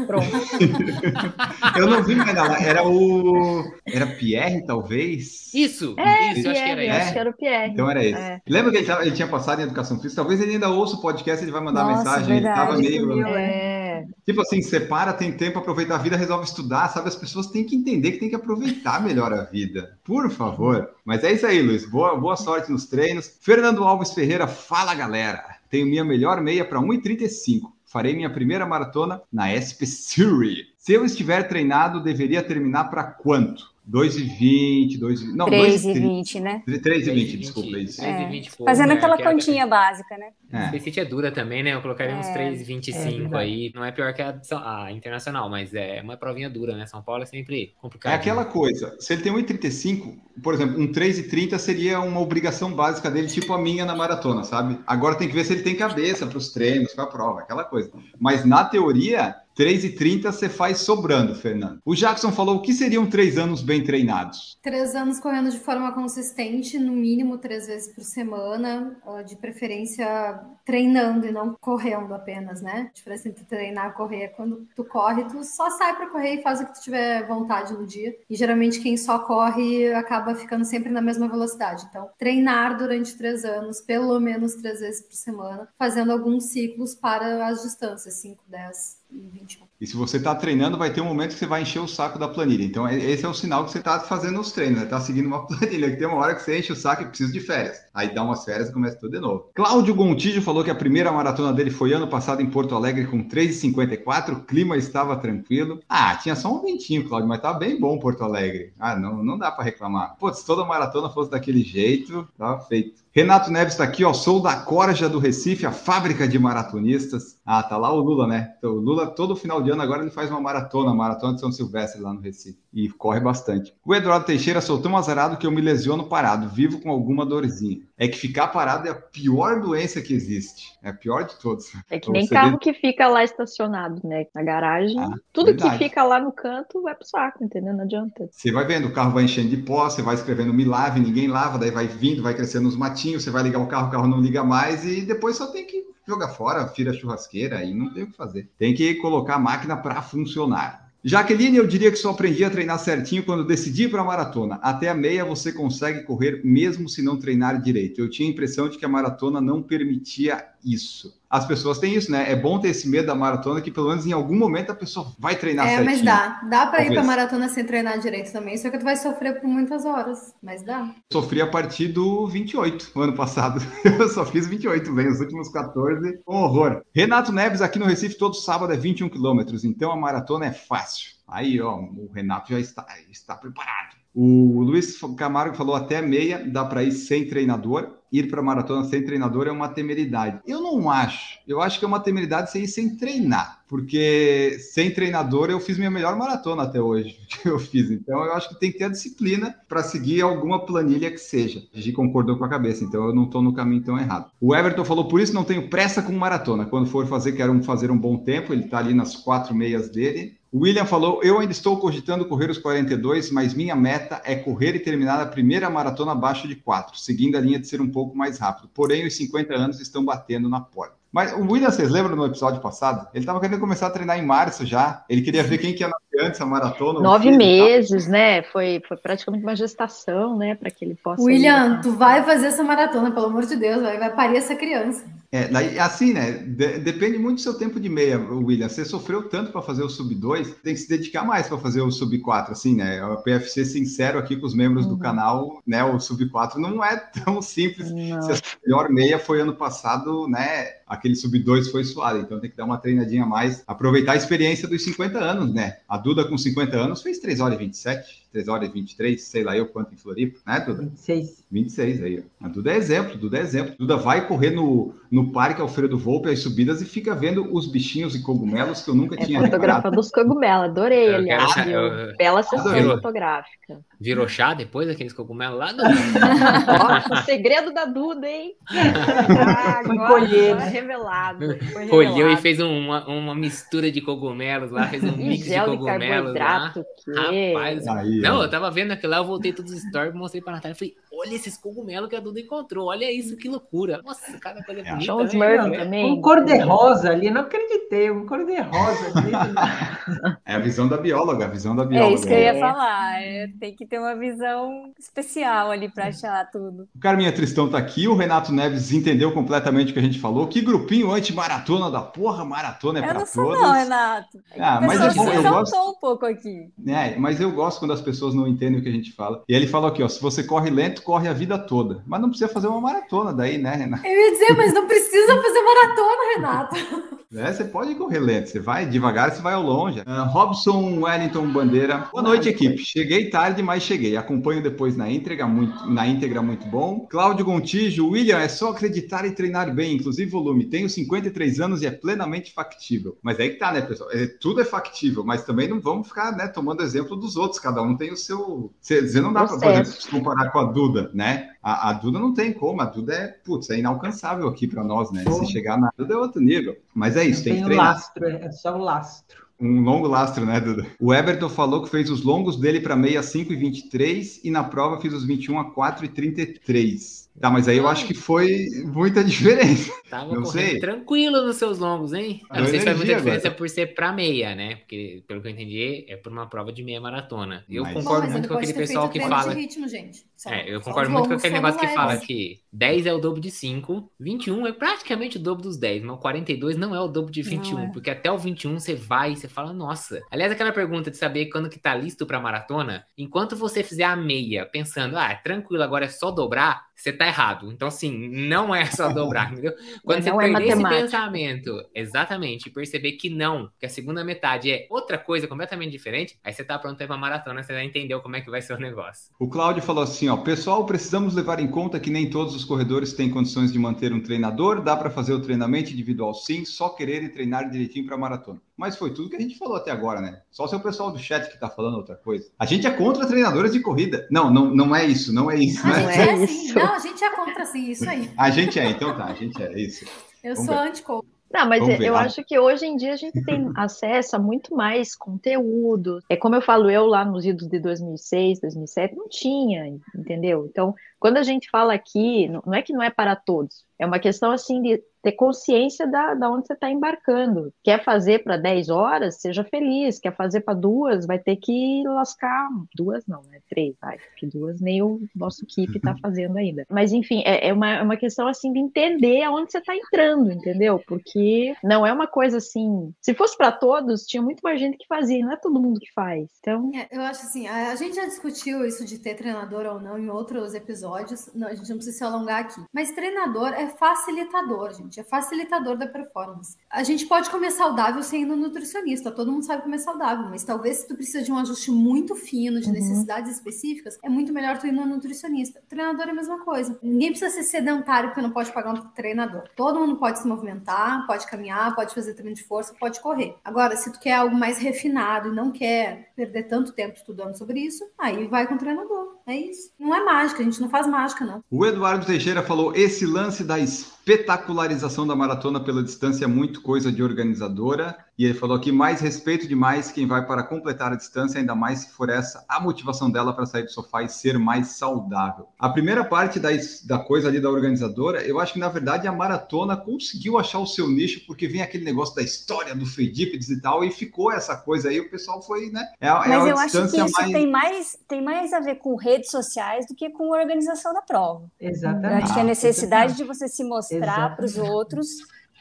Pronto. 0.07 0.27
eu 1.77 1.87
não 1.87 2.03
vi 2.03 2.15
mais 2.15 2.35
nada. 2.35 2.63
Era 2.63 2.87
o... 2.87 3.65
Era 3.87 4.07
Pierre, 4.07 4.65
talvez? 4.65 5.53
Isso, 5.55 5.95
é, 5.99 6.33
isso, 6.33 6.43
Pierre, 6.43 6.51
acho 6.51 6.65
que 6.65 6.71
era 6.71 6.85
esse. 6.85 6.97
Acho 6.97 7.13
que 7.13 7.19
era 7.19 7.31
o 7.31 7.33
Pierre. 7.33 7.73
Então 7.73 7.91
era 7.91 8.05
esse. 8.05 8.21
É. 8.21 8.41
Lembra 8.49 8.71
que 8.71 8.79
ele, 8.79 8.87
tava, 8.87 9.03
ele, 9.03 9.11
tinha 9.13 9.29
passado 9.29 9.61
em 9.61 9.65
Educação 9.65 10.01
Física? 10.01 10.22
Talvez 10.23 10.41
ele 10.41 10.53
ainda 10.53 10.71
ouça 10.71 10.95
o 10.95 11.01
podcast, 11.01 11.45
ele 11.45 11.51
vai 11.51 11.61
mandar 11.61 11.83
Nossa, 11.83 11.97
mensagem. 11.97 12.35
Verdade, 12.35 12.61
tava 12.61 12.79
meio... 12.79 13.27
É. 13.27 14.07
Tipo 14.25 14.41
assim, 14.41 14.63
separa, 14.63 15.13
tem 15.13 15.33
tempo, 15.33 15.59
aproveita 15.59 15.97
a 15.97 15.99
vida, 15.99 16.17
resolve 16.17 16.45
estudar, 16.45 16.87
sabe? 16.89 17.09
As 17.09 17.17
pessoas 17.17 17.49
têm 17.49 17.65
que 17.65 17.75
entender 17.75 18.13
que 18.13 18.19
tem 18.19 18.29
que 18.29 18.37
aproveitar 18.37 19.03
melhor 19.03 19.33
a 19.33 19.43
vida. 19.43 19.99
Por 20.05 20.31
favor. 20.31 20.91
Mas 21.05 21.25
é 21.25 21.33
isso 21.33 21.45
aí, 21.45 21.61
Luiz. 21.61 21.85
Boa, 21.85 22.17
boa 22.17 22.37
sorte 22.37 22.71
nos 22.71 22.87
treinos. 22.87 23.37
Fernando 23.41 23.83
Alves 23.83 24.13
Ferreira, 24.13 24.47
fala 24.47 24.95
galera. 24.95 25.57
Tenho 25.69 25.87
minha 25.87 26.05
melhor 26.05 26.41
meia 26.41 26.65
para 26.65 26.79
1,35. 26.79 27.73
Farei 27.85 28.15
minha 28.15 28.31
primeira 28.31 28.65
maratona 28.65 29.21
na 29.33 29.51
SP 29.51 29.83
Series. 29.85 30.67
Se 30.79 30.93
eu 30.93 31.05
estiver 31.05 31.49
treinado, 31.49 32.01
deveria 32.01 32.45
terminar 32.45 32.85
para 32.85 33.03
quanto? 33.03 33.72
2,20, 33.91 34.99
2,20. 35.01 35.35
Não, 35.35 35.47
3,20, 35.47 36.41
né? 36.41 36.63
3,20, 36.69 37.39
desculpa, 37.39 37.79
isso. 37.79 38.01
3,20 38.01 38.57
pouco, 38.57 38.65
Fazendo 38.65 38.91
né? 38.91 38.95
aquela 38.95 39.19
continha 39.19 39.67
básica, 39.67 40.17
né? 40.17 40.31
É. 40.53 40.77
Esse 40.77 40.85
City 40.85 41.01
é 41.01 41.05
dura 41.05 41.33
também, 41.33 41.63
né? 41.65 41.75
Eu 41.75 41.83
colocaria 41.83 42.15
uns 42.15 42.27
É, 42.27 42.53
3,25 42.53 43.33
é 43.35 43.39
aí. 43.39 43.73
Não 43.75 43.85
é 43.85 43.91
pior 43.91 44.15
que 44.15 44.23
a, 44.23 44.39
a 44.53 44.93
internacional, 44.93 45.51
mas 45.51 45.75
é 45.75 46.01
uma 46.01 46.17
provinha 46.17 46.49
dura, 46.49 46.77
né? 46.77 46.87
São 46.87 47.03
Paulo 47.03 47.25
é 47.25 47.27
sempre 47.27 47.75
complicado. 47.81 48.13
É 48.13 48.15
aquela 48.15 48.45
coisa, 48.45 48.97
se 49.01 49.15
ele 49.15 49.23
tem 49.23 49.33
1,35, 49.33 50.17
por 50.43 50.55
exemplo, 50.55 50.81
um 50.81 50.93
3,30 50.93 51.59
seria 51.59 52.01
uma 52.01 52.21
obrigação 52.21 52.73
básica 52.73 53.11
dele, 53.11 53.27
tipo 53.27 53.53
a 53.53 53.59
minha 53.59 53.85
na 53.85 53.97
maratona, 53.97 54.45
sabe? 54.45 54.79
Agora 54.87 55.17
tem 55.17 55.29
que 55.29 55.35
ver 55.35 55.45
se 55.45 55.55
ele 55.55 55.63
tem 55.63 55.75
cabeça 55.75 56.25
para 56.27 56.39
os 56.39 56.53
treinos, 56.53 56.95
para 56.95 57.05
a 57.05 57.09
prova, 57.09 57.41
aquela 57.41 57.65
coisa. 57.65 57.91
Mas 58.21 58.45
na 58.45 58.65
teoria, 58.65 59.35
3,30 59.57 60.25
você 60.25 60.49
faz 60.49 60.79
sobrando, 60.79 61.35
Fernando. 61.35 61.81
O 61.85 61.95
Jackson 61.95 62.33
falou 62.33 62.57
o 62.57 62.63
que 62.63 62.73
seriam 62.73 63.09
três 63.09 63.39
anos 63.39 63.63
bem 63.63 63.85
treinados? 63.85 64.59
Três 64.63 64.95
anos 64.95 65.21
correndo 65.21 65.51
de 65.51 65.59
forma 65.59 65.93
consistente, 65.93 66.79
no 66.79 66.93
mínimo 66.93 67.39
três 67.39 67.67
vezes 67.67 67.95
por 67.95 68.03
semana, 68.05 68.97
de 69.27 69.37
preferência 69.37 70.41
treinando 70.65 71.27
e 71.27 71.33
não 71.33 71.55
correndo 71.61 72.15
apenas, 72.15 72.63
né? 72.63 72.89
A 72.91 72.93
diferença 72.93 73.29
entre 73.29 73.45
treinar 73.45 73.91
e 73.91 73.93
correr 73.95 74.23
é 74.23 74.29
quando 74.29 74.67
tu 74.75 74.85
corre, 74.85 75.25
tu 75.25 75.43
só 75.45 75.71
sai 75.71 75.97
para 75.97 76.09
correr 76.09 76.37
e 76.37 76.43
faz 76.43 76.61
o 76.61 76.67
que 76.67 76.75
tu 76.75 76.81
tiver 76.81 77.27
vontade 77.27 77.73
no 77.73 77.87
dia. 77.87 78.15
E 78.31 78.37
geralmente 78.37 78.81
quem 78.81 78.97
só 78.97 79.19
corre 79.19 79.93
acaba 79.93 80.35
ficando 80.35 80.65
sempre 80.65 80.91
na 80.91 81.03
mesma 81.03 81.29
velocidade. 81.29 81.87
Então, 81.89 82.09
treinar 82.19 82.77
durante 82.77 83.17
três 83.17 83.45
anos, 83.45 83.81
pelo 83.81 84.19
menos 84.21 84.55
três 84.55 84.81
vezes 84.81 85.03
por 85.03 85.15
semana, 85.15 85.69
fazendo 85.79 86.13
alguns 86.13 86.45
ciclos 86.45 86.95
para 86.95 87.47
as 87.47 87.63
distâncias, 87.63 88.15
5, 88.15 88.45
10 88.47 89.02
e 89.13 89.29
21. 89.29 89.67
E 89.81 89.87
se 89.87 89.97
você 89.97 90.17
está 90.17 90.33
treinando, 90.35 90.79
vai 90.79 90.93
ter 90.93 91.01
um 91.01 91.07
momento 91.07 91.33
que 91.33 91.39
você 91.39 91.47
vai 91.47 91.63
encher 91.63 91.81
o 91.81 91.89
saco 91.89 92.19
da 92.19 92.29
planilha. 92.29 92.65
Então, 92.65 92.87
é- 92.87 92.97
esse 92.97 93.25
é 93.25 93.29
o 93.29 93.35
sinal 93.35 93.65
que 93.65 93.73
você 93.73 93.79
está 93.79 93.99
fazendo 93.99 94.41
os 94.41 94.53
treinos, 94.53 94.79
né? 94.79 94.85
Está 94.85 95.01
seguindo 95.01 95.27
uma 95.27 95.45
planilha, 95.49 95.91
que 95.91 95.97
tem 95.97 96.07
uma 96.07 96.19
hora 96.19 96.35
que 96.37 96.43
você 96.43 96.59
enche 96.59 96.73
o 96.73 96.77
saco 96.77 97.03
e 97.03 97.07
precisa 97.07 97.33
de 97.33 97.41
férias. 97.41 97.79
Aí 97.93 98.15
dá 98.15 98.23
umas 98.23 98.45
férias 98.45 98.69
e 98.69 98.73
começa 98.73 98.97
tudo 98.99 99.13
de 99.13 99.21
novo. 99.21 99.51
Cláudio 99.55 99.95
Gontijo 99.95 100.41
falou 100.41 100.63
que 100.63 100.71
a 100.71 100.75
primeira 100.75 101.11
maratona 101.11 101.53
dele 101.53 101.71
foi 101.71 101.93
ano 101.93 102.07
passado 102.07 102.41
em 102.41 102.49
Porto 102.49 102.75
Alegre 102.77 103.07
com 103.07 103.27
3,54, 103.27 104.35
o 104.35 104.45
clima 104.45 104.77
estava 104.77 105.17
tranquilo. 105.17 105.81
Ah, 105.89 106.15
tinha 106.17 106.37
só 106.37 106.55
um 106.55 106.63
ventinho, 106.63 107.09
Cláudio, 107.09 107.29
mas 107.29 107.41
tá 107.41 107.53
bem 107.53 107.79
bom 107.79 107.99
Porto 107.99 108.23
Alegre. 108.23 108.73
Ah, 108.79 108.95
não, 108.97 109.23
não 109.25 109.37
dá 109.37 109.51
para 109.51 109.65
reclamar. 109.65 110.17
Pô, 110.19 110.33
se 110.33 110.47
toda 110.47 110.65
maratona 110.65 111.11
fosse 111.11 111.31
daquele 111.31 111.63
jeito, 111.63 112.29
tava 112.39 112.61
feito. 112.61 113.02
Renato 113.15 113.51
Neves 113.51 113.75
está 113.75 113.85
aqui, 113.85 114.05
ó. 114.05 114.15
Sou 114.15 114.41
da 114.41 114.57
Corja 114.57 115.07
do 115.07 115.19
Recife, 115.19 115.67
a 115.67 115.71
fábrica 115.71 116.27
de 116.27 116.39
maratonistas. 116.39 117.39
Ah, 117.45 117.63
tá 117.63 117.77
lá 117.77 117.93
o 117.93 118.01
Lula, 118.01 118.27
né? 118.27 118.55
Então, 118.57 118.71
o 118.71 118.81
Lula, 118.81 119.07
todo 119.07 119.37
final 119.37 119.63
de 119.63 119.71
ano, 119.71 119.83
agora 119.83 120.01
ele 120.01 120.11
faz 120.11 120.31
uma 120.31 120.41
maratona, 120.41 120.95
maratona 120.95 121.35
de 121.35 121.41
São 121.41 121.53
Silvestre 121.53 122.01
lá 122.01 122.11
no 122.15 122.21
Recife. 122.21 122.62
E 122.75 122.89
corre 122.89 123.21
bastante. 123.21 123.75
O 123.85 123.95
Eduardo 123.95 124.25
Teixeira 124.25 124.61
soltou 124.63 124.91
um 124.91 124.97
azarado 124.97 125.37
que 125.37 125.47
eu 125.47 125.51
me 125.51 125.61
lesiono 125.61 126.09
parado, 126.09 126.49
vivo 126.49 126.81
com 126.81 126.89
alguma 126.91 127.27
dorzinha. 127.27 127.81
É 127.99 128.09
que 128.09 128.17
ficar 128.17 128.49
parado 128.49 128.89
é 128.89 128.91
a 128.91 128.95
pior 128.95 129.61
doença 129.61 130.01
que 130.01 130.15
existe. 130.15 130.73
É 130.83 130.89
a 130.89 130.95
pior 130.95 131.25
de 131.25 131.39
todos. 131.39 131.67
É 131.91 132.01
que 132.01 132.11
nem 132.11 132.25
Você 132.27 132.33
carro 132.35 132.53
vê- 132.53 132.59
que 132.59 132.73
fica 132.73 133.07
lá 133.09 133.23
estacionado, 133.23 134.01
né? 134.03 134.25
Na 134.35 134.43
garagem. 134.43 134.99
Ah, 134.99 135.11
Tudo 135.35 135.49
verdade. 135.49 135.77
que 135.79 135.85
fica 135.85 136.03
lá 136.03 136.19
no 136.19 136.33
canto 136.33 136.81
vai 136.81 136.95
pro 136.95 137.07
saco, 137.07 137.45
entendeu? 137.45 137.75
Não 137.75 137.85
adianta. 137.85 138.27
Você 138.31 138.51
vai 138.51 138.65
vendo, 138.67 138.89
o 138.89 138.93
carro 138.93 139.13
vai 139.13 139.25
enchendo 139.25 139.51
de 139.51 139.59
pó, 139.59 139.91
você 139.91 140.01
vai 140.01 140.15
escrevendo 140.15 140.55
me 140.55 140.65
lave, 140.65 140.99
ninguém 140.99 141.29
lava, 141.29 141.59
daí 141.59 141.71
vai 141.71 141.87
vindo, 141.87 142.23
vai 142.23 142.33
crescendo 142.35 142.69
os 142.69 142.77
matinhos, 142.77 143.23
você 143.23 143.31
vai 143.31 143.43
ligar 143.43 143.59
o 143.61 143.67
carro, 143.69 143.89
o 143.89 143.91
carro 143.91 144.09
não 144.09 144.21
liga 144.21 144.43
mais 144.43 144.83
e 144.87 145.03
depois 145.03 145.37
só 145.37 145.47
tem 145.49 145.67
que 145.67 145.85
jogar 146.09 146.29
fora, 146.29 146.65
tira 146.69 146.91
a 146.91 146.95
churrasqueira 146.95 147.63
e 147.63 147.75
não 147.75 147.93
tem 147.93 148.05
o 148.05 148.07
que 148.11 148.17
fazer. 148.17 148.49
Tem 148.59 148.73
que 148.75 148.95
colocar 148.95 149.35
a 149.35 149.39
máquina 149.39 149.77
para 149.77 150.01
funcionar. 150.01 150.91
Jaqueline, 151.05 151.57
eu 151.57 151.67
diria 151.67 151.91
que 151.91 151.97
só 151.97 152.11
aprendi 152.11 152.45
a 152.45 152.51
treinar 152.51 152.79
certinho 152.79 153.25
quando 153.25 153.45
decidi 153.45 153.89
para 153.89 154.03
a 154.03 154.05
maratona. 154.05 154.61
Até 154.63 154.89
a 154.89 154.95
meia 154.95 155.25
você 155.25 155.53
consegue 155.53 156.05
correr 156.05 156.43
mesmo 156.45 156.89
se 156.89 157.03
não 157.03 157.19
treinar 157.19 157.61
direito. 157.61 158.01
Eu 158.01 158.09
tinha 158.09 158.29
a 158.29 158.31
impressão 158.31 158.69
de 158.69 158.79
que 158.79 158.85
a 158.85 158.89
maratona 158.89 159.41
não 159.41 159.61
permitia 159.61 160.52
isso. 160.65 161.13
As 161.29 161.47
pessoas 161.47 161.79
têm 161.79 161.95
isso, 161.95 162.11
né? 162.13 162.31
É 162.31 162.37
bom 162.37 162.59
ter 162.61 162.69
esse 162.69 162.89
medo 162.89 163.07
da 163.07 163.15
maratona 163.15 163.61
que 163.61 163.71
pelo 163.71 163.89
menos 163.89 164.07
em 164.07 164.13
algum 164.13 164.37
momento 164.39 164.71
a 164.71 164.75
pessoa 164.75 165.13
vai 165.19 165.35
treinar 165.35 165.67
É, 165.67 165.77
certinho. 165.77 165.91
mas 165.91 166.03
dá. 166.03 166.41
Dá 166.49 166.67
para 166.67 166.85
ir 166.85 166.93
para 166.93 167.03
maratona 167.03 167.49
sem 167.49 167.65
treinar 167.65 167.99
direito 167.99 168.31
também, 168.33 168.57
só 168.59 168.71
que 168.71 168.79
tu 168.79 168.85
vai 168.85 168.97
sofrer 168.97 169.41
por 169.41 169.49
muitas 169.49 169.85
horas, 169.85 170.35
mas 170.43 170.63
dá. 170.63 170.95
Sofri 171.13 171.41
a 171.41 171.47
partir 171.47 171.89
do 171.89 172.27
28, 172.27 172.93
ano 173.01 173.15
passado. 173.15 173.61
Eu 173.85 174.09
só 174.09 174.27
fiz 174.27 174.47
28, 174.47 174.93
bem, 174.95 175.09
os 175.09 175.21
últimos 175.21 175.49
14, 175.51 176.21
um 176.29 176.37
horror. 176.37 176.83
Renato 176.95 177.33
Neves, 177.33 177.63
aqui 177.63 177.79
no 177.79 177.87
Recife, 177.87 178.19
todo 178.19 178.35
sábado 178.35 178.73
é 178.73 178.77
21 178.77 179.09
quilômetros, 179.09 179.65
então 179.65 179.91
a 179.91 179.97
maratona 179.97 180.47
é 180.47 180.53
fácil. 180.53 181.13
Aí, 181.27 181.61
ó, 181.61 181.77
o 181.79 182.11
Renato 182.15 182.51
já 182.53 182.61
está, 182.61 182.85
está 183.11 183.35
preparado. 183.37 183.97
O 184.15 184.61
Luiz 184.63 185.01
Camargo 185.17 185.57
falou 185.57 185.75
até 185.75 186.03
meia, 186.03 186.45
dá 186.47 186.65
para 186.67 186.83
ir 186.85 186.93
sem 186.93 187.27
treinador. 187.27 188.02
Ir 188.13 188.29
para 188.29 188.43
maratona 188.43 188.85
sem 188.85 189.05
treinador 189.05 189.47
é 189.47 189.51
uma 189.51 189.69
temeridade. 189.69 190.41
Eu 190.47 190.61
não 190.61 190.91
acho. 190.91 191.39
Eu 191.49 191.63
acho 191.63 191.79
que 191.79 191.85
é 191.85 191.89
uma 191.89 192.01
temeridade 192.01 192.51
você 192.51 192.61
ir 192.61 192.69
sem 192.69 192.97
treinar, 192.97 193.62
porque 193.73 194.59
sem 194.61 194.91
treinador 194.91 195.49
eu 195.49 195.59
fiz 195.59 195.79
minha 195.79 195.91
melhor 195.91 196.15
maratona 196.15 196.65
até 196.65 196.79
hoje 196.79 197.19
que 197.27 197.49
eu 197.49 197.59
fiz. 197.59 197.91
Então 197.91 198.23
eu 198.23 198.35
acho 198.35 198.51
que 198.51 198.61
tem 198.61 198.71
que 198.71 198.77
ter 198.77 198.85
a 198.85 198.91
disciplina 198.91 199.57
para 199.67 199.83
seguir 199.83 200.21
alguma 200.21 200.67
planilha 200.67 201.11
que 201.11 201.17
seja. 201.17 201.63
A 201.75 201.93
concordou 201.95 202.37
com 202.37 202.45
a 202.45 202.51
cabeça, 202.51 202.85
então 202.85 203.07
eu 203.07 203.15
não 203.15 203.25
estou 203.25 203.41
no 203.41 203.55
caminho 203.55 203.83
tão 203.83 203.99
errado. 203.99 204.31
O 204.39 204.55
Everton 204.55 204.85
falou 204.85 205.09
por 205.09 205.23
isso 205.23 205.33
não 205.33 205.43
tenho 205.43 205.71
pressa 205.71 206.03
com 206.03 206.13
maratona. 206.13 206.67
Quando 206.67 206.87
for 206.87 207.07
fazer, 207.07 207.33
quero 207.33 207.63
fazer 207.63 207.91
um 207.91 207.97
bom 207.97 208.19
tempo. 208.19 208.53
Ele 208.53 208.65
está 208.65 208.77
ali 208.77 208.93
nas 208.93 209.17
quatro 209.17 209.55
meias 209.55 209.89
dele. 209.89 210.37
O 210.53 210.65
William 210.65 210.85
falou: 210.85 211.23
Eu 211.23 211.39
ainda 211.39 211.53
estou 211.53 211.79
cogitando 211.79 212.27
correr 212.27 212.51
os 212.51 212.59
42, 212.59 213.31
mas 213.31 213.55
minha 213.55 213.75
meta 213.75 214.21
é 214.23 214.35
correr 214.35 214.77
e 214.77 214.81
terminar 214.81 215.19
a 215.19 215.25
primeira 215.25 215.71
maratona 215.71 216.13
abaixo 216.13 216.47
de 216.47 216.57
4, 216.57 216.99
seguindo 216.99 217.39
a 217.39 217.41
linha 217.41 217.59
de 217.59 217.67
ser 217.67 217.81
um 217.81 217.89
pouco 217.89 218.15
mais 218.15 218.39
rápido. 218.39 218.69
Porém, 218.75 219.07
os 219.07 219.17
50 219.17 219.55
anos 219.55 219.81
estão 219.81 220.05
batendo 220.05 220.47
na 220.51 220.61
porta. 220.61 221.02
Mas 221.13 221.33
o 221.35 221.43
William, 221.43 221.71
vocês 221.71 221.91
lembram 221.91 222.17
no 222.17 222.25
episódio 222.25 222.63
passado? 222.63 223.07
Ele 223.13 223.23
estava 223.23 223.39
querendo 223.39 223.61
começar 223.61 223.89
a 223.89 223.91
treinar 223.91 224.19
em 224.19 224.25
março 224.25 224.65
já. 224.65 225.05
Ele 225.11 225.21
queria 225.21 225.45
ver 225.45 225.59
quem 225.59 225.75
que 225.75 225.83
ia 225.83 225.89
nascer 225.89 226.12
antes 226.21 226.41
a 226.41 226.47
maratona. 226.47 227.01
Nove 227.01 227.25
filho 227.25 227.37
meses, 227.39 228.07
né? 228.07 228.43
Foi, 228.43 228.83
foi 228.87 228.97
praticamente 228.97 229.45
uma 229.45 229.57
gestação, 229.57 230.37
né? 230.37 230.55
Para 230.55 230.71
que 230.71 230.85
ele 230.85 230.95
possa. 231.03 231.23
William, 231.23 231.81
tu 231.83 231.93
vai 231.93 232.23
fazer 232.25 232.47
essa 232.47 232.63
maratona, 232.63 233.11
pelo 233.11 233.27
amor 233.27 233.47
de 233.47 233.57
Deus, 233.57 233.83
vai, 233.83 233.99
vai 233.99 234.15
parir 234.15 234.37
essa 234.37 234.55
criança. 234.55 235.05
É, 235.35 235.49
daí, 235.49 235.79
assim, 235.79 236.13
né? 236.13 236.31
de- 236.33 236.79
depende 236.81 237.17
muito 237.19 237.37
do 237.37 237.41
seu 237.41 237.55
tempo 237.55 237.81
de 237.81 237.89
meia, 237.89 238.19
William. 238.19 238.69
Você 238.69 238.85
sofreu 238.85 239.31
tanto 239.31 239.51
para 239.51 239.63
fazer 239.63 239.83
o 239.83 239.89
sub 239.89 240.15
2, 240.15 240.57
tem 240.63 240.75
que 240.75 240.81
se 240.81 240.89
dedicar 240.91 241.25
mais 241.25 241.49
para 241.49 241.57
fazer 241.57 241.81
o 241.81 241.91
sub 241.91 242.19
4, 242.19 242.53
assim, 242.53 242.75
né? 242.77 243.03
O 243.03 243.17
PFC 243.17 243.65
sincero 243.65 244.19
aqui 244.19 244.37
com 244.37 244.45
os 244.47 244.55
membros 244.55 244.85
do 244.85 244.93
Uhum. 244.93 244.99
canal, 245.01 245.63
né? 245.67 245.83
O 245.83 245.99
sub 245.99 246.29
4 246.29 246.61
não 246.61 246.85
é 246.85 246.97
tão 247.25 247.41
simples. 247.41 247.91
Não. 247.91 248.21
Se 248.21 248.33
a 248.33 248.37
sua 248.37 248.45
melhor 248.67 248.91
meia 248.91 249.19
foi 249.19 249.41
ano 249.41 249.55
passado, 249.55 250.29
né? 250.29 250.67
Aquele 250.87 251.17
sub 251.17 251.39
2 251.39 251.71
foi 251.71 251.83
suado, 251.85 252.19
então 252.19 252.39
tem 252.39 252.51
que 252.51 252.57
dar 252.59 252.67
uma 252.67 252.77
treinadinha 252.77 253.23
a 253.23 253.27
mais, 253.27 253.63
aproveitar 253.67 254.13
a 254.13 254.17
experiência 254.17 254.69
dos 254.69 254.85
50 254.85 255.19
anos, 255.19 255.55
né? 255.55 255.79
A 255.89 255.97
Duda 256.03 256.25
com 256.25 256.37
50 256.37 256.77
anos 256.77 257.03
fez 257.03 257.19
3 257.19 257.41
horas 257.41 257.57
e 257.57 257.59
27, 257.59 258.27
3 258.33 258.49
horas 258.49 258.69
e 258.69 258.73
23, 258.73 259.23
sei 259.23 259.45
lá 259.45 259.57
eu 259.57 259.69
quanto 259.69 259.95
em 259.95 259.97
Floripa, 259.97 260.39
né, 260.47 260.61
Duda? 260.61 260.83
26. 260.83 261.42
26 261.53 262.03
aí. 262.03 262.25
ó. 262.41 262.47
A 262.47 262.49
Duda 262.49 262.73
é 262.73 262.77
exemplo, 262.77 263.17
Duda 263.17 263.39
é 263.39 263.41
exemplo. 263.43 263.75
Duda 263.79 263.97
vai 263.97 264.27
correr 264.27 264.51
no, 264.51 264.95
no 265.11 265.31
Parque 265.31 265.61
Alfredo 265.61 265.97
Volpe, 265.99 266.31
as 266.31 266.41
subidas, 266.41 266.81
e 266.81 266.85
fica 266.85 267.15
vendo 267.15 267.47
os 267.55 267.71
bichinhos 267.71 268.15
e 268.17 268.23
cogumelos 268.23 268.83
que 268.83 268.91
eu 268.91 268.95
nunca 268.95 269.15
É 269.21 269.25
tinha 269.25 269.41
fotografando 269.41 270.01
os 270.01 270.11
cogumelos, 270.11 270.65
adorei, 270.65 271.11
Eu 271.11 271.15
aliás. 271.17 271.55
quero- 271.55 271.71
eu- 271.71 272.17
Bela 272.17 272.43
sessão 272.43 272.73
fotográfica. 272.85 273.81
Virou 274.01 274.27
chá 274.27 274.53
depois 274.55 274.89
daqueles 274.89 275.13
cogumelos 275.13 275.59
lá? 275.59 275.73
Não. 275.73 275.85
Ó, 277.13 277.15
o 277.15 277.17
segredo 277.25 277.73
da 277.73 277.85
Duda, 277.85 278.27
hein? 278.27 278.55
Ah, 278.69 279.83
Foi 279.85 279.97
agora 279.97 280.09
colher, 280.27 280.57
revelado. 280.57 281.59
Foi 281.73 281.87
Colheu 281.89 282.31
e 282.31 282.37
fez 282.37 282.61
um- 282.61 282.79
uma, 282.79 283.07
uma 283.09 283.35
mistura 283.35 283.91
de 283.93 284.01
cogumelos 284.01 284.71
lá, 284.71 284.89
fez 284.89 285.05
um 285.05 285.09
E 285.21 285.29
mix 285.29 285.45
de 285.45 285.51
gel 285.51 285.71
de 285.71 285.77
cogumelos 285.77 286.09
lá. 286.09 286.11
carboidrato, 286.15 286.85
que... 287.05 287.13
Rapaz, 287.55 287.87
Aí, 287.87 288.21
não, 288.21 288.43
eu 288.43 288.51
tava 288.51 288.71
vendo 288.71 288.91
aquilo 288.93 289.13
lá, 289.13 289.19
eu 289.19 289.25
voltei 289.25 289.53
todos 289.53 289.73
os 289.73 289.81
stories, 289.83 290.15
mostrei 290.15 290.43
pra 290.43 290.55
Natália, 290.55 290.75
falei, 290.75 290.95
olha 291.25 291.35
esses 291.35 291.57
cogumelos 291.57 292.09
que 292.09 292.17
a 292.17 292.21
Duda 292.21 292.41
encontrou, 292.41 292.89
olha 292.89 293.11
isso, 293.11 293.37
que 293.37 293.49
loucura. 293.49 294.01
Nossa, 294.05 294.39
cada 294.39 294.63
coisa 294.65 294.83
bonita, 294.83 294.97
Achou 294.99 295.23
uns 295.23 295.33
né? 295.35 295.39
Murphy 295.57 295.71
Não, 295.71 295.85
também. 295.85 296.13
Um 296.13 296.21
cor-de-rosa 296.21 297.11
ali, 297.11 297.31
não 297.31 297.43
acreditei, 297.43 298.11
um 298.11 298.27
cor-de-rosa 298.27 299.13
ali. 299.19 299.33
É 300.45 300.55
a 300.55 300.59
visão 300.59 300.89
da 300.89 300.97
bióloga, 300.97 301.45
a 301.45 301.49
visão 301.49 301.75
da 301.77 301.85
bióloga. 301.85 302.13
É 302.13 302.15
isso 302.15 302.27
que 302.27 302.33
eu 302.33 302.39
ia 302.39 302.55
É. 302.57 302.61
falar. 302.61 303.23
é, 303.23 303.47
tem 303.61 303.75
que 303.75 303.87
ter 303.87 303.99
uma 303.99 304.15
visão 304.17 304.93
especial 304.99 305.71
ali 305.71 305.89
para 305.89 306.09
achar 306.09 306.45
tudo. 306.51 306.89
O 306.95 306.99
Carminha 306.99 307.33
Tristão 307.33 307.69
tá 307.71 307.79
aqui, 307.79 308.09
o 308.09 308.15
Renato 308.17 308.53
Neves 308.53 308.93
entendeu 308.93 309.33
completamente 309.33 309.91
o 309.91 309.93
que 309.95 309.99
a 310.01 310.03
gente 310.03 310.19
falou. 310.19 310.47
Que 310.49 310.61
grupinho 310.61 311.11
anti-maratona 311.13 311.91
da 311.91 312.01
porra, 312.03 312.45
maratona 312.45 312.99
é 312.99 313.03
eu 313.03 313.05
pra 313.05 313.15
não 313.15 313.27
sou, 313.27 313.45
todos. 313.47 313.61
não, 313.63 313.73
Renato. 313.73 314.39
Ah, 314.59 314.79
O 314.83 314.87
mas 314.87 315.01
pessoal 315.01 315.29
é 315.29 315.33
bom, 315.33 315.41
se 315.41 315.47
eu 315.47 315.53
gosto. 315.53 315.91
um 315.91 315.95
pouco 316.01 316.27
aqui. 316.27 316.69
É, 316.87 317.17
mas 317.17 317.41
eu 317.41 317.53
gosto 317.53 317.79
quando 317.79 317.93
as 317.93 318.01
pessoas 318.01 318.35
não 318.35 318.47
entendem 318.49 318.81
o 318.81 318.83
que 318.83 318.89
a 318.89 318.93
gente 318.93 319.13
fala. 319.13 319.43
E 319.49 319.55
ele 319.55 319.67
falou 319.67 319.89
aqui, 319.89 320.03
ó, 320.03 320.09
se 320.09 320.21
você 320.21 320.43
corre 320.43 320.71
lento, 320.71 321.03
corre 321.13 321.29
a 321.29 321.35
vida 321.35 321.59
toda. 321.59 322.03
Mas 322.07 322.23
não 322.23 322.31
precisa 322.31 322.51
fazer 322.51 322.69
uma 322.69 322.81
maratona 322.81 323.35
daí, 323.35 323.59
né, 323.59 323.75
Renato? 323.75 324.07
Eu 324.07 324.11
ia 324.11 324.33
dizer, 324.33 324.57
mas 324.57 324.73
não 324.73 324.87
precisa 324.87 325.43
fazer 325.43 325.61
maratona, 325.61 326.35
Renato. 326.35 327.13
É, 327.35 327.51
você 327.51 327.65
pode 327.65 327.95
correr 327.95 328.19
lento, 328.19 328.51
você 328.51 328.61
vai 328.61 328.85
devagar, 328.85 329.33
você 329.33 329.41
vai 329.41 329.55
ao 329.55 329.63
longe. 329.63 330.01
Uh, 330.01 330.29
Robson 330.29 331.01
Wellington 331.01 331.51
Bandeira. 331.51 332.07
Boa 332.13 332.23
noite, 332.23 332.51
equipe. 332.51 332.77
Cheguei 332.77 333.31
tarde, 333.31 333.63
mas 333.63 333.83
cheguei. 333.83 334.19
Acompanho 334.19 334.63
depois 334.63 334.99
na 334.99 335.11
íntegra, 335.11 335.47
muito, 335.47 335.91
na 335.91 336.07
íntegra 336.07 336.43
muito 336.43 336.67
bom. 336.67 337.07
Cláudio 337.09 337.47
Gontijo, 337.47 338.11
William, 338.11 338.39
é 338.39 338.49
só 338.49 338.71
acreditar 338.71 339.25
e 339.25 339.31
treinar 339.31 339.75
bem, 339.75 339.95
inclusive 339.95 340.31
volume. 340.31 340.67
Tenho 340.67 340.91
53 340.91 341.59
anos 341.61 341.81
e 341.81 341.87
é 341.87 341.91
plenamente 341.91 342.53
factível. 342.53 343.17
Mas 343.23 343.41
aí 343.41 343.49
que 343.49 343.57
tá, 343.57 343.73
né, 343.73 343.81
pessoal? 343.81 344.11
É, 344.13 344.27
tudo 344.27 344.61
é 344.61 344.65
factível, 344.65 345.25
mas 345.25 345.43
também 345.43 345.69
não 345.69 345.81
vamos 345.81 346.09
ficar 346.09 346.37
né, 346.37 346.49
tomando 346.49 346.83
exemplo 346.83 347.17
dos 347.17 347.39
outros. 347.39 347.59
Cada 347.59 347.81
um 347.81 347.97
tem 347.97 348.13
o 348.13 348.17
seu. 348.17 348.71
Você 348.79 349.21
não 349.23 349.33
dá 349.33 349.47
para, 349.47 349.59
por 349.59 349.71
exemplo, 349.71 349.91
se 349.91 350.09
comparar 350.11 350.51
com 350.51 350.59
a 350.59 350.65
Duda, 350.65 351.02
né? 351.13 351.51
A, 351.63 351.91
a, 351.91 351.93
Duda 351.93 352.19
não 352.19 352.35
tem 352.35 352.53
como, 352.53 352.81
a 352.81 352.87
Duda 352.87 353.15
é, 353.15 353.29
putz, 353.29 353.71
é 353.71 353.79
inalcançável 353.79 354.49
aqui 354.49 354.67
para 354.67 354.83
nós, 354.83 355.11
né? 355.11 355.25
Se 355.25 355.47
chegar 355.47 355.79
na 355.79 355.91
Duda 355.97 356.15
é 356.15 356.17
outro 356.17 356.41
nível. 356.41 356.77
Mas 356.95 357.17
é 357.17 357.25
isso, 357.25 357.45
tem, 357.45 357.55
tem 357.55 357.63
que 357.63 357.67
treinar. 357.67 357.95
lastro, 357.95 358.27
é 358.27 358.53
só 358.53 358.77
o 358.77 358.83
lastro. 358.83 359.43
Um 359.63 359.81
longo 359.81 360.09
lastro, 360.09 360.45
né, 360.45 360.61
Duda? 360.61 360.85
O 360.99 361.15
Everton 361.15 361.49
falou 361.49 361.85
que 361.85 361.89
fez 361.89 362.11
os 362.11 362.25
longos 362.25 362.57
dele 362.57 362.81
para 362.81 362.97
meia 362.97 363.23
5 363.23 363.53
e 363.53 363.57
23 363.57 364.41
e 364.43 364.51
na 364.51 364.65
prova 364.65 365.01
fiz 365.01 365.13
os 365.13 365.25
21 365.25 365.61
a 365.61 365.71
4 365.71 366.05
e 366.05 366.09
33. 366.09 367.31
Tá, 367.41 367.49
mas 367.49 367.67
aí 367.67 367.79
eu 367.79 367.89
acho 367.89 368.07
que 368.07 368.13
foi 368.13 368.67
muita 368.85 369.23
diferença. 369.25 369.93
Tava 370.11 370.35
não 370.35 370.45
sei. 370.45 370.81
tranquilo 370.81 371.47
nos 371.47 371.57
seus 371.57 371.79
longos, 371.79 372.13
hein? 372.13 372.43
Eu 372.53 372.63
não 372.63 372.67
sei 372.67 372.81
se 372.81 372.85
faz 372.85 372.97
muita 372.97 373.15
diferença 373.15 373.47
agora. 373.47 373.55
por 373.57 373.69
ser 373.71 373.95
para 373.95 374.13
meia, 374.13 374.55
né? 374.55 374.77
Porque, 374.77 375.23
pelo 375.29 375.41
que 375.41 375.47
eu 375.47 375.53
entendi, 375.53 376.07
é 376.09 376.17
por 376.17 376.33
uma 376.33 376.47
prova 376.47 376.73
de 376.73 376.83
meia 376.83 377.01
maratona. 377.01 377.65
Eu 377.71 377.85
mas... 377.85 377.95
concordo 377.95 378.27
Bom, 378.27 378.33
muito 378.33 378.49
com 378.49 378.55
aquele 378.55 378.75
pessoal 378.75 379.09
que 379.09 379.21
fala. 379.21 379.55
Ritmo, 379.55 379.89
gente. 379.89 380.25
É, 380.47 380.75
eu 380.75 380.81
concordo 380.81 381.11
muito 381.11 381.29
com 381.29 381.35
aquele 381.35 381.55
negócio 381.55 381.81
que 381.81 381.89
fala 381.89 382.17
que 382.17 382.61
10 382.73 383.07
é 383.07 383.13
o 383.13 383.19
dobro 383.19 383.41
de 383.41 383.51
5, 383.51 384.11
21 384.19 384.67
é 384.67 384.73
praticamente 384.73 385.37
o 385.37 385.41
dobro 385.41 385.63
dos 385.63 385.77
10, 385.77 386.03
mas 386.03 386.17
o 386.17 386.19
42 386.19 386.77
não 386.77 386.95
é 386.95 387.01
o 387.01 387.09
dobro 387.09 387.31
de 387.31 387.43
21, 387.43 387.85
é. 387.85 387.87
porque 387.93 388.11
até 388.11 388.31
o 388.31 388.39
21 388.39 388.79
você 388.79 388.95
vai 388.95 389.33
e 389.33 389.37
você 389.37 389.49
fala, 389.49 389.73
nossa. 389.73 390.21
Aliás, 390.31 390.53
aquela 390.53 390.73
pergunta 390.73 391.11
de 391.11 391.17
saber 391.17 391.47
quando 391.47 391.69
que 391.69 391.79
tá 391.79 391.95
listo 391.95 392.27
pra 392.27 392.41
maratona, 392.41 393.05
enquanto 393.17 393.57
você 393.57 393.83
fizer 393.83 394.05
a 394.05 394.17
meia, 394.17 394.67
pensando, 394.67 395.17
ah, 395.17 395.35
tranquilo, 395.35 395.83
agora 395.83 396.07
é 396.07 396.09
só 396.09 396.31
dobrar, 396.31 396.87
você 396.95 397.13
tá 397.13 397.27
errado. 397.27 397.71
Então, 397.73 397.89
assim, 397.89 398.29
não 398.29 398.75
é 398.75 398.87
só 398.87 399.13
dobrar, 399.13 399.51
entendeu? 399.53 399.75
Quando 400.05 400.25
não 400.25 400.37
você 400.37 400.45
é 400.45 400.53
perder 400.53 400.69
esse 400.69 400.83
pensamento, 400.83 401.85
exatamente, 401.95 402.71
perceber 402.71 403.13
que 403.13 403.29
não, 403.29 403.71
que 403.79 403.87
a 403.87 403.89
segunda 403.89 404.25
metade 404.25 404.71
é 404.71 404.87
outra 404.89 405.19
coisa 405.19 405.49
completamente 405.49 405.91
diferente, 405.91 406.39
aí 406.45 406.53
você 406.53 406.65
tá 406.65 406.79
pronto 406.79 406.97
pra 406.97 407.05
ir 407.05 407.09
pra 407.09 407.17
maratona, 407.17 407.63
você 407.63 407.73
já 407.73 407.85
entendeu 407.85 408.21
como 408.21 408.37
é 408.37 408.41
que 408.41 408.51
vai 408.51 408.63
ser 408.63 408.75
o 408.75 408.79
negócio. 408.79 409.33
O 409.39 409.49
Cláudio 409.49 409.83
falou 409.83 410.05
assim, 410.05 410.29
ó, 410.29 410.32
pessoal, 410.39 410.87
precisamos 410.87 411.35
levar 411.35 411.61
em 411.61 411.67
conta 411.67 411.99
que 411.99 412.11
nem 412.11 412.31
todos 412.31 412.55
os 412.55 412.65
corredores 412.65 413.13
têm 413.13 413.31
condições 413.31 413.73
de 413.73 413.79
manter 413.79 414.13
um 414.13 414.21
treinador, 414.21 414.83
dá 414.83 414.97
para 414.97 415.11
fazer 415.11 415.33
o 415.33 415.41
treinamento 415.41 415.93
individual 415.93 416.33
sim, 416.35 416.65
só 416.65 416.89
querer 416.89 417.23
e 417.23 417.29
treinar 417.29 417.69
direitinho 417.71 418.07
para 418.07 418.17
maratona. 418.17 418.61
Mas 418.77 418.97
foi 418.97 419.13
tudo 419.13 419.29
que 419.29 419.37
a 419.37 419.41
gente 419.41 419.59
falou 419.59 419.77
até 419.77 419.91
agora, 419.91 420.21
né? 420.21 420.41
Só 420.51 420.65
o 420.65 420.69
seu 420.69 420.81
pessoal 420.81 421.11
do 421.11 421.19
chat 421.19 421.51
que 421.51 421.59
tá 421.59 421.69
falando 421.69 421.97
outra 421.97 422.15
coisa. 422.15 422.51
A 422.59 422.67
gente 422.67 422.87
é 422.87 422.91
contra 422.91 423.27
treinadores 423.27 423.73
de 423.73 423.81
corrida. 423.81 424.27
Não, 424.31 424.51
não, 424.51 424.75
não 424.75 424.95
é 424.95 425.05
isso, 425.05 425.33
não 425.33 425.51
é 425.51 425.59
isso. 425.59 425.87
Não 425.87 425.95
é, 425.95 426.29
é 426.29 426.45
isso. 426.45 426.75
Não, 426.75 426.95
a 426.95 426.99
gente 426.99 427.23
é 427.23 427.31
contra 427.31 427.67
sim, 427.67 427.91
isso 427.91 428.09
aí. 428.09 428.31
A 428.37 428.51
gente 428.51 428.79
é, 428.79 428.91
então 428.91 429.17
tá, 429.17 429.27
a 429.27 429.35
gente 429.35 429.63
é, 429.63 429.81
isso. 429.81 430.05
Eu 430.43 430.55
Vamos 430.55 430.71
sou 430.71 430.79
anti-coach. 430.79 431.32
Não, 431.53 431.69
mas 431.69 431.87
eu 432.01 432.17
acho 432.17 432.43
que 432.45 432.59
hoje 432.59 432.87
em 432.87 432.97
dia 432.97 433.13
a 433.13 433.17
gente 433.17 433.45
tem 433.45 433.71
acesso 433.77 434.37
a 434.37 434.39
muito 434.39 434.75
mais 434.75 435.15
conteúdo. 435.15 436.21
É 436.29 436.37
como 436.37 436.55
eu 436.55 436.63
falo, 436.63 436.91
eu 436.91 437.07
lá 437.07 437.25
nos 437.25 437.45
idos 437.45 437.69
de 437.69 437.79
2006, 437.79 438.61
2007, 438.61 439.15
não 439.15 439.29
tinha, 439.29 439.87
entendeu? 440.15 440.67
Então, 440.71 440.95
quando 441.21 441.37
a 441.37 441.43
gente 441.43 441.69
fala 441.71 441.93
aqui, 441.93 442.49
não 442.49 442.75
é 442.75 442.83
que 442.83 442.93
não 442.93 443.03
é 443.03 443.11
para 443.11 443.37
todos, 443.37 443.85
é 444.03 444.07
uma 444.07 444.19
questão 444.19 444.51
assim 444.51 444.83
de 444.83 445.01
ter 445.23 445.33
consciência 445.33 446.07
da, 446.07 446.35
da 446.35 446.51
onde 446.51 446.67
você 446.67 446.73
está 446.73 446.91
embarcando. 446.91 447.73
Quer 447.83 448.03
fazer 448.03 448.43
para 448.43 448.57
10 448.57 448.89
horas, 448.89 449.41
seja 449.41 449.63
feliz. 449.63 450.19
Quer 450.19 450.35
fazer 450.35 450.63
para 450.63 450.75
duas, 450.75 451.27
vai 451.27 451.39
ter 451.39 451.57
que 451.57 452.03
lascar. 452.05 452.69
Duas 452.95 453.25
não, 453.27 453.41
né? 453.45 453.61
Três, 453.71 453.95
vai. 454.01 454.19
Porque 454.19 454.47
duas 454.47 454.81
nem 454.81 455.01
o 455.03 455.21
nosso 455.35 455.65
equipe 455.65 455.99
está 455.99 456.17
fazendo 456.21 456.57
ainda. 456.57 456.85
Mas, 456.91 457.13
enfim, 457.13 457.43
é, 457.47 457.69
é, 457.69 457.73
uma, 457.73 457.91
é 457.91 458.03
uma 458.03 458.17
questão 458.17 458.49
assim 458.49 458.73
de 458.73 458.81
entender 458.81 459.43
aonde 459.43 459.71
você 459.71 459.79
está 459.79 459.95
entrando, 459.95 460.51
entendeu? 460.51 461.01
Porque 461.07 461.75
não 461.85 462.05
é 462.05 462.13
uma 462.13 462.27
coisa 462.27 462.57
assim. 462.57 463.15
Se 463.21 463.33
fosse 463.33 463.57
para 463.57 463.71
todos, 463.71 464.27
tinha 464.27 464.43
muito 464.43 464.61
mais 464.61 464.81
gente 464.81 464.99
que 464.99 465.07
fazia, 465.07 465.45
não 465.45 465.53
é 465.53 465.57
todo 465.57 465.81
mundo 465.81 466.01
que 466.01 466.13
faz. 466.13 466.51
Então. 466.59 466.91
É, 466.95 467.07
eu 467.13 467.21
acho 467.23 467.43
assim, 467.47 467.69
a, 467.69 467.93
a, 467.93 467.95
gente 467.95 468.17
já 468.17 468.25
discutiu 468.25 468.85
isso 468.85 469.05
de 469.05 469.19
ter 469.19 469.37
treinador 469.37 469.87
ou 469.87 470.01
não 470.01 470.19
em 470.19 470.29
outros 470.29 470.75
episódios. 470.75 471.49
Não, 471.55 471.69
a 471.69 471.75
gente 471.75 471.89
não 471.89 471.97
precisa 471.97 472.19
se 472.19 472.25
alongar 472.25 472.63
aqui. 472.63 472.83
Mas 472.93 473.13
treinador 473.13 473.73
é 473.75 473.92
facilitador, 473.97 474.93
gente 474.95 475.21
é 475.21 475.25
facilitador 475.25 475.97
da 475.97 476.07
performance. 476.07 476.77
A 476.91 477.03
gente 477.03 477.27
pode 477.27 477.51
comer 477.51 477.71
saudável 477.71 478.23
sem 478.23 478.43
ir 478.43 478.47
no 478.47 478.57
nutricionista, 478.57 479.31
todo 479.31 479.51
mundo 479.51 479.65
sabe 479.65 479.83
comer 479.83 479.99
saudável, 479.99 480.49
mas 480.49 480.65
talvez 480.65 480.99
se 480.99 481.09
tu 481.09 481.15
precisa 481.15 481.43
de 481.43 481.53
um 481.53 481.59
ajuste 481.59 481.91
muito 481.91 482.35
fino, 482.35 482.81
de 482.81 482.87
uhum. 482.87 482.93
necessidades 482.93 483.53
específicas, 483.53 484.19
é 484.23 484.29
muito 484.29 484.53
melhor 484.53 484.79
tu 484.79 484.87
ir 484.87 484.93
no 484.93 485.07
nutricionista. 485.07 485.81
O 485.81 485.89
treinador 485.89 486.27
é 486.27 486.31
a 486.31 486.35
mesma 486.35 486.59
coisa. 486.65 486.99
Ninguém 487.03 487.31
precisa 487.31 487.51
ser 487.51 487.65
sedentário 487.65 488.31
porque 488.31 488.43
não 488.43 488.51
pode 488.51 488.73
pagar 488.73 488.93
um 488.93 489.01
treinador. 489.09 489.65
Todo 489.77 490.01
mundo 490.01 490.17
pode 490.17 490.39
se 490.39 490.47
movimentar, 490.47 491.27
pode 491.27 491.47
caminhar, 491.47 491.95
pode 491.95 492.15
fazer 492.15 492.35
treino 492.35 492.55
de 492.55 492.65
força, 492.65 492.95
pode 492.99 493.21
correr. 493.21 493.57
Agora, 493.65 493.97
se 493.97 494.13
tu 494.13 494.19
quer 494.19 494.35
algo 494.35 494.55
mais 494.55 494.79
refinado 494.79 495.49
e 495.49 495.55
não 495.55 495.71
quer 495.71 496.33
perder 496.35 496.65
tanto 496.65 496.93
tempo 496.93 497.17
estudando 497.17 497.57
sobre 497.57 497.81
isso, 497.81 498.05
aí 498.19 498.47
vai 498.47 498.67
com 498.67 498.75
o 498.75 498.79
treinador. 498.79 499.33
É 499.47 499.57
isso. 499.57 499.91
Não 499.99 500.15
é 500.15 500.25
mágica, 500.25 500.61
a 500.61 500.65
gente 500.65 500.81
não 500.81 500.89
faz 500.89 501.07
mágica, 501.07 501.45
não. 501.45 501.65
O 501.71 501.85
Eduardo 501.85 502.25
Teixeira 502.25 502.63
falou: 502.63 502.95
esse 502.95 503.27
lance 503.27 503.65
da 503.65 503.72
espetacularização 503.79 505.27
da 505.27 505.35
maratona 505.35 505.81
pela 505.81 506.03
distância 506.03 506.45
é 506.45 506.49
muito 506.49 506.81
coisa 506.81 507.11
de 507.11 507.23
organizadora. 507.23 508.17
E 508.39 508.45
ele 508.45 508.55
falou 508.55 508.77
aqui: 508.77 508.91
mais 508.91 509.21
respeito 509.21 509.69
demais 509.69 510.11
quem 510.11 510.27
vai 510.27 510.47
para 510.47 510.63
completar 510.63 511.13
a 511.13 511.17
distância, 511.17 511.61
ainda 511.61 511.75
mais 511.75 512.01
se 512.01 512.11
for 512.11 512.31
essa 512.31 512.65
a 512.69 512.81
motivação 512.81 513.31
dela 513.31 513.53
para 513.53 513.67
sair 513.67 513.85
do 513.85 513.91
sofá 513.91 514.23
e 514.23 514.29
ser 514.29 514.59
mais 514.59 514.89
saudável. 514.89 515.69
A 515.79 515.89
primeira 515.89 516.25
parte 516.25 516.59
da, 516.59 516.71
da 517.05 517.19
coisa 517.19 517.49
ali 517.49 517.61
da 517.61 517.71
organizadora, 517.71 518.43
eu 518.43 518.59
acho 518.59 518.73
que 518.73 518.79
na 518.79 518.89
verdade 518.89 519.29
a 519.29 519.33
maratona 519.33 519.97
conseguiu 519.97 520.59
achar 520.59 520.79
o 520.79 520.87
seu 520.87 521.09
nicho, 521.09 521.47
porque 521.47 521.69
vem 521.69 521.83
aquele 521.83 522.05
negócio 522.05 522.35
da 522.35 522.43
história 522.43 522.95
do 522.95 523.05
Fedípedes 523.07 523.69
e 523.69 523.81
tal, 523.81 524.03
e 524.05 524.11
ficou 524.11 524.51
essa 524.51 524.77
coisa 524.77 525.09
aí, 525.09 525.21
o 525.21 525.31
pessoal 525.31 525.63
foi, 525.63 525.91
né? 525.91 526.09
É, 526.21 526.29
é 526.29 526.33
Mas 526.33 526.67
eu 526.67 526.79
acho 526.79 527.11
que 527.11 527.17
isso 527.17 527.33
mais... 527.33 527.53
Tem, 527.53 527.71
mais, 527.71 528.19
tem 528.29 528.43
mais 528.43 528.73
a 528.73 528.81
ver 528.81 528.97
com 528.97 529.15
redes 529.17 529.51
sociais 529.51 530.07
do 530.07 530.15
que 530.15 530.31
com 530.31 530.55
a 530.55 530.59
organização 530.59 531.13
da 531.13 531.23
prova. 531.23 531.71
Exatamente. 531.81 532.33
Eu 532.33 532.45
acho 532.45 532.55
que 532.55 532.61
a 532.61 532.65
necessidade 532.65 533.37
de 533.37 533.45
você 533.45 533.69
se 533.69 533.85
mostrar 533.85 534.57
para 534.57 534.65
os 534.65 534.77
outros 534.77 535.29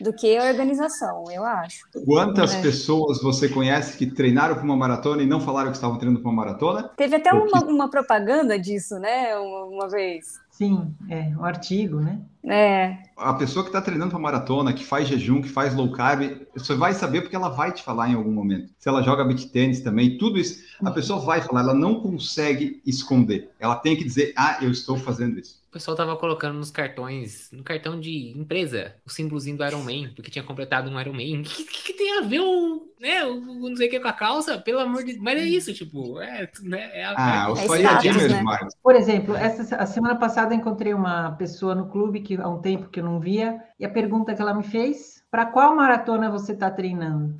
do 0.01 0.13
que 0.13 0.37
a 0.37 0.45
organização, 0.45 1.25
eu 1.31 1.43
acho. 1.43 1.85
Quantas 2.05 2.53
é. 2.55 2.61
pessoas 2.61 3.21
você 3.21 3.47
conhece 3.47 3.97
que 3.97 4.05
treinaram 4.05 4.55
para 4.55 4.63
uma 4.63 4.75
maratona 4.75 5.21
e 5.21 5.25
não 5.25 5.39
falaram 5.39 5.69
que 5.69 5.77
estavam 5.77 5.97
treinando 5.97 6.21
para 6.21 6.29
uma 6.29 6.43
maratona? 6.43 6.89
Teve 6.95 7.15
até 7.15 7.31
uma, 7.31 7.63
uma, 7.65 7.89
propaganda 7.89 8.57
disso, 8.57 8.99
né? 8.99 9.35
Uma, 9.37 9.65
uma 9.65 9.89
vez. 9.89 10.39
Sim, 10.49 10.93
é 11.09 11.33
um 11.37 11.45
artigo, 11.45 11.99
né? 11.99 12.19
É. 12.43 12.97
A 13.17 13.33
pessoa 13.33 13.63
que 13.63 13.69
está 13.69 13.81
treinando 13.81 14.11
para 14.11 14.19
maratona, 14.19 14.73
que 14.73 14.83
faz 14.83 15.07
jejum, 15.07 15.41
que 15.41 15.49
faz 15.49 15.73
low 15.75 15.91
carb, 15.91 16.41
você 16.55 16.75
vai 16.75 16.93
saber 16.93 17.21
porque 17.21 17.35
ela 17.35 17.49
vai 17.49 17.71
te 17.71 17.83
falar 17.83 18.09
em 18.09 18.15
algum 18.15 18.31
momento. 18.31 18.71
Se 18.77 18.89
ela 18.89 19.01
joga 19.01 19.23
beat 19.23 19.51
tênis 19.51 19.81
também, 19.81 20.17
tudo 20.17 20.39
isso, 20.39 20.63
a 20.81 20.87
uhum. 20.87 20.93
pessoa 20.93 21.19
vai 21.19 21.41
falar, 21.41 21.61
ela 21.61 21.73
não 21.73 22.01
consegue 22.01 22.81
esconder. 22.85 23.49
Ela 23.59 23.75
tem 23.75 23.95
que 23.95 24.03
dizer, 24.03 24.33
ah, 24.35 24.57
eu 24.61 24.71
estou 24.71 24.97
fazendo 24.97 25.39
isso. 25.39 25.60
O 25.71 25.79
pessoal 25.79 25.95
tava 25.95 26.17
colocando 26.17 26.57
nos 26.57 26.69
cartões, 26.69 27.49
no 27.49 27.63
cartão 27.63 27.97
de 27.97 28.37
empresa, 28.37 28.93
o 29.05 29.09
símbolozinho 29.09 29.55
do 29.55 29.65
Iron 29.65 29.81
Man, 29.81 30.13
porque 30.13 30.29
tinha 30.29 30.43
completado 30.43 30.89
um 30.89 30.99
Iron 30.99 31.13
Man. 31.13 31.39
O 31.39 31.43
que, 31.47 31.63
que, 31.63 31.83
que, 31.83 31.93
tem 31.93 32.19
a 32.19 32.21
ver 32.23 32.41
o, 32.41 32.91
né, 32.99 33.23
o, 33.23 33.69
não 33.69 33.77
sei 33.77 33.87
o 33.87 33.89
que 33.89 34.01
com 34.01 34.07
a 34.09 34.11
calça? 34.11 34.57
Pelo 34.57 34.81
amor 34.81 35.05
de 35.05 35.13
Deus. 35.13 35.23
Mas 35.23 35.39
é 35.39 35.45
isso, 35.45 35.73
tipo, 35.73 36.19
é, 36.19 36.51
né, 36.63 36.91
é 36.93 37.05
a, 37.05 37.13
Ah, 37.15 37.45
é, 37.47 37.51
os 37.53 38.05
é 38.05 38.27
né? 38.27 38.41
Marcos. 38.41 38.75
Por 38.83 38.95
exemplo, 38.95 39.33
essa, 39.33 39.77
a 39.77 39.85
semana 39.85 40.17
passada 40.17 40.53
eu 40.53 40.57
encontrei 40.57 40.93
uma 40.93 41.31
pessoa 41.37 41.73
no 41.73 41.87
clube 41.87 42.19
que 42.19 42.35
há 42.35 42.49
um 42.49 42.59
tempo 42.59 42.89
que 42.89 42.99
eu 42.99 43.05
não 43.05 43.21
via, 43.21 43.57
e 43.79 43.85
a 43.85 43.89
pergunta 43.89 44.35
que 44.35 44.41
ela 44.41 44.53
me 44.53 44.63
fez: 44.63 45.23
para 45.31 45.45
qual 45.45 45.73
maratona 45.73 46.29
você 46.29 46.51
está 46.51 46.69
treinando? 46.69 47.39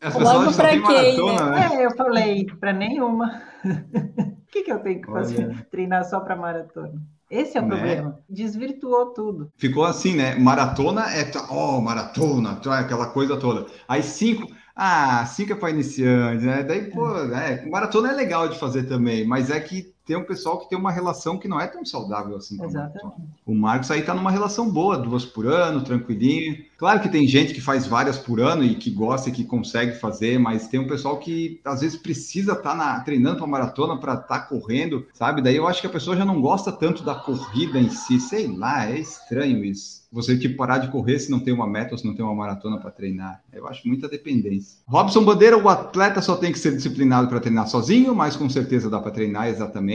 Essa 0.00 0.18
Logo 0.20 0.54
para 0.54 0.70
quem? 0.70 0.80
Maratona, 1.18 1.50
né? 1.50 1.68
né? 1.68 1.76
É, 1.82 1.86
eu 1.86 1.90
falei, 1.96 2.46
para 2.60 2.72
nenhuma. 2.72 3.42
O 4.52 4.54
que, 4.54 4.64
que 4.64 4.70
eu 4.70 4.80
tenho 4.80 5.00
que 5.00 5.10
fazer? 5.10 5.46
Olha. 5.46 5.66
Treinar 5.72 6.04
só 6.04 6.20
para 6.20 6.36
maratona. 6.36 7.00
Esse 7.30 7.56
é 7.56 7.60
o 7.62 7.64
né? 7.64 7.74
problema. 7.74 8.18
Desvirtuou 8.28 9.06
tudo. 9.06 9.50
Ficou 9.56 9.82
assim, 9.82 10.14
né? 10.14 10.34
Maratona 10.34 11.06
é. 11.10 11.30
Ó, 11.48 11.78
oh, 11.78 11.80
maratona, 11.80 12.60
aquela 12.78 13.06
coisa 13.06 13.38
toda. 13.38 13.64
Aí 13.88 14.02
cinco. 14.02 14.46
Ah, 14.76 15.24
cinco 15.24 15.54
é 15.54 15.56
para 15.56 15.70
iniciantes, 15.70 16.44
né? 16.44 16.62
Daí, 16.62 16.90
pô, 16.90 17.16
é, 17.34 17.64
maratona 17.66 18.12
é 18.12 18.14
legal 18.14 18.46
de 18.46 18.58
fazer 18.58 18.82
também, 18.84 19.26
mas 19.26 19.48
é 19.48 19.58
que 19.58 19.94
tem 20.04 20.16
um 20.16 20.24
pessoal 20.24 20.58
que 20.58 20.68
tem 20.68 20.78
uma 20.78 20.90
relação 20.90 21.38
que 21.38 21.46
não 21.46 21.60
é 21.60 21.66
tão 21.66 21.84
saudável 21.84 22.36
assim. 22.36 22.62
Exatamente. 22.62 23.22
O 23.46 23.54
Marcos 23.54 23.90
aí 23.90 24.02
tá 24.02 24.14
numa 24.14 24.30
relação 24.30 24.68
boa, 24.68 24.98
duas 24.98 25.24
por 25.24 25.46
ano, 25.46 25.82
tranquilinho. 25.82 26.64
Claro 26.76 27.00
que 27.00 27.08
tem 27.08 27.28
gente 27.28 27.54
que 27.54 27.60
faz 27.60 27.86
várias 27.86 28.18
por 28.18 28.40
ano 28.40 28.64
e 28.64 28.74
que 28.74 28.90
gosta 28.90 29.28
e 29.28 29.32
que 29.32 29.44
consegue 29.44 29.92
fazer, 29.92 30.38
mas 30.38 30.66
tem 30.66 30.80
um 30.80 30.88
pessoal 30.88 31.18
que 31.18 31.60
às 31.64 31.80
vezes 31.80 31.96
precisa 31.96 32.54
estar 32.54 32.76
tá 32.76 33.00
treinando 33.00 33.36
para 33.36 33.46
maratona 33.46 33.96
para 33.96 34.14
estar 34.14 34.26
tá 34.26 34.40
correndo, 34.40 35.06
sabe? 35.14 35.40
Daí 35.40 35.54
eu 35.54 35.68
acho 35.68 35.80
que 35.80 35.86
a 35.86 35.90
pessoa 35.90 36.16
já 36.16 36.24
não 36.24 36.40
gosta 36.40 36.72
tanto 36.72 37.04
da 37.04 37.14
corrida 37.14 37.78
em 37.78 37.88
si, 37.88 38.18
sei 38.18 38.48
lá, 38.48 38.90
é 38.90 38.98
estranho 38.98 39.64
isso. 39.64 40.02
você 40.10 40.36
tipo 40.36 40.56
parar 40.56 40.78
de 40.78 40.88
correr 40.88 41.20
se 41.20 41.30
não 41.30 41.38
tem 41.38 41.54
uma 41.54 41.66
meta 41.66 41.92
ou 41.92 41.98
se 41.98 42.06
não 42.06 42.14
tem 42.14 42.24
uma 42.24 42.34
maratona 42.34 42.78
para 42.78 42.90
treinar. 42.90 43.40
Eu 43.52 43.68
acho 43.68 43.86
muita 43.86 44.08
dependência. 44.08 44.78
Robson 44.88 45.24
Bandeira, 45.24 45.56
o 45.56 45.68
atleta 45.68 46.20
só 46.20 46.34
tem 46.34 46.50
que 46.50 46.58
ser 46.58 46.74
disciplinado 46.74 47.28
para 47.28 47.38
treinar 47.38 47.68
sozinho, 47.68 48.14
mas 48.14 48.34
com 48.34 48.50
certeza 48.50 48.90
dá 48.90 48.98
para 48.98 49.12
treinar 49.12 49.48
exatamente. 49.48 49.91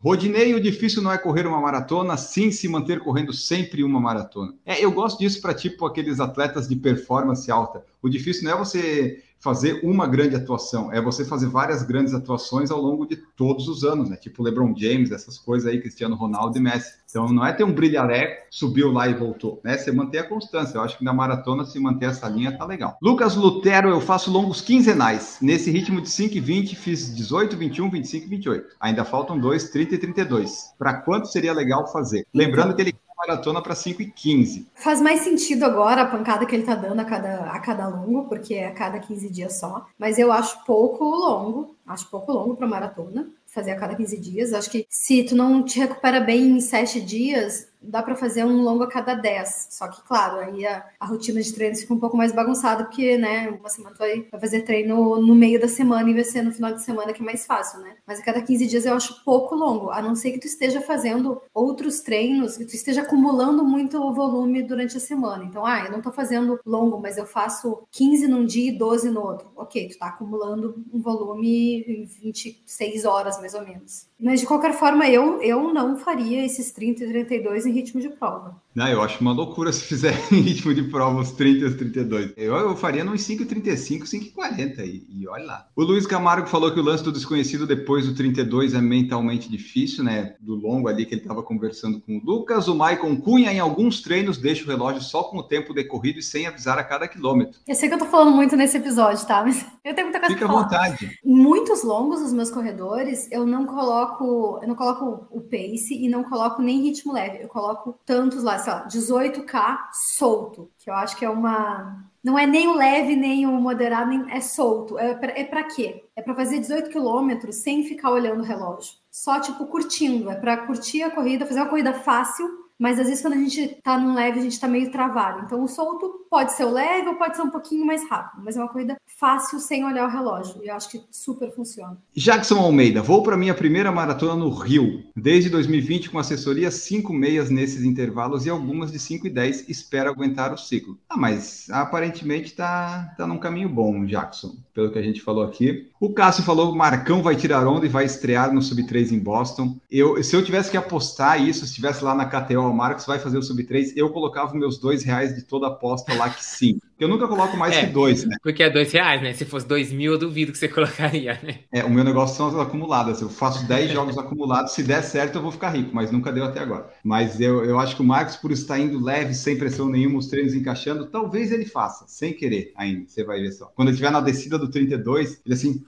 Rodinei, 0.00 0.54
o 0.54 0.60
difícil 0.60 1.02
não 1.02 1.12
é 1.12 1.18
correr 1.18 1.46
uma 1.46 1.60
maratona, 1.60 2.16
sim 2.16 2.50
se 2.50 2.68
manter 2.68 3.00
correndo 3.00 3.32
sempre 3.32 3.82
uma 3.82 4.00
maratona. 4.00 4.54
É, 4.64 4.84
eu 4.84 4.90
gosto 4.90 5.18
disso 5.18 5.40
para 5.40 5.54
tipo 5.54 5.84
aqueles 5.86 6.20
atletas 6.20 6.68
de 6.68 6.76
performance 6.76 7.50
alta. 7.50 7.84
O 8.02 8.08
difícil 8.08 8.44
não 8.44 8.52
é 8.52 8.56
você 8.56 9.22
fazer 9.44 9.80
uma 9.84 10.06
grande 10.06 10.34
atuação, 10.34 10.90
é 10.90 11.02
você 11.02 11.22
fazer 11.22 11.48
várias 11.48 11.82
grandes 11.82 12.14
atuações 12.14 12.70
ao 12.70 12.80
longo 12.80 13.04
de 13.04 13.16
todos 13.36 13.68
os 13.68 13.84
anos, 13.84 14.08
né? 14.08 14.16
Tipo 14.16 14.42
LeBron 14.42 14.74
James, 14.74 15.12
essas 15.12 15.36
coisas 15.36 15.70
aí, 15.70 15.82
Cristiano 15.82 16.16
Ronaldo 16.16 16.56
e 16.56 16.62
Messi. 16.62 16.94
Então 17.10 17.28
não 17.28 17.44
é 17.44 17.52
ter 17.52 17.62
um 17.62 17.72
brilhareco, 17.72 18.46
subiu 18.50 18.90
lá 18.90 19.06
e 19.06 19.12
voltou, 19.12 19.60
né? 19.62 19.76
Você 19.76 19.92
manter 19.92 20.18
a 20.20 20.28
constância. 20.28 20.78
Eu 20.78 20.82
acho 20.82 20.96
que 20.96 21.04
na 21.04 21.12
maratona, 21.12 21.66
se 21.66 21.78
manter 21.78 22.06
essa 22.06 22.26
linha, 22.26 22.56
tá 22.56 22.64
legal. 22.64 22.96
Lucas 23.02 23.36
Lutero, 23.36 23.90
eu 23.90 24.00
faço 24.00 24.32
longos 24.32 24.62
quinzenais. 24.62 25.36
Nesse 25.42 25.70
ritmo 25.70 26.00
de 26.00 26.08
5 26.08 26.34
e 26.36 26.40
20, 26.40 26.74
fiz 26.74 27.14
18, 27.14 27.54
21, 27.54 27.90
25 27.90 28.24
e 28.24 28.28
28. 28.30 28.76
Ainda 28.80 29.04
faltam 29.04 29.38
dois, 29.38 29.68
30 29.68 29.94
e 29.94 29.98
32. 29.98 30.72
Para 30.78 30.94
quanto 30.94 31.28
seria 31.28 31.52
legal 31.52 31.86
fazer? 31.92 32.26
Lembrando 32.32 32.74
que 32.74 32.80
ele 32.80 32.94
maratona 33.16 33.62
para 33.62 33.74
5 33.74 34.02
e 34.02 34.10
15. 34.10 34.68
Faz 34.74 35.00
mais 35.00 35.20
sentido 35.20 35.64
agora 35.64 36.02
a 36.02 36.06
pancada 36.06 36.46
que 36.46 36.54
ele 36.54 36.64
tá 36.64 36.74
dando 36.74 37.00
a 37.00 37.04
cada, 37.04 37.50
a 37.50 37.58
cada 37.60 37.88
longo, 37.88 38.28
porque 38.28 38.54
é 38.54 38.66
a 38.66 38.72
cada 38.72 38.98
15 38.98 39.30
dias 39.30 39.58
só. 39.58 39.86
Mas 39.98 40.18
eu 40.18 40.32
acho 40.32 40.64
pouco 40.64 41.04
longo, 41.04 41.76
acho 41.86 42.08
pouco 42.10 42.32
longo 42.32 42.56
para 42.56 42.66
maratona, 42.66 43.28
fazer 43.46 43.70
a 43.70 43.76
cada 43.76 43.94
15 43.94 44.18
dias. 44.18 44.52
Acho 44.52 44.70
que 44.70 44.86
se 44.88 45.22
tu 45.24 45.36
não 45.36 45.62
te 45.62 45.78
recupera 45.78 46.20
bem 46.20 46.56
em 46.56 46.60
7 46.60 47.00
dias, 47.00 47.68
dá 47.88 48.02
para 48.02 48.14
fazer 48.14 48.44
um 48.44 48.62
longo 48.62 48.82
a 48.82 48.88
cada 48.88 49.14
10. 49.14 49.68
Só 49.70 49.88
que, 49.88 50.02
claro, 50.02 50.38
aí 50.38 50.66
a, 50.66 50.84
a, 50.98 51.06
rotina 51.06 51.40
de 51.40 51.52
treino 51.52 51.76
fica 51.76 51.94
um 51.94 51.98
pouco 51.98 52.16
mais 52.16 52.32
bagunçada, 52.32 52.84
porque, 52.84 53.16
né, 53.16 53.48
uma 53.48 53.68
semana 53.68 53.94
tu 53.94 53.98
vai, 53.98 54.26
fazer 54.40 54.62
treino 54.62 55.20
no 55.20 55.34
meio 55.34 55.60
da 55.60 55.68
semana 55.68 56.08
e 56.10 56.14
vai 56.14 56.24
ser 56.24 56.42
no 56.42 56.52
final 56.52 56.72
de 56.72 56.82
semana 56.82 57.12
que 57.12 57.22
é 57.22 57.24
mais 57.24 57.46
fácil, 57.46 57.80
né? 57.80 57.96
Mas 58.06 58.20
a 58.20 58.22
cada 58.22 58.40
15 58.40 58.66
dias 58.66 58.86
eu 58.86 58.94
acho 58.94 59.24
pouco 59.24 59.54
longo, 59.54 59.90
a 59.90 60.00
não 60.00 60.14
ser 60.14 60.32
que 60.32 60.38
tu 60.38 60.46
esteja 60.46 60.80
fazendo 60.80 61.40
outros 61.52 62.00
treinos, 62.00 62.56
que 62.56 62.64
tu 62.64 62.74
esteja 62.74 63.02
acumulando 63.02 63.64
muito 63.64 63.98
volume 64.12 64.62
durante 64.62 64.96
a 64.96 65.00
semana. 65.00 65.44
Então, 65.44 65.64
ah, 65.64 65.84
eu 65.84 65.92
não 65.92 66.00
tô 66.00 66.10
fazendo 66.12 66.58
longo, 66.64 66.98
mas 67.00 67.18
eu 67.18 67.26
faço 67.26 67.86
15 67.90 68.28
num 68.28 68.44
dia 68.44 68.70
e 68.70 68.78
12 68.78 69.10
no 69.10 69.20
outro. 69.20 69.50
Ok, 69.56 69.88
tu 69.88 69.98
tá 69.98 70.06
acumulando 70.06 70.84
um 70.92 71.00
volume 71.00 71.82
em 71.82 72.04
26 72.04 73.04
horas, 73.04 73.38
mais 73.38 73.54
ou 73.54 73.62
menos. 73.62 74.06
Mas, 74.18 74.40
de 74.40 74.46
qualquer 74.46 74.72
forma, 74.72 75.08
eu, 75.08 75.42
eu 75.42 75.72
não 75.72 75.96
faria 75.96 76.44
esses 76.44 76.72
30 76.72 77.04
e 77.04 77.08
32 77.08 77.66
em 77.66 77.72
ritmo 77.74 78.00
de 78.00 78.08
prova. 78.08 78.56
Não, 78.74 78.88
eu 78.88 79.02
acho 79.02 79.20
uma 79.20 79.32
loucura 79.32 79.70
se 79.72 79.84
fizer 79.84 80.14
em 80.32 80.40
ritmo 80.42 80.74
de 80.74 80.82
prova 80.84 81.20
os 81.20 81.30
30 81.32 81.58
e 81.58 81.64
os 81.64 81.74
32. 81.74 82.32
Eu, 82.36 82.54
eu 82.56 82.76
faria 82.76 83.04
nos 83.04 83.20
5,35, 83.20 84.02
5,40 84.02 84.78
e, 84.80 85.06
e 85.08 85.28
olha 85.28 85.44
lá. 85.44 85.68
O 85.76 85.82
Luiz 85.82 86.06
Camargo 86.06 86.48
falou 86.48 86.72
que 86.72 86.80
o 86.80 86.82
lance 86.82 87.04
do 87.04 87.12
desconhecido 87.12 87.66
depois 87.66 88.06
do 88.06 88.14
32 88.14 88.74
é 88.74 88.80
mentalmente 88.80 89.48
difícil, 89.48 90.02
né? 90.02 90.34
Do 90.40 90.54
longo 90.54 90.88
ali 90.88 91.06
que 91.06 91.14
ele 91.14 91.20
estava 91.20 91.42
conversando 91.42 92.00
com 92.00 92.16
o 92.18 92.24
Lucas. 92.24 92.66
O 92.68 92.74
Maicon 92.74 93.16
Cunha, 93.20 93.52
em 93.52 93.60
alguns 93.60 94.00
treinos, 94.02 94.38
deixa 94.38 94.64
o 94.64 94.66
relógio 94.66 95.02
só 95.02 95.22
com 95.24 95.38
o 95.38 95.42
tempo 95.42 95.72
decorrido 95.74 96.18
e 96.18 96.22
sem 96.22 96.46
avisar 96.46 96.78
a 96.78 96.84
cada 96.84 97.06
quilômetro. 97.08 97.60
Eu 97.66 97.74
sei 97.74 97.88
que 97.88 97.94
eu 97.94 97.98
tô 97.98 98.06
falando 98.06 98.34
muito 98.34 98.56
nesse 98.56 98.76
episódio, 98.76 99.24
tá? 99.26 99.42
Mas 99.42 99.64
eu 99.84 99.94
tenho 99.94 100.08
muita 100.08 100.20
coisa 100.20 100.34
Fica 100.34 100.46
pra 100.46 100.54
falar. 100.54 100.60
à 100.60 100.64
vontade. 100.64 101.18
Muitos 101.24 101.82
longos 101.84 102.20
os 102.20 102.32
meus 102.32 102.50
corredores, 102.50 103.28
eu 103.30 103.46
não 103.46 103.66
coloco, 103.66 104.58
eu 104.62 104.68
não 104.68 104.74
coloco 104.74 105.26
o 105.30 105.40
pace 105.40 105.94
e 105.94 106.08
não 106.08 106.24
coloco 106.24 106.60
nem 106.62 106.82
ritmo 106.82 107.12
leve. 107.12 107.42
Eu 107.42 107.48
coloco 107.48 107.63
tantos 108.04 108.42
lá, 108.42 108.58
sei 108.58 108.72
lá, 108.72 108.86
18K 108.86 109.78
solto, 110.18 110.70
que 110.78 110.90
eu 110.90 110.94
acho 110.94 111.16
que 111.16 111.24
é 111.24 111.30
uma. 111.30 112.04
Não 112.22 112.38
é 112.38 112.46
nem 112.46 112.68
o 112.68 112.74
leve, 112.74 113.16
nem 113.16 113.46
o 113.46 113.52
moderado, 113.52 114.10
nem... 114.10 114.30
é 114.32 114.40
solto. 114.40 114.98
É 114.98 115.14
para 115.14 115.38
é 115.38 115.44
pra 115.44 115.64
quê? 115.64 116.04
É 116.16 116.22
para 116.22 116.34
fazer 116.34 116.58
18 116.58 116.90
quilômetros 116.90 117.56
sem 117.56 117.84
ficar 117.84 118.10
olhando 118.10 118.40
o 118.40 118.44
relógio. 118.44 118.94
Só, 119.10 119.40
tipo, 119.40 119.66
curtindo. 119.66 120.30
É 120.30 120.34
para 120.34 120.56
curtir 120.56 121.02
a 121.02 121.10
corrida, 121.10 121.46
fazer 121.46 121.60
uma 121.60 121.68
corrida 121.68 121.92
fácil 121.92 122.63
mas 122.78 122.98
às 122.98 123.06
vezes 123.06 123.22
quando 123.22 123.34
a 123.34 123.38
gente 123.38 123.80
tá 123.82 123.98
num 123.98 124.14
leve, 124.14 124.38
a 124.38 124.42
gente 124.42 124.58
tá 124.58 124.68
meio 124.68 124.90
travado. 124.90 125.42
Então 125.44 125.62
o 125.62 125.68
solto 125.68 126.26
pode 126.30 126.52
ser 126.52 126.64
o 126.64 126.70
leve 126.70 127.08
ou 127.08 127.14
pode 127.14 127.36
ser 127.36 127.42
um 127.42 127.50
pouquinho 127.50 127.86
mais 127.86 128.08
rápido, 128.08 128.42
mas 128.44 128.56
é 128.56 128.60
uma 128.60 128.68
corrida 128.68 128.96
fácil 129.18 129.60
sem 129.60 129.84
olhar 129.84 130.08
o 130.08 130.10
relógio. 130.10 130.60
E 130.62 130.68
eu 130.68 130.74
acho 130.74 130.90
que 130.90 131.00
super 131.10 131.54
funciona. 131.54 131.96
Jackson 132.14 132.58
Almeida, 132.58 133.02
vou 133.02 133.22
para 133.22 133.36
minha 133.36 133.54
primeira 133.54 133.92
maratona 133.92 134.34
no 134.34 134.50
Rio. 134.50 135.04
Desde 135.14 135.48
2020 135.48 136.10
com 136.10 136.18
assessoria, 136.18 136.70
cinco 136.70 137.12
meias 137.12 137.50
nesses 137.50 137.84
intervalos 137.84 138.46
e 138.46 138.50
algumas 138.50 138.90
de 138.90 138.98
5 138.98 139.26
e 139.26 139.30
10. 139.30 139.68
Espero 139.68 140.10
aguentar 140.10 140.52
o 140.52 140.58
ciclo. 140.58 140.98
Ah, 141.08 141.16
mas 141.16 141.68
aparentemente 141.70 142.54
tá, 142.54 143.14
tá 143.16 143.26
num 143.26 143.38
caminho 143.38 143.68
bom, 143.68 144.04
Jackson, 144.04 144.56
pelo 144.74 144.90
que 144.90 144.98
a 144.98 145.02
gente 145.02 145.22
falou 145.22 145.44
aqui. 145.44 145.88
O 146.00 146.12
Cássio 146.12 146.42
falou: 146.42 146.74
Marcão 146.74 147.22
vai 147.22 147.36
tirar 147.36 147.66
onda 147.66 147.86
e 147.86 147.88
vai 147.88 148.04
estrear 148.04 148.52
no 148.52 148.60
Sub 148.60 148.84
3 148.86 149.12
em 149.12 149.18
Boston. 149.18 149.76
Eu, 149.90 150.22
se 150.22 150.34
eu 150.34 150.44
tivesse 150.44 150.70
que 150.70 150.76
apostar 150.76 151.40
isso, 151.40 151.60
se 151.60 151.66
estivesse 151.66 152.04
lá 152.04 152.14
na 152.14 152.26
KTO, 152.26 152.63
o 152.70 152.74
Marcos 152.74 153.06
vai 153.06 153.18
fazer 153.18 153.38
o 153.38 153.42
Sub 153.42 153.62
3, 153.64 153.96
eu 153.96 154.10
colocava 154.10 154.54
meus 154.54 154.78
dois 154.78 155.02
reais 155.02 155.34
de 155.34 155.42
toda 155.42 155.68
aposta 155.68 156.14
lá 156.14 156.30
que 156.30 156.44
sim. 156.44 156.78
Eu 156.98 157.08
nunca 157.08 157.26
coloco 157.26 157.56
mais 157.56 157.76
É, 157.76 157.80
que 157.80 157.86
dois, 157.86 158.24
né? 158.24 158.36
Porque 158.42 158.62
é 158.62 158.70
dois 158.70 158.92
reais, 158.92 159.20
né? 159.22 159.32
Se 159.32 159.44
fosse 159.44 159.66
dois 159.66 159.92
mil, 159.92 160.12
eu 160.12 160.18
duvido 160.18 160.52
que 160.52 160.58
você 160.58 160.68
colocaria, 160.70 161.38
né? 161.42 161.60
É, 161.72 161.84
o 161.84 161.90
meu 161.90 162.04
negócio 162.04 162.36
são 162.36 162.48
as 162.48 162.54
acumuladas. 162.54 163.20
Eu 163.20 163.28
faço 163.28 163.66
10 163.66 163.90
jogos 163.90 164.16
acumulados. 164.16 164.72
Se 164.72 164.82
der 164.82 165.02
certo, 165.02 165.36
eu 165.36 165.42
vou 165.42 165.50
ficar 165.50 165.70
rico, 165.70 165.90
mas 165.92 166.10
nunca 166.12 166.32
deu 166.32 166.44
até 166.44 166.60
agora. 166.60 166.88
Mas 167.02 167.40
eu, 167.40 167.64
eu 167.64 167.78
acho 167.80 167.96
que 167.96 168.02
o 168.02 168.04
Marcos, 168.04 168.36
por 168.36 168.52
estar 168.52 168.78
indo 168.78 169.02
leve, 169.02 169.34
sem 169.34 169.58
pressão 169.58 169.88
nenhuma, 169.88 170.18
os 170.18 170.28
treinos 170.28 170.54
encaixando, 170.54 171.06
talvez 171.06 171.50
ele 171.50 171.66
faça, 171.66 172.04
sem 172.06 172.32
querer 172.32 172.72
ainda. 172.76 173.08
Você 173.08 173.24
vai 173.24 173.40
ver 173.40 173.52
só. 173.52 173.66
Quando 173.74 173.88
ele 173.88 173.94
estiver 173.96 174.12
na 174.12 174.20
descida 174.20 174.58
do 174.58 174.70
32, 174.70 175.40
ele 175.44 175.54
assim. 175.54 175.84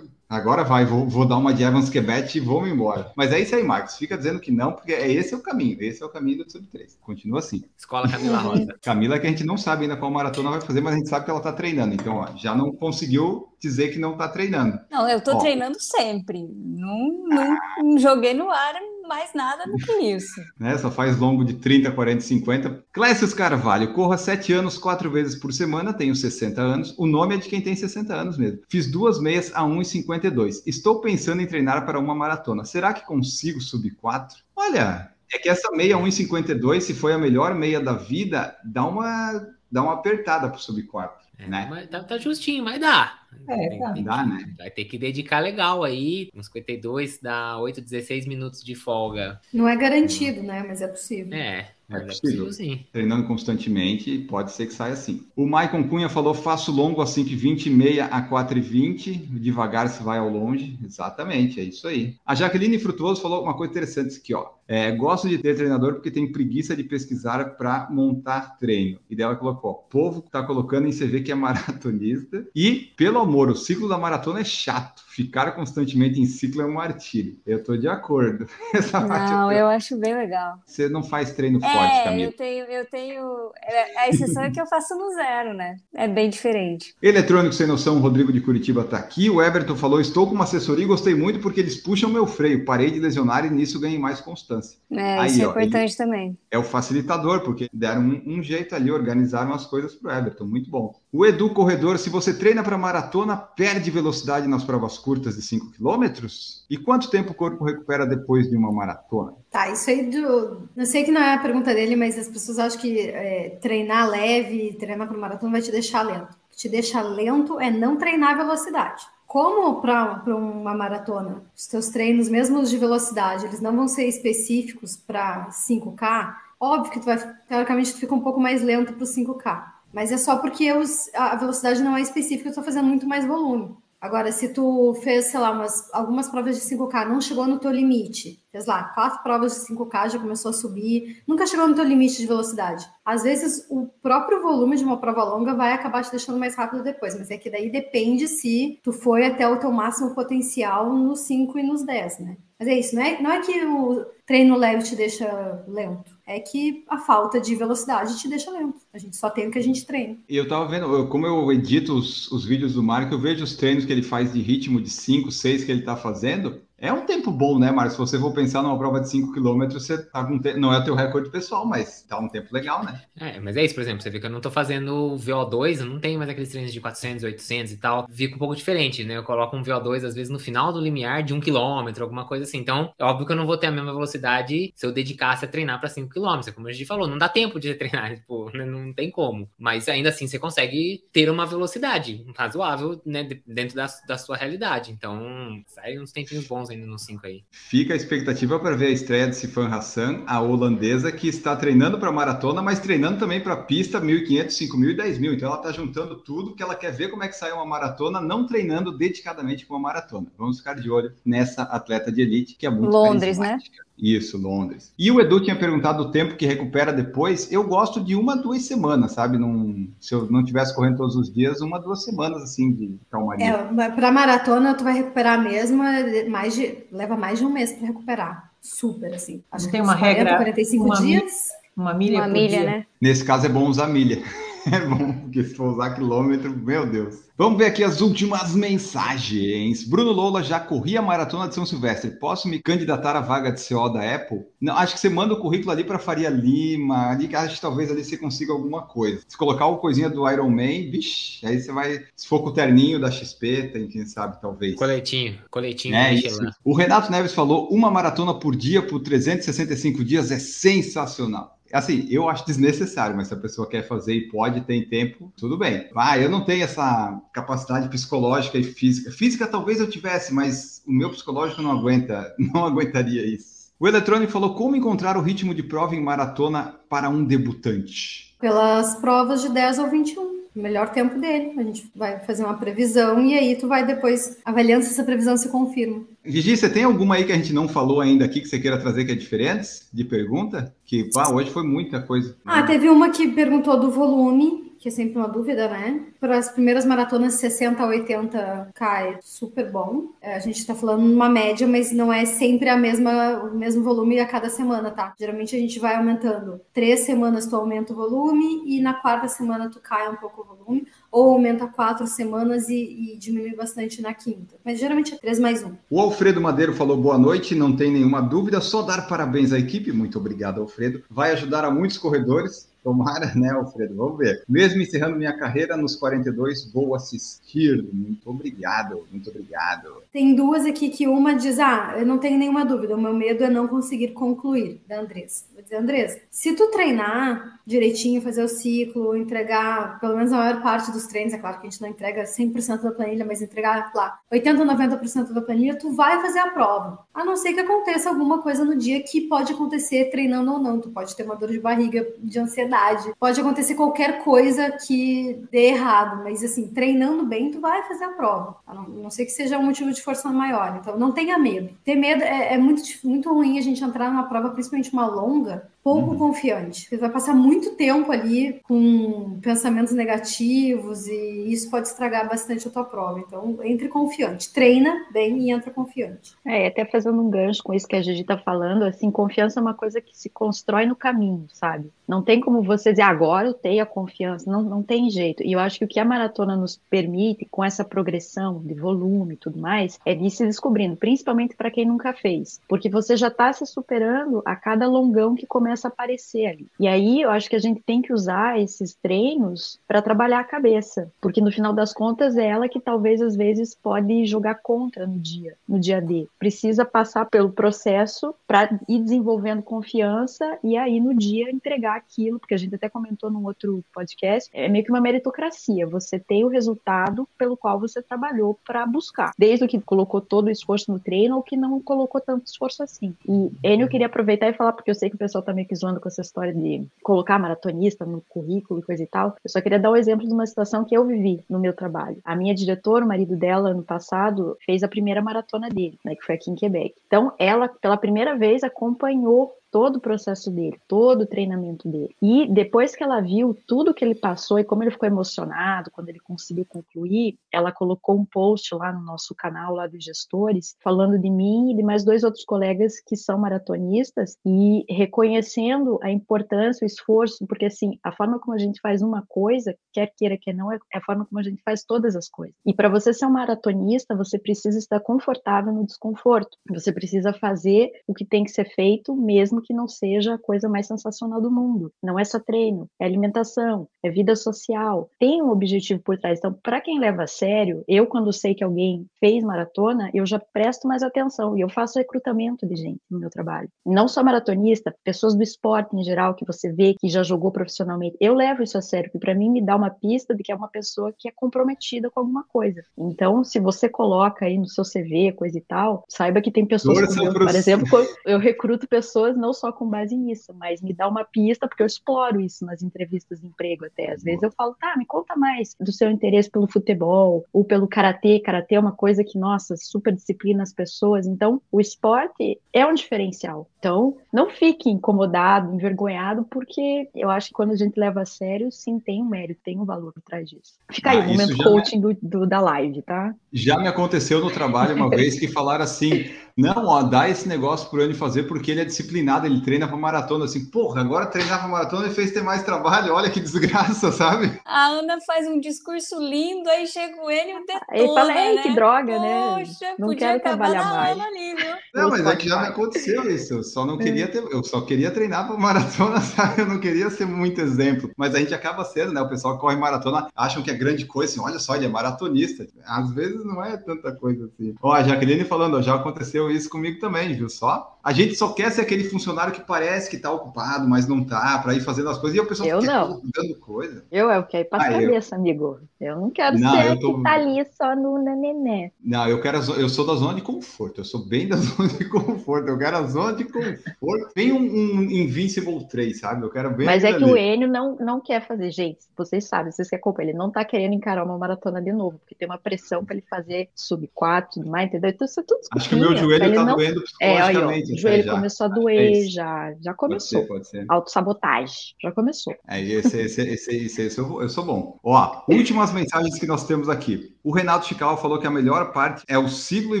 Agora 0.30 0.62
vai, 0.62 0.84
vou, 0.84 1.08
vou 1.08 1.26
dar 1.26 1.36
uma 1.36 1.52
de 1.52 1.64
Evans 1.64 1.90
Quebet 1.90 2.38
e 2.38 2.40
vou 2.40 2.64
embora. 2.64 3.10
Mas 3.16 3.32
é 3.32 3.40
isso 3.40 3.56
aí, 3.56 3.64
Marcos. 3.64 3.96
Fica 3.96 4.16
dizendo 4.16 4.38
que 4.38 4.52
não, 4.52 4.72
porque 4.72 4.92
é 4.92 5.10
esse 5.10 5.34
é 5.34 5.36
o 5.36 5.40
caminho. 5.40 5.76
Esse 5.82 6.04
é 6.04 6.06
o 6.06 6.08
caminho 6.08 6.44
do 6.44 6.50
Sub 6.52 6.64
3. 6.68 6.96
Continua 7.00 7.40
assim. 7.40 7.64
Escola 7.76 8.08
Camila 8.08 8.38
Rosa. 8.38 8.78
Camila, 8.80 9.18
que 9.18 9.26
a 9.26 9.30
gente 9.30 9.42
não 9.42 9.58
sabe 9.58 9.82
ainda 9.82 9.96
qual 9.96 10.08
maratona 10.08 10.50
vai 10.50 10.60
fazer, 10.60 10.80
mas 10.80 10.94
a 10.94 10.98
gente 10.98 11.08
sabe 11.08 11.24
que 11.24 11.32
ela 11.32 11.40
tá 11.40 11.52
treinando. 11.52 11.94
Então, 11.94 12.14
ó, 12.14 12.28
já 12.36 12.54
não 12.54 12.70
conseguiu 12.72 13.49
dizer 13.60 13.88
que 13.92 13.98
não 13.98 14.16
tá 14.16 14.28
treinando. 14.28 14.80
Não, 14.90 15.08
eu 15.08 15.20
tô 15.20 15.32
Ó. 15.32 15.38
treinando 15.38 15.78
sempre. 15.78 16.42
Não, 16.42 17.26
não, 17.28 17.58
não 17.82 17.98
joguei 17.98 18.34
no 18.34 18.50
ar 18.50 18.74
mais 19.06 19.34
nada 19.34 19.64
do 19.64 19.76
que 19.76 19.92
isso. 19.92 20.40
né? 20.58 20.78
Só 20.78 20.88
faz 20.88 21.18
longo 21.18 21.44
de 21.44 21.54
30, 21.54 21.90
40, 21.90 22.20
50. 22.20 22.84
Clécio 22.92 23.34
Carvalho, 23.34 23.92
corro 23.92 24.12
há 24.12 24.18
7 24.18 24.52
anos, 24.52 24.78
4 24.78 25.10
vezes 25.10 25.34
por 25.34 25.52
semana, 25.52 25.92
tenho 25.92 26.14
60 26.14 26.60
anos. 26.60 26.94
O 26.96 27.06
nome 27.06 27.34
é 27.34 27.38
de 27.38 27.48
quem 27.48 27.60
tem 27.60 27.74
60 27.74 28.14
anos 28.14 28.38
mesmo. 28.38 28.60
Fiz 28.68 28.90
duas 28.90 29.20
meias 29.20 29.50
a 29.54 29.62
1,52. 29.62 30.62
Estou 30.64 31.00
pensando 31.00 31.42
em 31.42 31.46
treinar 31.46 31.84
para 31.84 31.98
uma 31.98 32.14
maratona. 32.14 32.64
Será 32.64 32.94
que 32.94 33.04
consigo 33.04 33.60
sub 33.60 33.90
4? 33.90 34.38
Olha, 34.54 35.10
é 35.32 35.38
que 35.38 35.48
essa 35.48 35.70
meia 35.72 35.96
1,52, 35.96 36.80
se 36.80 36.94
foi 36.94 37.12
a 37.12 37.18
melhor 37.18 37.54
meia 37.54 37.80
da 37.80 37.94
vida, 37.94 38.56
dá 38.64 38.84
uma, 38.84 39.46
dá 39.70 39.82
uma 39.82 39.94
apertada 39.94 40.48
pro 40.48 40.60
sub 40.60 40.82
4, 40.84 41.19
É, 41.42 41.46
né? 41.48 41.66
mas 41.70 41.88
tá, 41.88 42.02
tá 42.04 42.18
justinho, 42.18 42.64
mas 42.64 42.80
dá. 42.80 43.18
É, 43.48 43.68
Tem- 43.68 43.78
tá. 43.78 43.92
tem 43.92 44.04
Dá, 44.04 44.22
que- 44.22 44.28
né? 44.30 44.54
Vai 44.58 44.70
ter 44.70 44.84
que 44.84 44.98
dedicar 44.98 45.40
legal 45.40 45.82
aí. 45.82 46.28
Uns 46.34 46.46
52 46.46 47.18
dá 47.20 47.58
8, 47.58 47.80
16 47.80 48.26
minutos 48.26 48.62
de 48.62 48.74
folga. 48.74 49.40
Não 49.52 49.68
é 49.68 49.76
garantido, 49.76 50.42
né? 50.42 50.64
Mas 50.66 50.82
é 50.82 50.88
possível. 50.88 51.32
É, 51.34 51.72
mas 51.90 52.02
é 52.02 52.06
possível. 52.06 52.46
possível 52.46 52.76
sim. 52.76 52.84
Treinando 52.92 53.26
constantemente, 53.26 54.18
pode 54.18 54.52
ser 54.52 54.66
que 54.66 54.72
saia 54.72 54.92
assim. 54.92 55.26
O 55.34 55.46
Maicon 55.46 55.82
Cunha 55.88 56.08
falou: 56.08 56.32
faço 56.32 56.70
longo 56.70 57.02
a 57.02 57.04
5,20, 57.04 57.70
meia 57.70 58.06
a 58.06 58.26
4,20, 58.28 59.26
devagar 59.38 59.88
se 59.88 60.02
vai 60.02 60.18
ao 60.18 60.28
longe. 60.28 60.78
Exatamente, 60.84 61.60
é 61.60 61.64
isso 61.64 61.88
aí. 61.88 62.16
A 62.24 62.34
Jaqueline 62.34 62.78
Frutuoso 62.78 63.20
falou 63.20 63.42
uma 63.42 63.54
coisa 63.54 63.72
interessante 63.72 64.16
aqui, 64.16 64.32
ó. 64.34 64.46
É, 64.68 64.92
gosto 64.92 65.28
de 65.28 65.36
ter 65.36 65.56
treinador 65.56 65.94
porque 65.94 66.12
tem 66.12 66.30
preguiça 66.30 66.76
de 66.76 66.84
pesquisar 66.84 67.56
para 67.56 67.88
montar 67.90 68.56
treino. 68.56 69.00
E 69.10 69.16
dela 69.16 69.34
colocou: 69.34 69.70
ó, 69.72 69.74
povo 69.74 70.22
tá 70.22 70.42
colocando 70.44 70.86
em 70.86 70.92
CV 70.92 71.22
que 71.22 71.32
é 71.32 71.34
maratonista. 71.36 72.46
E, 72.54 72.92
pelo 72.96 73.18
amor, 73.18 73.50
o 73.50 73.56
ciclo 73.56 73.88
da 73.88 73.98
maratona 73.98 74.40
é 74.40 74.44
chato. 74.44 75.02
Ficar 75.20 75.52
constantemente 75.52 76.18
em 76.18 76.24
ciclo 76.24 76.62
é 76.62 76.64
um 76.66 76.72
martírio. 76.72 77.36
Eu 77.46 77.62
tô 77.62 77.76
de 77.76 77.86
acordo. 77.86 78.46
Essa 78.74 79.00
Não, 79.00 79.52
eu- 79.52 79.58
eu 79.60 79.66
acho 79.66 79.98
bem 79.98 80.14
legal. 80.16 80.58
Você 80.64 80.88
não 80.88 81.02
faz 81.02 81.32
treino 81.32 81.60
forte, 81.60 81.74
É, 81.76 82.04
Camila. 82.04 82.22
eu 82.28 82.32
tenho, 82.32 82.64
eu 82.64 82.86
tenho. 82.86 83.50
é, 83.62 83.98
A 84.00 84.08
exceção 84.08 84.44
é 84.44 84.50
que 84.50 84.58
eu 84.60 84.66
faço 84.66 84.94
no 84.96 85.10
zero, 85.14 85.52
né? 85.52 85.76
É 85.94 86.08
bem 86.08 86.30
diferente. 86.30 86.94
Eletrônico 87.02 87.52
Sem 87.54 87.66
Noção, 87.66 87.96
o 87.96 88.00
Rodrigo 88.00 88.32
de 88.32 88.40
Curitiba 88.40 88.82
tá 88.82 88.96
aqui. 88.96 89.28
O 89.28 89.42
Everton 89.42 89.76
falou: 89.76 90.00
Estou 90.00 90.26
com 90.26 90.34
uma 90.34 90.44
assessoria 90.44 90.84
e 90.84 90.88
gostei 90.88 91.14
muito 91.14 91.38
porque 91.40 91.60
eles 91.60 91.76
puxam 91.76 92.08
meu 92.10 92.26
freio. 92.26 92.64
Parei 92.64 92.90
de 92.90 92.98
lesionar 92.98 93.44
e 93.44 93.50
nisso 93.50 93.78
ganhei 93.78 93.98
mais 93.98 94.20
constância. 94.20 94.78
É, 94.90 95.18
Aí, 95.18 95.26
isso 95.30 95.42
é 95.42 95.46
ó, 95.46 95.50
importante 95.50 95.96
também. 95.96 96.38
É 96.50 96.58
o 96.58 96.62
facilitador, 96.62 97.40
porque 97.42 97.68
deram 97.72 98.00
um, 98.02 98.38
um 98.38 98.42
jeito 98.42 98.74
ali, 98.74 98.90
organizaram 98.90 99.52
as 99.52 99.66
coisas 99.66 99.94
pro 99.94 100.10
Everton. 100.10 100.44
Muito 100.46 100.70
bom. 100.70 100.94
O 101.12 101.26
Edu 101.26 101.50
Corredor: 101.50 101.98
se 101.98 102.08
você 102.08 102.32
treina 102.32 102.62
para 102.62 102.78
maratona, 102.78 103.36
perde 103.36 103.90
velocidade 103.90 104.46
nas 104.46 104.62
provas 104.62 104.96
curtas. 104.96 105.34
de 105.34 105.42
5 105.42 105.72
quilômetros? 105.72 106.64
E 106.70 106.76
quanto 106.76 107.10
tempo 107.10 107.32
o 107.32 107.34
corpo 107.34 107.64
recupera 107.64 108.06
depois 108.06 108.48
de 108.48 108.56
uma 108.56 108.72
maratona? 108.72 109.34
Tá, 109.50 109.68
isso 109.70 109.90
aí 109.90 110.08
do. 110.08 110.68
Eu 110.76 110.86
sei 110.86 111.02
que 111.02 111.10
não 111.10 111.20
é 111.20 111.34
a 111.34 111.38
pergunta 111.38 111.74
dele, 111.74 111.96
mas 111.96 112.16
as 112.16 112.28
pessoas 112.28 112.58
acham 112.58 112.80
que 112.80 113.00
é, 113.00 113.58
treinar 113.60 114.08
leve, 114.08 114.76
treinar 114.78 115.08
para 115.08 115.18
maratona 115.18 115.52
vai 115.52 115.62
te 115.62 115.72
deixar 115.72 116.02
lento. 116.02 116.30
O 116.30 116.50
que 116.50 116.56
te 116.56 116.68
deixa 116.68 117.02
lento 117.02 117.58
é 117.58 117.70
não 117.70 117.96
treinar 117.96 118.36
velocidade. 118.36 119.04
Como 119.26 119.80
para 119.80 120.24
uma 120.26 120.74
maratona, 120.74 121.42
os 121.56 121.66
teus 121.66 121.88
treinos, 121.88 122.28
mesmo 122.28 122.60
os 122.60 122.68
de 122.68 122.76
velocidade, 122.76 123.46
eles 123.46 123.60
não 123.60 123.74
vão 123.74 123.86
ser 123.86 124.06
específicos 124.06 124.96
para 124.96 125.48
5K, 125.50 126.34
óbvio 126.58 126.92
que 126.92 126.98
tu 126.98 127.06
vai, 127.06 127.18
teoricamente, 127.48 127.92
tu 127.92 127.98
fica 128.00 128.14
um 128.14 128.20
pouco 128.20 128.40
mais 128.40 128.60
lento 128.62 128.92
para 128.92 129.04
o 129.04 129.06
5K. 129.06 129.69
Mas 129.92 130.12
é 130.12 130.16
só 130.16 130.36
porque 130.36 130.72
os, 130.72 131.12
a 131.14 131.36
velocidade 131.36 131.82
não 131.82 131.96
é 131.96 132.00
específica, 132.00 132.48
eu 132.48 132.50
estou 132.50 132.64
fazendo 132.64 132.86
muito 132.86 133.08
mais 133.08 133.26
volume. 133.26 133.76
Agora, 134.00 134.32
se 134.32 134.48
tu 134.54 134.94
fez, 135.02 135.26
sei 135.26 135.38
lá, 135.38 135.50
umas, 135.50 135.92
algumas 135.92 136.26
provas 136.30 136.56
de 136.56 136.62
5K, 136.62 137.06
não 137.06 137.20
chegou 137.20 137.46
no 137.46 137.58
teu 137.58 137.70
limite, 137.70 138.42
fez 138.50 138.64
lá, 138.64 138.84
quatro 138.94 139.22
provas 139.22 139.52
de 139.54 139.74
5K, 139.74 140.12
já 140.12 140.18
começou 140.18 140.48
a 140.48 140.54
subir, 140.54 141.22
nunca 141.28 141.46
chegou 141.46 141.68
no 141.68 141.74
teu 141.74 141.84
limite 141.84 142.16
de 142.16 142.26
velocidade. 142.26 142.88
Às 143.04 143.24
vezes, 143.24 143.66
o 143.68 143.88
próprio 144.02 144.40
volume 144.40 144.78
de 144.78 144.84
uma 144.84 144.98
prova 144.98 145.22
longa 145.24 145.52
vai 145.52 145.74
acabar 145.74 146.02
te 146.02 146.10
deixando 146.10 146.38
mais 146.38 146.56
rápido 146.56 146.82
depois, 146.82 147.14
mas 147.14 147.30
é 147.30 147.36
que 147.36 147.50
daí 147.50 147.70
depende 147.70 148.26
se 148.26 148.80
tu 148.82 148.90
foi 148.90 149.26
até 149.26 149.46
o 149.46 149.58
teu 149.58 149.70
máximo 149.70 150.14
potencial 150.14 150.90
nos 150.94 151.20
5 151.20 151.58
e 151.58 151.62
nos 151.62 151.84
10, 151.84 152.20
né? 152.20 152.36
Mas 152.60 152.68
é 152.68 152.78
isso, 152.78 152.94
não 152.94 153.02
é, 153.02 153.22
não 153.22 153.32
é 153.32 153.40
que 153.40 153.64
o 153.64 154.04
treino 154.26 154.54
leve 154.54 154.84
te 154.84 154.94
deixa 154.94 155.64
lento 155.66 156.20
é 156.30 156.38
que 156.38 156.84
a 156.88 156.96
falta 156.96 157.40
de 157.40 157.56
velocidade 157.56 158.16
te 158.16 158.28
deixa 158.28 158.52
lento. 158.52 158.78
A 158.94 158.98
gente 158.98 159.16
só 159.16 159.28
tem 159.28 159.48
o 159.48 159.50
que 159.50 159.58
a 159.58 159.62
gente 159.62 159.84
treina. 159.84 160.16
E 160.28 160.36
eu 160.36 160.46
tava 160.46 160.68
vendo, 160.68 161.08
como 161.08 161.26
eu 161.26 161.50
edito 161.50 161.92
os, 161.92 162.30
os 162.30 162.44
vídeos 162.44 162.74
do 162.74 162.82
Marco, 162.82 163.12
eu 163.12 163.18
vejo 163.18 163.42
os 163.42 163.56
treinos 163.56 163.84
que 163.84 163.92
ele 163.92 164.02
faz 164.02 164.32
de 164.32 164.40
ritmo 164.40 164.80
de 164.80 164.90
5, 164.90 165.32
6 165.32 165.64
que 165.64 165.72
ele 165.72 165.82
tá 165.82 165.96
fazendo. 165.96 166.60
É 166.80 166.90
um 166.90 167.04
tempo 167.04 167.30
bom, 167.30 167.58
né, 167.58 167.70
Marcos? 167.70 167.92
Se 167.92 167.98
você 167.98 168.18
for 168.18 168.32
pensar 168.32 168.62
numa 168.62 168.78
prova 168.78 169.00
de 169.00 169.10
5 169.10 169.34
km, 169.34 169.66
você 169.70 170.02
tá 170.02 170.24
com 170.24 170.38
te... 170.38 170.54
não 170.54 170.72
é 170.72 170.78
o 170.78 170.84
teu 170.84 170.94
recorde 170.94 171.28
pessoal, 171.28 171.66
mas 171.66 172.02
tá 172.08 172.18
um 172.18 172.26
tempo 172.26 172.48
legal, 172.54 172.82
né? 172.82 173.02
É, 173.18 173.38
mas 173.38 173.54
é 173.58 173.62
isso, 173.62 173.74
por 173.74 173.82
exemplo, 173.82 174.00
você 174.00 174.08
vê 174.08 174.18
que 174.18 174.24
eu 174.24 174.30
não 174.30 174.40
tô 174.40 174.50
fazendo 174.50 175.14
VO2, 175.16 175.80
eu 175.80 175.86
não 175.86 176.00
tenho 176.00 176.16
mais 176.16 176.30
aqueles 176.30 176.48
treinos 176.48 176.72
de 176.72 176.80
400, 176.80 177.22
800 177.22 177.72
e 177.72 177.76
tal, 177.76 178.08
fica 178.10 178.34
um 178.34 178.38
pouco 178.38 178.56
diferente, 178.56 179.04
né? 179.04 179.18
Eu 179.18 179.22
coloco 179.22 179.54
um 179.54 179.62
VO2 179.62 180.06
às 180.06 180.14
vezes 180.14 180.30
no 180.30 180.38
final 180.38 180.72
do 180.72 180.80
limiar 180.80 181.22
de 181.22 181.34
1 181.34 181.40
km, 181.40 182.00
alguma 182.00 182.24
coisa 182.24 182.44
assim. 182.44 182.56
Então, 182.56 182.94
é 182.98 183.04
óbvio 183.04 183.26
que 183.26 183.32
eu 183.32 183.36
não 183.36 183.46
vou 183.46 183.58
ter 183.58 183.66
a 183.66 183.70
mesma 183.70 183.92
velocidade 183.92 184.72
se 184.74 184.86
eu 184.86 184.90
dedicasse 184.90 185.44
a 185.44 185.48
treinar 185.48 185.78
para 185.80 185.88
5 185.90 186.08
km, 186.08 186.50
como 186.54 186.66
a 186.66 186.72
gente 186.72 186.86
falou, 186.86 187.06
não 187.06 187.18
dá 187.18 187.28
tempo 187.28 187.60
de 187.60 187.74
treinar, 187.76 188.14
tipo, 188.14 188.50
né? 188.56 188.64
não 188.64 188.90
tem 188.94 189.10
como. 189.10 189.50
Mas 189.58 189.86
ainda 189.86 190.08
assim 190.08 190.26
você 190.26 190.38
consegue 190.38 191.04
ter 191.12 191.28
uma 191.28 191.44
velocidade 191.44 192.24
razoável, 192.34 192.98
né, 193.04 193.28
dentro 193.46 193.76
da, 193.76 193.86
da 194.08 194.16
sua 194.16 194.36
realidade. 194.36 194.90
Então, 194.92 195.62
sai 195.66 195.98
uns 195.98 196.10
tempinhos 196.10 196.46
bons 196.46 196.69
ainda 196.72 196.86
no 196.86 196.98
5 196.98 197.26
aí. 197.26 197.42
Fica 197.50 197.92
a 197.92 197.96
expectativa 197.96 198.58
para 198.58 198.76
ver 198.76 198.86
a 198.86 198.90
estreia 198.90 199.28
de 199.28 199.36
Sifan 199.36 199.68
Hassan, 199.68 200.22
a 200.26 200.40
holandesa 200.40 201.10
que 201.12 201.28
está 201.28 201.54
treinando 201.56 201.98
para 201.98 202.12
maratona, 202.12 202.62
mas 202.62 202.80
treinando 202.80 203.18
também 203.18 203.40
para 203.40 203.56
pista 203.56 204.00
1.500, 204.00 204.46
5.000 204.46 204.90
e 204.90 204.96
10.000. 204.96 205.34
Então 205.34 205.48
ela 205.48 205.58
está 205.58 205.72
juntando 205.72 206.16
tudo 206.16 206.54
que 206.54 206.62
ela 206.62 206.74
quer 206.74 206.92
ver 206.92 207.08
como 207.08 207.22
é 207.22 207.28
que 207.28 207.36
sai 207.36 207.52
uma 207.52 207.66
maratona, 207.66 208.20
não 208.20 208.46
treinando 208.46 208.96
dedicadamente 208.96 209.66
para 209.66 209.76
uma 209.76 209.82
maratona. 209.82 210.26
Vamos 210.38 210.58
ficar 210.58 210.74
de 210.74 210.90
olho 210.90 211.12
nessa 211.24 211.62
atleta 211.62 212.10
de 212.10 212.22
elite 212.22 212.54
que 212.56 212.66
é 212.66 212.70
muito 212.70 212.92
Londres, 212.92 213.38
né? 213.38 213.58
Isso, 214.00 214.38
Londres. 214.38 214.92
E 214.98 215.10
o 215.10 215.20
Edu 215.20 215.40
tinha 215.40 215.56
perguntado 215.56 216.02
o 216.02 216.10
tempo 216.10 216.36
que 216.36 216.46
recupera 216.46 216.92
depois. 216.92 217.50
Eu 217.52 217.64
gosto 217.66 218.02
de 218.02 218.16
uma, 218.16 218.36
duas 218.36 218.62
semanas, 218.62 219.12
sabe? 219.12 219.36
Num, 219.36 219.90
se 220.00 220.14
eu 220.14 220.30
não 220.30 220.44
tivesse 220.44 220.74
correndo 220.74 220.96
todos 220.96 221.16
os 221.16 221.32
dias, 221.32 221.60
uma, 221.60 221.78
duas 221.78 222.04
semanas, 222.04 222.42
assim, 222.42 222.72
de 222.72 222.98
calmaria. 223.10 223.46
É, 223.46 223.90
para 223.90 224.10
maratona, 224.10 224.74
tu 224.74 224.84
vai 224.84 224.94
recuperar 224.94 225.42
mesmo, 225.42 225.82
é 225.82 226.24
mais 226.24 226.54
de, 226.54 226.78
leva 226.90 227.16
mais 227.16 227.38
de 227.38 227.44
um 227.44 227.52
mês 227.52 227.72
para 227.72 227.86
recuperar. 227.86 228.50
Super, 228.60 229.14
assim. 229.14 229.42
Acho 229.52 229.66
que 229.66 229.72
tem 229.72 229.80
uma 229.80 229.96
40, 229.96 230.18
regra. 230.18 230.36
45 230.36 230.84
uma 230.84 230.96
dias. 230.96 231.48
Uma 231.76 231.94
milha, 231.94 232.18
uma 232.18 232.28
milha 232.28 232.48
dia. 232.48 232.64
né? 232.64 232.86
Nesse 233.00 233.24
caso 233.24 233.46
é 233.46 233.48
bom 233.48 233.66
usar 233.66 233.86
milha. 233.86 234.22
É 234.70 234.80
bom, 234.80 235.12
porque 235.12 235.44
se 235.44 235.54
for 235.54 235.72
usar 235.72 235.94
quilômetro, 235.94 236.54
meu 236.56 236.86
Deus. 236.86 237.30
Vamos 237.36 237.58
ver 237.58 237.66
aqui 237.66 237.82
as 237.82 238.00
últimas 238.00 238.54
mensagens. 238.54 239.84
Bruno 239.84 240.12
Lola 240.12 240.42
já 240.42 240.60
corri 240.60 240.96
a 240.96 241.02
maratona 241.02 241.48
de 241.48 241.54
São 241.54 241.64
Silvestre. 241.64 242.10
Posso 242.10 242.46
me 242.46 242.58
candidatar 242.58 243.16
à 243.16 243.20
vaga 243.20 243.50
de 243.50 243.66
CO 243.66 243.88
da 243.88 244.14
Apple? 244.14 244.40
Não, 244.60 244.76
acho 244.76 244.94
que 244.94 245.00
você 245.00 245.08
manda 245.08 245.32
o 245.32 245.40
currículo 245.40 245.70
ali 245.70 245.82
para 245.82 245.98
Faria 245.98 246.28
Lima. 246.28 247.08
Ali, 247.10 247.34
acho 247.34 247.54
que 247.54 247.60
talvez 247.60 247.90
ali 247.90 248.04
você 248.04 248.18
consiga 248.18 248.52
alguma 248.52 248.82
coisa. 248.82 249.22
Se 249.26 249.36
colocar 249.36 249.66
o 249.66 249.78
coisinha 249.78 250.10
do 250.10 250.28
Iron 250.30 250.50
Man, 250.50 250.90
vixi, 250.90 251.46
aí 251.46 251.58
você 251.58 251.72
vai. 251.72 252.04
Se 252.14 252.28
for 252.28 252.42
com 252.42 252.50
o 252.50 252.54
terninho 252.54 253.00
da 253.00 253.10
XP, 253.10 253.70
tem 253.72 253.88
quem 253.88 254.04
sabe, 254.04 254.40
talvez. 254.40 254.76
Coletinho, 254.76 255.38
coletinho. 255.50 255.94
É 255.94 256.12
isso. 256.12 256.40
O 256.62 256.74
Renato 256.74 257.10
Neves 257.10 257.32
falou: 257.32 257.68
uma 257.70 257.90
maratona 257.90 258.34
por 258.34 258.54
dia 258.54 258.82
por 258.82 259.00
365 259.00 260.04
dias 260.04 260.30
é 260.30 260.38
sensacional. 260.38 261.59
Assim, 261.72 262.06
eu 262.10 262.28
acho 262.28 262.46
desnecessário, 262.46 263.16
mas 263.16 263.28
se 263.28 263.34
a 263.34 263.38
pessoa 263.38 263.68
quer 263.68 263.86
fazer 263.86 264.14
e 264.14 264.28
pode, 264.28 264.62
tem 264.62 264.88
tempo, 264.88 265.32
tudo 265.36 265.56
bem. 265.56 265.88
Ah, 265.96 266.18
eu 266.18 266.30
não 266.30 266.44
tenho 266.44 266.64
essa 266.64 267.20
capacidade 267.32 267.88
psicológica 267.88 268.58
e 268.58 268.64
física. 268.64 269.10
Física 269.10 269.46
talvez 269.46 269.80
eu 269.80 269.88
tivesse, 269.88 270.34
mas 270.34 270.82
o 270.86 270.92
meu 270.92 271.10
psicológico 271.10 271.62
não 271.62 271.70
aguenta, 271.70 272.34
não 272.38 272.64
aguentaria 272.64 273.24
isso. 273.24 273.70
O 273.78 273.88
Eletrônico 273.88 274.32
falou 274.32 274.54
como 274.54 274.76
encontrar 274.76 275.16
o 275.16 275.22
ritmo 275.22 275.54
de 275.54 275.62
prova 275.62 275.94
em 275.94 276.02
maratona 276.02 276.74
para 276.88 277.08
um 277.08 277.24
debutante. 277.24 278.36
Pelas 278.38 278.96
provas 278.96 279.40
de 279.40 279.48
10 279.48 279.78
ou 279.78 279.90
21 279.90 280.29
o 280.54 280.60
melhor 280.60 280.90
tempo 280.90 281.18
dele. 281.18 281.52
A 281.56 281.62
gente 281.62 281.90
vai 281.94 282.18
fazer 282.20 282.44
uma 282.44 282.54
previsão 282.54 283.20
e 283.20 283.34
aí 283.34 283.56
tu 283.56 283.68
vai 283.68 283.86
depois 283.86 284.38
avaliando 284.44 284.84
se 284.84 284.90
essa 284.90 285.04
previsão 285.04 285.36
se 285.36 285.48
confirma. 285.48 286.02
Gigi, 286.24 286.56
você 286.56 286.68
tem 286.68 286.84
alguma 286.84 287.16
aí 287.16 287.24
que 287.24 287.32
a 287.32 287.36
gente 287.36 287.52
não 287.52 287.68
falou 287.68 288.00
ainda 288.00 288.24
aqui 288.24 288.40
que 288.40 288.48
você 288.48 288.58
queira 288.58 288.78
trazer 288.78 289.04
que 289.04 289.12
é 289.12 289.14
diferente 289.16 289.68
de 289.92 290.04
pergunta? 290.04 290.74
Que 290.84 291.10
pá, 291.10 291.30
hoje 291.30 291.50
foi 291.50 291.62
muita 291.62 292.00
coisa. 292.00 292.36
Ah, 292.44 292.62
teve 292.62 292.88
uma 292.88 293.10
que 293.10 293.28
perguntou 293.28 293.78
do 293.78 293.90
volume 293.90 294.69
que 294.80 294.88
é 294.88 294.90
sempre 294.90 295.18
uma 295.18 295.28
dúvida, 295.28 295.68
né? 295.68 296.06
Para 296.18 296.38
as 296.38 296.50
primeiras 296.50 296.86
maratonas, 296.86 297.34
60 297.34 297.82
a 297.82 297.86
80 297.86 298.70
k 298.74 299.02
é 299.08 299.18
super 299.20 299.70
bom. 299.70 300.06
É, 300.22 300.34
a 300.34 300.38
gente 300.38 300.56
está 300.56 300.74
falando 300.74 301.04
uma 301.04 301.28
média, 301.28 301.68
mas 301.68 301.92
não 301.92 302.10
é 302.10 302.24
sempre 302.24 302.70
a 302.70 302.78
mesma, 302.78 303.42
o 303.44 303.54
mesmo 303.54 303.84
volume 303.84 304.18
a 304.18 304.26
cada 304.26 304.48
semana, 304.48 304.90
tá? 304.90 305.12
Geralmente 305.20 305.54
a 305.54 305.58
gente 305.58 305.78
vai 305.78 305.96
aumentando. 305.96 306.62
Três 306.72 307.00
semanas 307.00 307.46
tu 307.46 307.56
aumenta 307.56 307.92
o 307.92 307.96
volume 307.96 308.62
e 308.66 308.80
na 308.80 308.94
quarta 308.94 309.28
semana 309.28 309.68
tu 309.68 309.80
cai 309.80 310.08
um 310.08 310.16
pouco 310.16 310.40
o 310.40 310.56
volume, 310.56 310.86
ou 311.12 311.34
aumenta 311.34 311.66
quatro 311.66 312.06
semanas 312.06 312.70
e, 312.70 313.12
e 313.12 313.18
diminui 313.18 313.54
bastante 313.54 314.00
na 314.00 314.14
quinta. 314.14 314.56
Mas 314.64 314.80
geralmente 314.80 315.12
é 315.12 315.18
três 315.18 315.38
mais 315.38 315.62
um. 315.62 315.72
O 315.90 316.00
Alfredo 316.00 316.40
Madeiro 316.40 316.72
falou 316.72 316.96
boa 316.96 317.18
noite, 317.18 317.54
não 317.54 317.76
tem 317.76 317.92
nenhuma 317.92 318.22
dúvida, 318.22 318.62
só 318.62 318.80
dar 318.80 319.06
parabéns 319.06 319.52
à 319.52 319.58
equipe. 319.58 319.92
Muito 319.92 320.18
obrigado, 320.18 320.62
Alfredo. 320.62 321.02
Vai 321.10 321.32
ajudar 321.32 321.66
a 321.66 321.70
muitos 321.70 321.98
corredores 321.98 322.69
Tomara, 322.82 323.34
né, 323.34 323.50
Alfredo? 323.50 323.94
Vamos 323.94 324.18
ver. 324.18 324.42
Mesmo 324.48 324.80
encerrando 324.80 325.16
minha 325.16 325.36
carreira 325.36 325.76
nos 325.76 325.96
42, 325.96 326.72
vou 326.72 326.94
assistir. 326.94 327.86
Muito 327.92 328.28
obrigado, 328.28 329.06
muito 329.10 329.28
obrigado. 329.28 330.02
Tem 330.12 330.34
duas 330.34 330.64
aqui 330.64 330.88
que 330.88 331.06
uma 331.06 331.34
diz: 331.34 331.58
Ah, 331.58 331.94
eu 331.98 332.06
não 332.06 332.18
tenho 332.18 332.38
nenhuma 332.38 332.64
dúvida, 332.64 332.96
o 332.96 333.00
meu 333.00 333.14
medo 333.14 333.44
é 333.44 333.50
não 333.50 333.68
conseguir 333.68 334.08
concluir, 334.08 334.80
da 334.88 335.00
Andressa. 335.00 335.44
Vou 335.52 335.62
dizer, 335.62 335.76
Andressa, 335.76 336.20
se 336.30 336.54
tu 336.54 336.70
treinar 336.70 337.60
direitinho, 337.66 338.22
fazer 338.22 338.42
o 338.42 338.48
ciclo, 338.48 339.16
entregar 339.16 340.00
pelo 340.00 340.16
menos 340.16 340.32
a 340.32 340.38
maior 340.38 340.62
parte 340.62 340.90
dos 340.90 341.06
treinos, 341.06 341.34
é 341.34 341.38
claro 341.38 341.60
que 341.60 341.66
a 341.66 341.70
gente 341.70 341.80
não 341.80 341.88
entrega 341.88 342.24
100% 342.24 342.82
da 342.82 342.90
planilha, 342.90 343.24
mas 343.24 343.42
entregar 343.42 343.92
lá 343.94 344.18
80, 344.30 344.64
90% 344.64 345.32
da 345.32 345.42
planilha, 345.42 345.78
tu 345.78 345.92
vai 345.92 346.20
fazer 346.22 346.38
a 346.38 346.50
prova. 346.50 347.04
A 347.12 347.24
não 347.24 347.36
ser 347.36 347.52
que 347.52 347.60
aconteça 347.60 348.08
alguma 348.08 348.40
coisa 348.42 348.64
no 348.64 348.74
dia 348.74 349.02
que 349.02 349.22
pode 349.22 349.52
acontecer 349.52 350.10
treinando 350.10 350.52
ou 350.52 350.58
não. 350.58 350.80
Tu 350.80 350.88
pode 350.88 351.14
ter 351.14 351.24
uma 351.24 351.36
dor 351.36 351.50
de 351.50 351.60
barriga 351.60 352.06
de 352.18 352.38
ansiedade 352.38 352.69
ansiedade. 352.70 353.12
Pode 353.18 353.40
acontecer 353.40 353.74
qualquer 353.74 354.22
coisa 354.22 354.70
que 354.70 355.42
dê 355.50 355.68
errado, 355.68 356.22
mas 356.22 356.42
assim, 356.42 356.68
treinando 356.68 357.26
bem, 357.26 357.50
tu 357.50 357.60
vai 357.60 357.82
fazer 357.82 358.04
a 358.04 358.12
prova. 358.12 358.56
A 358.66 358.74
não, 358.74 358.84
não 358.84 359.10
sei 359.10 359.24
que 359.24 359.32
seja 359.32 359.58
um 359.58 359.64
motivo 359.64 359.92
de 359.92 360.02
força 360.02 360.30
maior. 360.30 360.78
Então, 360.80 360.98
não 360.98 361.12
tenha 361.12 361.38
medo. 361.38 361.74
Ter 361.84 361.96
medo 361.96 362.22
é, 362.22 362.54
é 362.54 362.58
muito, 362.58 362.82
muito 363.04 363.32
ruim 363.32 363.58
a 363.58 363.62
gente 363.62 363.82
entrar 363.82 364.10
numa 364.10 364.28
prova, 364.28 364.50
principalmente 364.50 364.92
uma 364.92 365.06
longa, 365.06 365.68
pouco 365.82 366.12
uhum. 366.12 366.18
confiante. 366.18 366.88
Você 366.88 366.96
vai 366.96 367.10
passar 367.10 367.34
muito 367.34 367.74
tempo 367.74 368.12
ali 368.12 368.60
com 368.64 369.38
pensamentos 369.40 369.94
negativos 369.94 371.06
e 371.06 371.52
isso 371.52 371.70
pode 371.70 371.88
estragar 371.88 372.28
bastante 372.28 372.68
a 372.68 372.70
tua 372.70 372.84
prova. 372.84 373.20
Então, 373.20 373.58
entre 373.62 373.88
confiante. 373.88 374.52
Treina 374.52 375.06
bem 375.12 375.38
e 375.38 375.50
entra 375.50 375.70
confiante. 375.70 376.34
É, 376.44 376.66
até 376.66 376.84
fazendo 376.84 377.20
um 377.20 377.30
gancho 377.30 377.62
com 377.62 377.72
isso 377.72 377.88
que 377.88 377.96
a 377.96 378.02
Gigi 378.02 378.24
tá 378.24 378.36
falando, 378.36 378.84
assim, 378.84 379.10
confiança 379.10 379.58
é 379.58 379.62
uma 379.62 379.74
coisa 379.74 380.00
que 380.00 380.16
se 380.16 380.28
constrói 380.28 380.86
no 380.86 380.94
caminho, 380.94 381.46
sabe? 381.52 381.90
Não 382.10 382.22
tem 382.22 382.40
como 382.40 382.60
você 382.60 382.90
dizer, 382.90 383.02
agora 383.02 383.46
eu 383.46 383.54
tenho 383.54 383.80
a 383.80 383.86
confiança, 383.86 384.50
não, 384.50 384.62
não 384.62 384.82
tem 384.82 385.08
jeito. 385.08 385.44
E 385.44 385.52
eu 385.52 385.60
acho 385.60 385.78
que 385.78 385.84
o 385.84 385.88
que 385.88 386.00
a 386.00 386.04
maratona 386.04 386.56
nos 386.56 386.76
permite, 386.90 387.46
com 387.48 387.62
essa 387.62 387.84
progressão 387.84 388.60
de 388.64 388.74
volume 388.74 389.34
e 389.34 389.36
tudo 389.36 389.60
mais, 389.60 389.96
é 390.04 390.12
de 390.12 390.28
se 390.28 390.44
descobrindo, 390.44 390.96
principalmente 390.96 391.54
para 391.54 391.70
quem 391.70 391.86
nunca 391.86 392.12
fez. 392.12 392.60
Porque 392.68 392.90
você 392.90 393.16
já 393.16 393.28
está 393.28 393.52
se 393.52 393.64
superando 393.64 394.42
a 394.44 394.56
cada 394.56 394.88
longão 394.88 395.36
que 395.36 395.46
começa 395.46 395.86
a 395.86 395.90
aparecer 395.90 396.46
ali. 396.46 396.66
E 396.80 396.88
aí 396.88 397.22
eu 397.22 397.30
acho 397.30 397.48
que 397.48 397.54
a 397.54 397.60
gente 397.60 397.80
tem 397.80 398.02
que 398.02 398.12
usar 398.12 398.60
esses 398.60 398.92
treinos 398.92 399.78
para 399.86 400.02
trabalhar 400.02 400.40
a 400.40 400.44
cabeça, 400.44 401.12
porque 401.20 401.40
no 401.40 401.52
final 401.52 401.72
das 401.72 401.92
contas 401.92 402.36
é 402.36 402.48
ela 402.48 402.68
que 402.68 402.80
talvez 402.80 403.22
às 403.22 403.36
vezes 403.36 403.72
pode 403.72 404.26
jogar 404.26 404.56
contra 404.56 405.06
no 405.06 405.16
dia, 405.16 405.54
no 405.68 405.78
dia 405.78 406.02
D. 406.02 406.26
Precisa 406.40 406.84
passar 406.84 407.26
pelo 407.26 407.52
processo 407.52 408.34
para 408.48 408.80
ir 408.88 408.98
desenvolvendo 408.98 409.62
confiança 409.62 410.58
e 410.64 410.76
aí 410.76 410.98
no 410.98 411.14
dia 411.14 411.48
entregar 411.52 411.99
aquilo, 412.00 412.38
porque 412.38 412.54
a 412.54 412.58
gente 412.58 412.74
até 412.74 412.88
comentou 412.88 413.30
num 413.30 413.44
outro 413.44 413.84
podcast, 413.92 414.50
é 414.52 414.68
meio 414.68 414.84
que 414.84 414.90
uma 414.90 415.00
meritocracia. 415.00 415.86
Você 415.86 416.18
tem 416.18 416.44
o 416.44 416.48
resultado 416.48 417.28
pelo 417.38 417.56
qual 417.56 417.78
você 417.78 418.02
trabalhou 418.02 418.58
para 418.66 418.84
buscar, 418.86 419.32
desde 419.38 419.64
o 419.64 419.68
que 419.68 419.80
colocou 419.80 420.20
todo 420.20 420.46
o 420.46 420.50
esforço 420.50 420.90
no 420.92 420.98
treino 420.98 421.36
ou 421.36 421.42
que 421.42 421.56
não 421.56 421.80
colocou 421.80 422.20
tanto 422.20 422.46
esforço 422.46 422.82
assim. 422.82 423.14
E 423.28 423.50
Enio, 423.62 423.84
eu 423.84 423.88
queria 423.88 424.06
aproveitar 424.06 424.48
e 424.48 424.52
falar, 424.52 424.72
porque 424.72 424.90
eu 424.90 424.94
sei 424.94 425.08
que 425.08 425.16
o 425.16 425.18
pessoal 425.18 425.42
tá 425.42 425.52
meio 425.52 425.66
que 425.66 425.74
zoando 425.74 426.00
com 426.00 426.08
essa 426.08 426.20
história 426.20 426.52
de 426.52 426.86
colocar 427.02 427.38
maratonista 427.38 428.04
no 428.04 428.20
currículo 428.22 428.80
e 428.80 428.82
coisa 428.82 429.02
e 429.02 429.06
tal. 429.06 429.36
Eu 429.44 429.50
só 429.50 429.60
queria 429.60 429.78
dar 429.78 429.90
um 429.90 429.96
exemplo 429.96 430.26
de 430.26 430.32
uma 430.32 430.46
situação 430.46 430.84
que 430.84 430.96
eu 430.96 431.04
vivi 431.04 431.40
no 431.48 431.58
meu 431.58 431.72
trabalho. 431.72 432.18
A 432.24 432.34
minha 432.34 432.54
diretora, 432.54 433.04
o 433.04 433.08
marido 433.08 433.36
dela, 433.36 433.70
ano 433.70 433.82
passado, 433.82 434.56
fez 434.64 434.82
a 434.82 434.88
primeira 434.88 435.22
maratona 435.22 435.68
dele, 435.68 435.98
né, 436.04 436.14
que 436.14 436.24
foi 436.24 436.34
aqui 436.34 436.50
em 436.50 436.54
Quebec. 436.54 436.94
Então, 437.06 437.32
ela, 437.38 437.68
pela 437.68 437.96
primeira 437.96 438.36
vez, 438.36 438.62
acompanhou 438.62 439.52
todo 439.70 439.96
o 439.96 440.00
processo 440.00 440.50
dele, 440.50 440.78
todo 440.88 441.22
o 441.22 441.26
treinamento 441.26 441.88
dele. 441.88 442.14
E 442.20 442.46
depois 442.52 442.94
que 442.94 443.02
ela 443.02 443.20
viu 443.20 443.56
tudo 443.66 443.94
que 443.94 444.04
ele 444.04 444.14
passou 444.14 444.58
e 444.58 444.64
como 444.64 444.82
ele 444.82 444.90
ficou 444.90 445.08
emocionado 445.08 445.90
quando 445.90 446.08
ele 446.08 446.20
conseguiu 446.20 446.64
concluir, 446.66 447.38
ela 447.52 447.72
colocou 447.72 448.16
um 448.16 448.24
post 448.24 448.74
lá 448.74 448.92
no 448.92 449.00
nosso 449.00 449.34
canal 449.34 449.74
lá 449.74 449.86
dos 449.86 450.04
gestores, 450.04 450.76
falando 450.82 451.18
de 451.18 451.30
mim 451.30 451.72
e 451.72 451.76
de 451.76 451.82
mais 451.82 452.04
dois 452.04 452.24
outros 452.24 452.44
colegas 452.44 453.00
que 453.00 453.16
são 453.16 453.38
maratonistas 453.38 454.36
e 454.44 454.84
reconhecendo 454.88 455.98
a 456.02 456.10
importância, 456.10 456.84
o 456.84 456.86
esforço, 456.86 457.46
porque 457.46 457.66
assim, 457.66 457.98
a 458.02 458.12
forma 458.12 458.38
como 458.38 458.54
a 458.54 458.58
gente 458.58 458.80
faz 458.80 459.02
uma 459.02 459.24
coisa, 459.28 459.76
quer 459.92 460.12
queira 460.16 460.36
que 460.36 460.52
não, 460.52 460.72
é 460.72 460.78
a 460.94 461.00
forma 461.00 461.24
como 461.24 461.38
a 461.38 461.42
gente 461.42 461.62
faz 461.62 461.84
todas 461.84 462.16
as 462.16 462.28
coisas. 462.28 462.54
E 462.64 462.74
para 462.74 462.88
você 462.88 463.12
ser 463.12 463.26
um 463.26 463.30
maratonista, 463.30 464.14
você 464.14 464.38
precisa 464.38 464.78
estar 464.78 465.00
confortável 465.00 465.72
no 465.72 465.86
desconforto. 465.86 466.58
Você 466.68 466.92
precisa 466.92 467.32
fazer 467.32 467.90
o 468.06 468.14
que 468.14 468.24
tem 468.24 468.44
que 468.44 468.50
ser 468.50 468.64
feito 468.74 469.14
mesmo 469.14 469.59
que 469.62 469.74
não 469.74 469.88
seja 469.88 470.34
a 470.34 470.38
coisa 470.38 470.68
mais 470.68 470.86
sensacional 470.86 471.40
do 471.40 471.50
mundo. 471.50 471.92
Não 472.02 472.18
é 472.18 472.24
só 472.24 472.38
treino, 472.38 472.88
é 472.98 473.04
alimentação, 473.04 473.88
é 474.02 474.10
vida 474.10 474.34
social. 474.36 475.08
Tem 475.18 475.42
um 475.42 475.50
objetivo 475.50 476.02
por 476.02 476.18
trás. 476.18 476.38
Então, 476.38 476.52
para 476.52 476.80
quem 476.80 476.98
leva 476.98 477.24
a 477.24 477.26
sério, 477.26 477.84
eu 477.86 478.06
quando 478.06 478.32
sei 478.32 478.54
que 478.54 478.64
alguém 478.64 479.06
fez 479.18 479.42
maratona, 479.44 480.10
eu 480.14 480.24
já 480.26 480.38
presto 480.38 480.88
mais 480.88 481.02
atenção 481.02 481.56
e 481.56 481.60
eu 481.60 481.68
faço 481.68 481.98
recrutamento 481.98 482.66
de 482.66 482.76
gente 482.76 483.00
no 483.10 483.18
meu 483.18 483.30
trabalho. 483.30 483.68
Não 483.84 484.08
só 484.08 484.22
maratonista, 484.22 484.94
pessoas 485.04 485.34
do 485.34 485.42
esporte 485.42 485.94
em 485.96 486.02
geral 486.02 486.34
que 486.34 486.44
você 486.44 486.72
vê 486.72 486.94
que 486.98 487.08
já 487.08 487.22
jogou 487.22 487.50
profissionalmente. 487.50 488.16
Eu 488.20 488.34
levo 488.34 488.62
isso 488.62 488.78
a 488.78 488.82
sério, 488.82 489.10
porque 489.10 489.24
para 489.24 489.34
mim 489.34 489.50
me 489.50 489.62
dá 489.62 489.76
uma 489.76 489.90
pista 489.90 490.34
de 490.34 490.42
que 490.42 490.52
é 490.52 490.54
uma 490.54 490.68
pessoa 490.68 491.12
que 491.16 491.28
é 491.28 491.32
comprometida 491.34 492.10
com 492.10 492.20
alguma 492.20 492.44
coisa. 492.44 492.82
Então, 492.96 493.44
se 493.44 493.58
você 493.58 493.88
coloca 493.88 494.46
aí 494.46 494.58
no 494.58 494.68
seu 494.68 494.84
CV, 494.84 495.32
coisa 495.32 495.58
e 495.58 495.60
tal, 495.60 496.04
saiba 496.08 496.40
que 496.40 496.50
tem 496.50 496.66
pessoas, 496.66 497.14
como 497.14 497.28
eu, 497.28 497.32
por 497.32 497.54
exemplo, 497.54 497.88
eu 498.26 498.38
recruto 498.38 498.88
pessoas 498.88 499.36
não 499.36 499.49
não 499.50 499.52
só 499.52 499.72
com 499.72 499.88
base 499.88 500.16
nisso, 500.16 500.54
mas 500.56 500.80
me 500.80 500.92
dá 500.92 501.08
uma 501.08 501.24
pista, 501.24 501.66
porque 501.66 501.82
eu 501.82 501.86
exploro 501.86 502.40
isso 502.40 502.64
nas 502.64 502.82
entrevistas 502.82 503.40
de 503.40 503.48
emprego 503.48 503.84
até. 503.84 504.12
Às 504.12 504.22
vezes 504.22 504.42
eu 504.42 504.52
falo, 504.52 504.76
tá, 504.80 504.94
me 504.96 505.04
conta 505.04 505.34
mais 505.36 505.74
do 505.80 505.92
seu 505.92 506.08
interesse 506.08 506.48
pelo 506.48 506.70
futebol 506.70 507.44
ou 507.52 507.64
pelo 507.64 507.88
karatê. 507.88 508.38
Karatê 508.38 508.76
é 508.76 508.80
uma 508.80 508.92
coisa 508.92 509.24
que, 509.24 509.38
nossa, 509.38 509.76
super 509.76 510.14
disciplina 510.14 510.62
as 510.62 510.72
pessoas. 510.72 511.26
Então, 511.26 511.60
o 511.72 511.80
esporte 511.80 512.60
é 512.72 512.86
um 512.86 512.94
diferencial. 512.94 513.68
Então, 513.80 514.16
não 514.32 514.50
fique 514.50 514.88
incomodado, 514.88 515.74
envergonhado, 515.74 516.44
porque 516.44 517.08
eu 517.14 517.28
acho 517.28 517.48
que 517.48 517.54
quando 517.54 517.72
a 517.72 517.76
gente 517.76 517.98
leva 517.98 518.22
a 518.22 518.26
sério, 518.26 518.70
sim, 518.70 519.00
tem 519.00 519.20
um 519.22 519.28
mérito, 519.28 519.60
tem 519.64 519.78
um 519.80 519.84
valor 519.84 520.12
por 520.12 520.22
trás 520.22 520.48
disso. 520.48 520.74
Fica 520.92 521.10
aí 521.10 521.18
ah, 521.18 521.22
o 521.22 521.28
momento 521.28 521.56
coaching 521.56 521.96
me... 521.96 522.14
do, 522.14 522.18
do, 522.22 522.46
da 522.46 522.60
live, 522.60 523.02
tá? 523.02 523.34
Já 523.52 523.78
me 523.78 523.88
aconteceu 523.88 524.40
no 524.40 524.50
trabalho 524.50 524.94
uma 524.94 525.08
vez 525.10 525.38
que 525.38 525.48
falaram 525.48 525.82
assim: 525.82 526.30
não, 526.60 526.86
ó, 526.86 527.02
dá 527.02 527.28
esse 527.28 527.48
negócio 527.48 527.88
pro 527.88 528.02
Anny 528.02 528.14
fazer 528.14 528.44
porque 528.44 528.70
ele 528.70 528.80
é 528.80 528.84
disciplinado, 528.84 529.46
ele 529.46 529.62
treina 529.62 529.88
para 529.88 529.96
maratona. 529.96 530.44
Assim, 530.44 530.66
porra, 530.66 531.00
agora 531.00 531.26
treinar 531.26 531.60
para 531.60 531.68
maratona 531.68 532.08
e 532.08 532.10
fez 532.10 532.32
ter 532.32 532.42
mais 532.42 532.62
trabalho, 532.62 533.14
olha 533.14 533.30
que 533.30 533.40
desgraça, 533.40 534.12
sabe? 534.12 534.60
A 534.64 534.86
Ana 534.88 535.18
faz 535.26 535.46
um 535.46 535.58
discurso 535.58 536.18
lindo, 536.20 536.68
aí 536.68 536.86
chega 536.86 537.20
o 537.22 537.30
Enio 537.30 537.58
e 537.58 537.66
detona, 537.66 537.84
Aí 537.90 538.06
fala, 538.06 538.34
né? 538.34 538.62
que 538.62 538.74
droga, 538.74 539.18
né? 539.18 539.56
Poxa, 539.58 539.78
né? 539.80 539.94
Não 539.98 540.14
quero 540.14 540.40
trabalhar 540.40 540.84
mais. 540.84 541.18
Ali, 541.18 541.54
não, 541.94 542.10
mas 542.10 542.26
é 542.26 542.36
que 542.36 542.48
já 542.48 542.60
me 542.60 542.66
aconteceu 542.68 543.30
isso. 543.30 543.54
Eu 543.54 543.62
só 543.62 543.84
não 543.84 543.96
queria 543.96 544.28
ter, 544.28 544.42
eu 544.50 544.62
só 544.62 544.80
queria 544.80 545.10
treinar 545.10 545.46
para 545.46 545.56
maratona, 545.56 546.20
sabe? 546.20 546.62
Eu 546.62 546.66
não 546.66 546.78
queria 546.78 547.10
ser 547.10 547.26
muito 547.26 547.60
exemplo. 547.60 548.10
Mas 548.16 548.34
a 548.34 548.38
gente 548.38 548.54
acaba 548.54 548.84
sendo, 548.84 549.12
né? 549.12 549.20
O 549.20 549.28
pessoal 549.28 549.54
que 549.54 549.60
corre 549.60 549.76
maratona 549.76 550.28
acham 550.36 550.62
que 550.62 550.70
é 550.70 550.74
grande 550.74 551.06
coisa, 551.06 551.32
assim, 551.32 551.40
olha 551.40 551.58
só, 551.58 551.76
ele 551.76 551.86
é 551.86 551.88
maratonista. 551.88 552.66
Às 552.84 553.10
vezes 553.12 553.44
não 553.44 553.64
é 553.64 553.76
tanta 553.76 554.12
coisa 554.12 554.46
assim. 554.46 554.74
Ó, 554.82 554.92
a 554.92 555.02
Jaqueline 555.02 555.44
falando, 555.44 555.76
ó, 555.76 555.82
já 555.82 555.94
aconteceu 555.94 556.49
isso 556.50 556.68
comigo 556.68 556.98
também, 556.98 557.34
viu 557.34 557.48
só? 557.48 557.98
A 558.02 558.12
gente 558.12 558.34
só 558.34 558.52
quer 558.52 558.70
ser 558.72 558.80
aquele 558.80 559.04
funcionário 559.04 559.52
que 559.52 559.60
parece 559.60 560.10
que 560.10 560.18
tá 560.18 560.30
ocupado, 560.32 560.88
mas 560.88 561.06
não 561.06 561.22
tá, 561.22 561.58
para 561.58 561.74
ir 561.74 561.80
fazendo 561.80 562.08
as 562.08 562.18
coisas. 562.18 562.36
E 562.36 562.40
o 562.40 562.46
pessoal 562.46 562.68
eu 562.68 562.82
não. 562.82 563.20
dando 563.34 563.54
coisa. 563.60 564.04
Eu 564.10 564.30
é 564.30 564.38
o 564.38 564.46
que 564.46 564.56
aí 564.56 564.64
passa 564.64 564.86
ah, 564.86 564.92
cabeça, 564.92 565.34
eu... 565.34 565.38
amigo. 565.38 565.80
Eu 566.00 566.16
não 566.16 566.30
quero 566.30 566.58
não, 566.58 566.72
ser 566.72 566.98
tô... 566.98 567.16
que 567.16 567.22
tá 567.22 567.34
ali 567.34 567.66
só 567.76 567.94
no 567.94 568.18
neném. 568.18 568.90
Não, 569.04 569.28
eu 569.28 569.40
quero 569.40 569.58
eu 569.74 569.88
sou 569.88 570.06
da 570.06 570.14
zona 570.14 570.34
de 570.34 570.40
conforto. 570.40 571.00
Eu 571.00 571.04
sou 571.04 571.26
bem 571.26 571.46
da 571.46 571.56
zona 571.60 571.88
de 571.90 572.06
conforto. 572.06 572.68
Eu 572.68 572.78
quero 572.78 572.96
a 572.96 573.02
zona 573.02 573.34
de 573.34 573.44
conforto. 573.44 574.32
Tem 574.34 574.50
um, 574.50 574.62
um 574.62 575.02
Invincible 575.02 575.86
3, 575.86 576.18
sabe? 576.18 576.42
Eu 576.42 576.50
quero 576.50 576.70
bem 576.70 576.86
Mas 576.86 577.04
é 577.04 577.12
que 577.12 577.22
ali. 577.22 577.32
o 577.32 577.36
Enio 577.36 577.68
não, 577.68 577.96
não 577.96 578.20
quer 578.20 578.46
fazer, 578.46 578.70
gente. 578.70 579.00
Vocês 579.14 579.44
sabem, 579.44 579.70
vocês 579.70 579.90
que 579.90 579.96
acompanham, 579.96 580.30
ele 580.30 580.38
não 580.38 580.50
tá 580.50 580.64
querendo 580.64 580.94
encarar 580.94 581.22
uma 581.22 581.36
maratona 581.36 581.82
de 581.82 581.92
novo, 581.92 582.18
porque 582.18 582.34
tem 582.34 582.48
uma 582.48 582.58
pressão 582.58 583.04
para 583.04 583.16
ele 583.16 583.24
fazer 583.28 583.68
sub 583.74 584.08
4 584.14 584.52
tudo 584.54 584.70
mais, 584.70 584.88
entendeu? 584.88 585.10
Então 585.10 585.26
isso 585.26 585.40
é 585.40 585.42
tudo 585.42 585.60
Acho 585.72 585.88
que 585.88 585.94
o 585.94 585.98
meu 585.98 586.16
joelho 586.16 586.54
tá 586.54 586.64
não... 586.64 586.76
doendo 586.76 587.02
é, 587.20 587.42
olha, 587.42 587.66
O 587.94 587.98
joelho 587.98 588.24
já. 588.24 588.32
começou 588.32 588.66
a 588.66 588.68
doer, 588.68 589.26
é 589.26 589.28
já, 589.28 589.74
já 589.80 589.94
começou. 589.94 590.46
Pode 590.46 590.66
ser, 590.68 590.78
pode 590.78 590.86
ser. 590.86 590.92
Autossabotagem, 590.92 591.94
já 592.02 592.12
começou. 592.12 592.54
É, 592.68 592.80
esse, 592.82 593.18
esse, 593.18 593.42
esse, 593.42 593.76
esse, 593.76 594.02
esse 594.02 594.18
eu, 594.18 594.42
eu 594.42 594.48
sou 594.48 594.64
bom. 594.64 594.98
Ó, 595.02 595.42
últimas 595.48 595.92
mensagens 595.92 596.38
que 596.38 596.46
nós 596.46 596.66
temos 596.66 596.88
aqui. 596.88 597.34
O 597.42 597.52
Renato 597.52 597.86
Chical 597.86 598.20
falou 598.20 598.38
que 598.38 598.46
a 598.46 598.50
melhor 598.50 598.92
parte 598.92 599.24
é 599.26 599.38
o 599.38 599.48
ciclo 599.48 599.96
e 599.96 600.00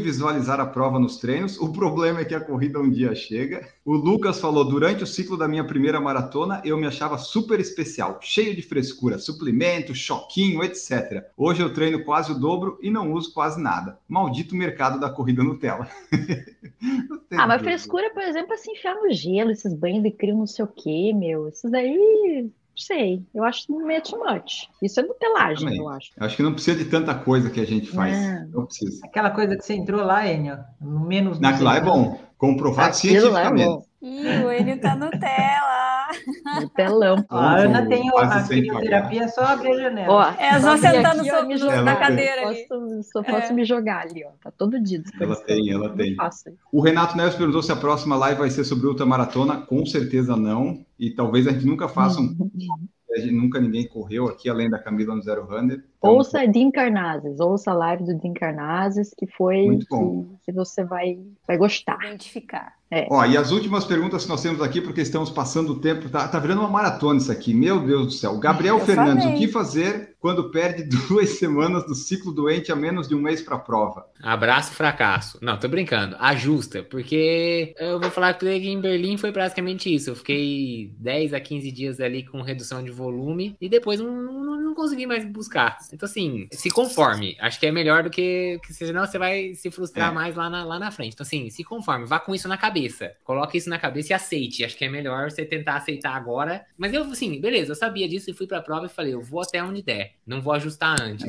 visualizar 0.00 0.60
a 0.60 0.66
prova 0.66 0.98
nos 0.98 1.16
treinos. 1.16 1.58
O 1.58 1.72
problema 1.72 2.20
é 2.20 2.24
que 2.24 2.34
a 2.34 2.40
corrida 2.40 2.78
um 2.78 2.90
dia 2.90 3.14
chega. 3.14 3.66
O 3.84 3.94
Lucas 3.94 4.38
falou: 4.38 4.62
durante 4.62 5.02
o 5.02 5.06
ciclo 5.06 5.38
da 5.38 5.48
minha 5.48 5.64
primeira 5.64 5.98
maratona, 5.98 6.60
eu 6.64 6.76
me 6.76 6.86
achava 6.86 7.16
super 7.16 7.58
especial, 7.58 8.18
cheio 8.20 8.54
de 8.54 8.60
frescura, 8.60 9.18
suplemento, 9.18 9.94
choquinho, 9.94 10.62
etc. 10.62 11.24
Hoje 11.36 11.62
eu 11.62 11.72
treino 11.72 12.04
quase 12.04 12.30
o 12.30 12.38
dobro 12.38 12.78
e 12.82 12.90
não 12.90 13.12
uso 13.12 13.32
quase 13.32 13.60
nada. 13.60 13.98
Maldito 14.06 14.54
mercado 14.54 15.00
da 15.00 15.08
corrida 15.08 15.42
Nutella. 15.42 15.88
ah, 17.32 17.46
mas 17.46 17.62
frescura, 17.80 18.10
por 18.10 18.22
exemplo, 18.22 18.52
é 18.54 18.56
se 18.56 18.70
enfiar 18.70 18.94
no 18.94 19.10
gelo, 19.12 19.50
esses 19.50 19.72
banhos 19.74 20.02
de 20.02 20.10
crio, 20.10 20.36
não 20.36 20.46
sei 20.46 20.64
o 20.64 20.68
quê, 20.68 21.12
meu. 21.14 21.48
Esses 21.48 21.70
daí 21.70 22.50
sei. 22.76 23.22
Eu 23.34 23.44
acho 23.44 23.72
meio 23.72 24.02
too 24.02 24.18
much. 24.18 24.68
Isso 24.82 25.00
é 25.00 25.02
nutelagem, 25.02 25.64
Também. 25.64 25.78
eu 25.78 25.88
acho. 25.88 26.10
Eu 26.16 26.26
acho 26.26 26.36
que 26.36 26.42
não 26.42 26.52
precisa 26.52 26.78
de 26.78 26.84
tanta 26.86 27.14
coisa 27.14 27.50
que 27.50 27.60
a 27.60 27.66
gente 27.66 27.90
faz. 27.90 28.16
Não, 28.16 28.48
não 28.60 28.66
precisa. 28.66 29.00
Aquela 29.04 29.30
coisa 29.30 29.56
que 29.56 29.64
você 29.64 29.74
entrou 29.74 30.02
lá, 30.02 30.26
Enio, 30.26 30.58
menos. 30.80 31.38
Naquilo 31.38 31.64
lá 31.64 31.76
é 31.76 31.80
bom. 31.80 32.18
Comprovado 32.38 32.88
Aquilo 32.96 33.20
cientificamente. 33.20 33.86
É 34.02 34.06
Ih, 34.06 34.44
o 34.44 34.52
Enio 34.52 34.80
tá 34.80 34.96
Nutella. 34.96 35.20
Nutelão. 36.60 37.24
A 37.28 37.56
Ana 37.56 37.86
tem 37.86 38.08
a 38.08 38.42
quimioterapia, 38.42 39.28
só 39.28 39.42
abrir 39.42 39.72
a 39.72 39.80
janela. 39.82 40.12
Ó, 40.12 40.30
é 40.38 40.60
só 40.60 40.76
sentar 40.76 41.16
no 41.16 41.24
seu, 41.24 41.44
no, 41.44 41.82
na 41.82 41.96
cadeira 41.96 42.48
ali. 42.48 42.66
Posso, 42.66 43.02
só 43.12 43.22
posso 43.22 43.46
é. 43.46 43.52
me 43.52 43.64
jogar 43.64 44.02
ali, 44.02 44.24
ó. 44.24 44.30
Tá 44.42 44.50
todo 44.50 44.80
dia 44.82 45.02
Ela 45.20 45.36
tem, 45.36 45.70
ela 45.70 45.90
tem. 45.90 46.16
O 46.72 46.80
Renato 46.80 47.16
Neves 47.16 47.34
perguntou 47.34 47.62
se 47.62 47.72
a 47.72 47.76
próxima 47.76 48.16
live 48.16 48.40
vai 48.40 48.50
ser 48.50 48.64
sobre 48.64 48.86
ultramaratona. 48.86 49.58
Com 49.58 49.84
certeza 49.84 50.36
não. 50.36 50.84
E 50.98 51.10
talvez 51.10 51.46
a 51.46 51.52
gente 51.52 51.66
nunca 51.66 51.88
faça 51.88 52.20
um 52.20 52.24
uhum 52.24 52.88
nunca 53.32 53.60
ninguém 53.60 53.86
correu 53.86 54.28
aqui, 54.28 54.48
além 54.48 54.70
da 54.70 54.78
Camila 54.78 55.14
no 55.14 55.22
Zero 55.22 55.44
Runner. 55.44 55.84
Então, 56.00 56.14
ouça 56.14 56.46
Dean 56.46 56.70
Carnazes, 56.70 57.38
ouça 57.40 57.70
a 57.72 57.74
live 57.74 58.04
do 58.04 58.14
Dean 58.14 58.32
Carnazes, 58.32 59.12
que 59.16 59.26
foi 59.26 59.78
que, 59.78 59.86
que, 60.46 60.52
você 60.52 60.82
vai, 60.82 61.18
vai 61.46 61.58
gostar. 61.58 61.98
Identificar. 62.06 62.72
É. 62.90 63.06
Ó, 63.08 63.24
e 63.24 63.36
as 63.36 63.52
últimas 63.52 63.84
perguntas 63.84 64.24
que 64.24 64.28
nós 64.28 64.42
temos 64.42 64.60
aqui, 64.60 64.80
porque 64.80 65.00
estamos 65.00 65.30
passando 65.30 65.74
o 65.74 65.78
tempo, 65.78 66.08
tá, 66.08 66.26
tá 66.26 66.38
virando 66.40 66.60
uma 66.60 66.68
maratona 66.68 67.20
isso 67.20 67.30
aqui, 67.30 67.54
meu 67.54 67.78
Deus 67.86 68.06
do 68.06 68.12
céu. 68.12 68.36
Gabriel 68.38 68.78
Eu 68.78 68.84
Fernandes, 68.84 69.22
falei. 69.22 69.36
o 69.36 69.40
que 69.40 69.46
fazer 69.46 70.16
quando 70.18 70.50
perde 70.50 70.82
duas 71.06 71.30
semanas 71.38 71.86
do 71.86 71.94
ciclo 71.94 72.32
doente 72.32 72.72
a 72.72 72.76
menos 72.76 73.06
de 73.06 73.14
um 73.14 73.20
mês 73.20 73.40
para 73.42 73.56
a 73.56 73.60
prova? 73.60 74.06
Abraço, 74.20 74.72
fracasso. 74.72 75.38
Não, 75.40 75.56
tô 75.56 75.68
brincando. 75.68 76.16
Ajusta, 76.18 76.82
porque 76.82 77.74
eu 77.78 78.00
vou 78.00 78.10
falar 78.10 78.34
que 78.34 78.48
em 78.48 78.80
Berlim 78.80 79.16
foi 79.16 79.30
praticamente 79.30 79.94
isso. 79.94 80.10
Eu 80.10 80.16
fiquei 80.16 80.92
10 80.98 81.32
a 81.32 81.40
15 81.40 81.70
dias 81.70 82.00
ali 82.00 82.24
com 82.24 82.42
redução 82.42 82.82
de 82.82 82.90
volume 82.90 83.54
e 83.60 83.68
depois 83.68 84.00
não, 84.00 84.10
não, 84.10 84.60
não 84.60 84.74
consegui 84.74 85.06
mais 85.06 85.24
buscar. 85.24 85.78
Então, 85.94 86.08
assim, 86.08 86.48
se 86.52 86.70
conforme. 86.70 87.36
Acho 87.40 87.58
que 87.58 87.66
é 87.66 87.72
melhor 87.72 88.02
do 88.02 88.10
que, 88.10 88.58
que 88.64 88.72
senão 88.72 89.06
você 89.06 89.18
vai 89.18 89.54
se 89.54 89.70
frustrar 89.70 90.10
é. 90.10 90.14
mais 90.14 90.34
lá 90.34 90.48
na, 90.48 90.64
lá 90.64 90.78
na 90.78 90.90
frente. 90.90 91.14
Então, 91.14 91.24
assim, 91.24 91.50
se 91.50 91.64
conforme. 91.64 92.06
Vá 92.06 92.18
com 92.18 92.34
isso 92.34 92.48
na 92.48 92.56
cabeça. 92.56 93.12
Coloque 93.24 93.58
isso 93.58 93.68
na 93.68 93.78
cabeça 93.78 94.12
e 94.12 94.14
aceite. 94.14 94.64
Acho 94.64 94.76
que 94.76 94.84
é 94.84 94.88
melhor 94.88 95.30
você 95.30 95.44
tentar 95.44 95.76
aceitar 95.76 96.14
agora. 96.14 96.64
Mas 96.76 96.92
eu, 96.92 97.02
assim, 97.02 97.40
beleza, 97.40 97.72
eu 97.72 97.76
sabia 97.76 98.08
disso 98.08 98.30
e 98.30 98.34
fui 98.34 98.46
pra 98.46 98.62
prova 98.62 98.86
e 98.86 98.88
falei, 98.88 99.14
eu 99.14 99.20
vou 99.20 99.42
até 99.42 99.62
onde 99.62 99.82
der. 99.82 100.14
Não 100.26 100.40
vou 100.40 100.52
ajustar 100.52 101.00
antes. 101.00 101.26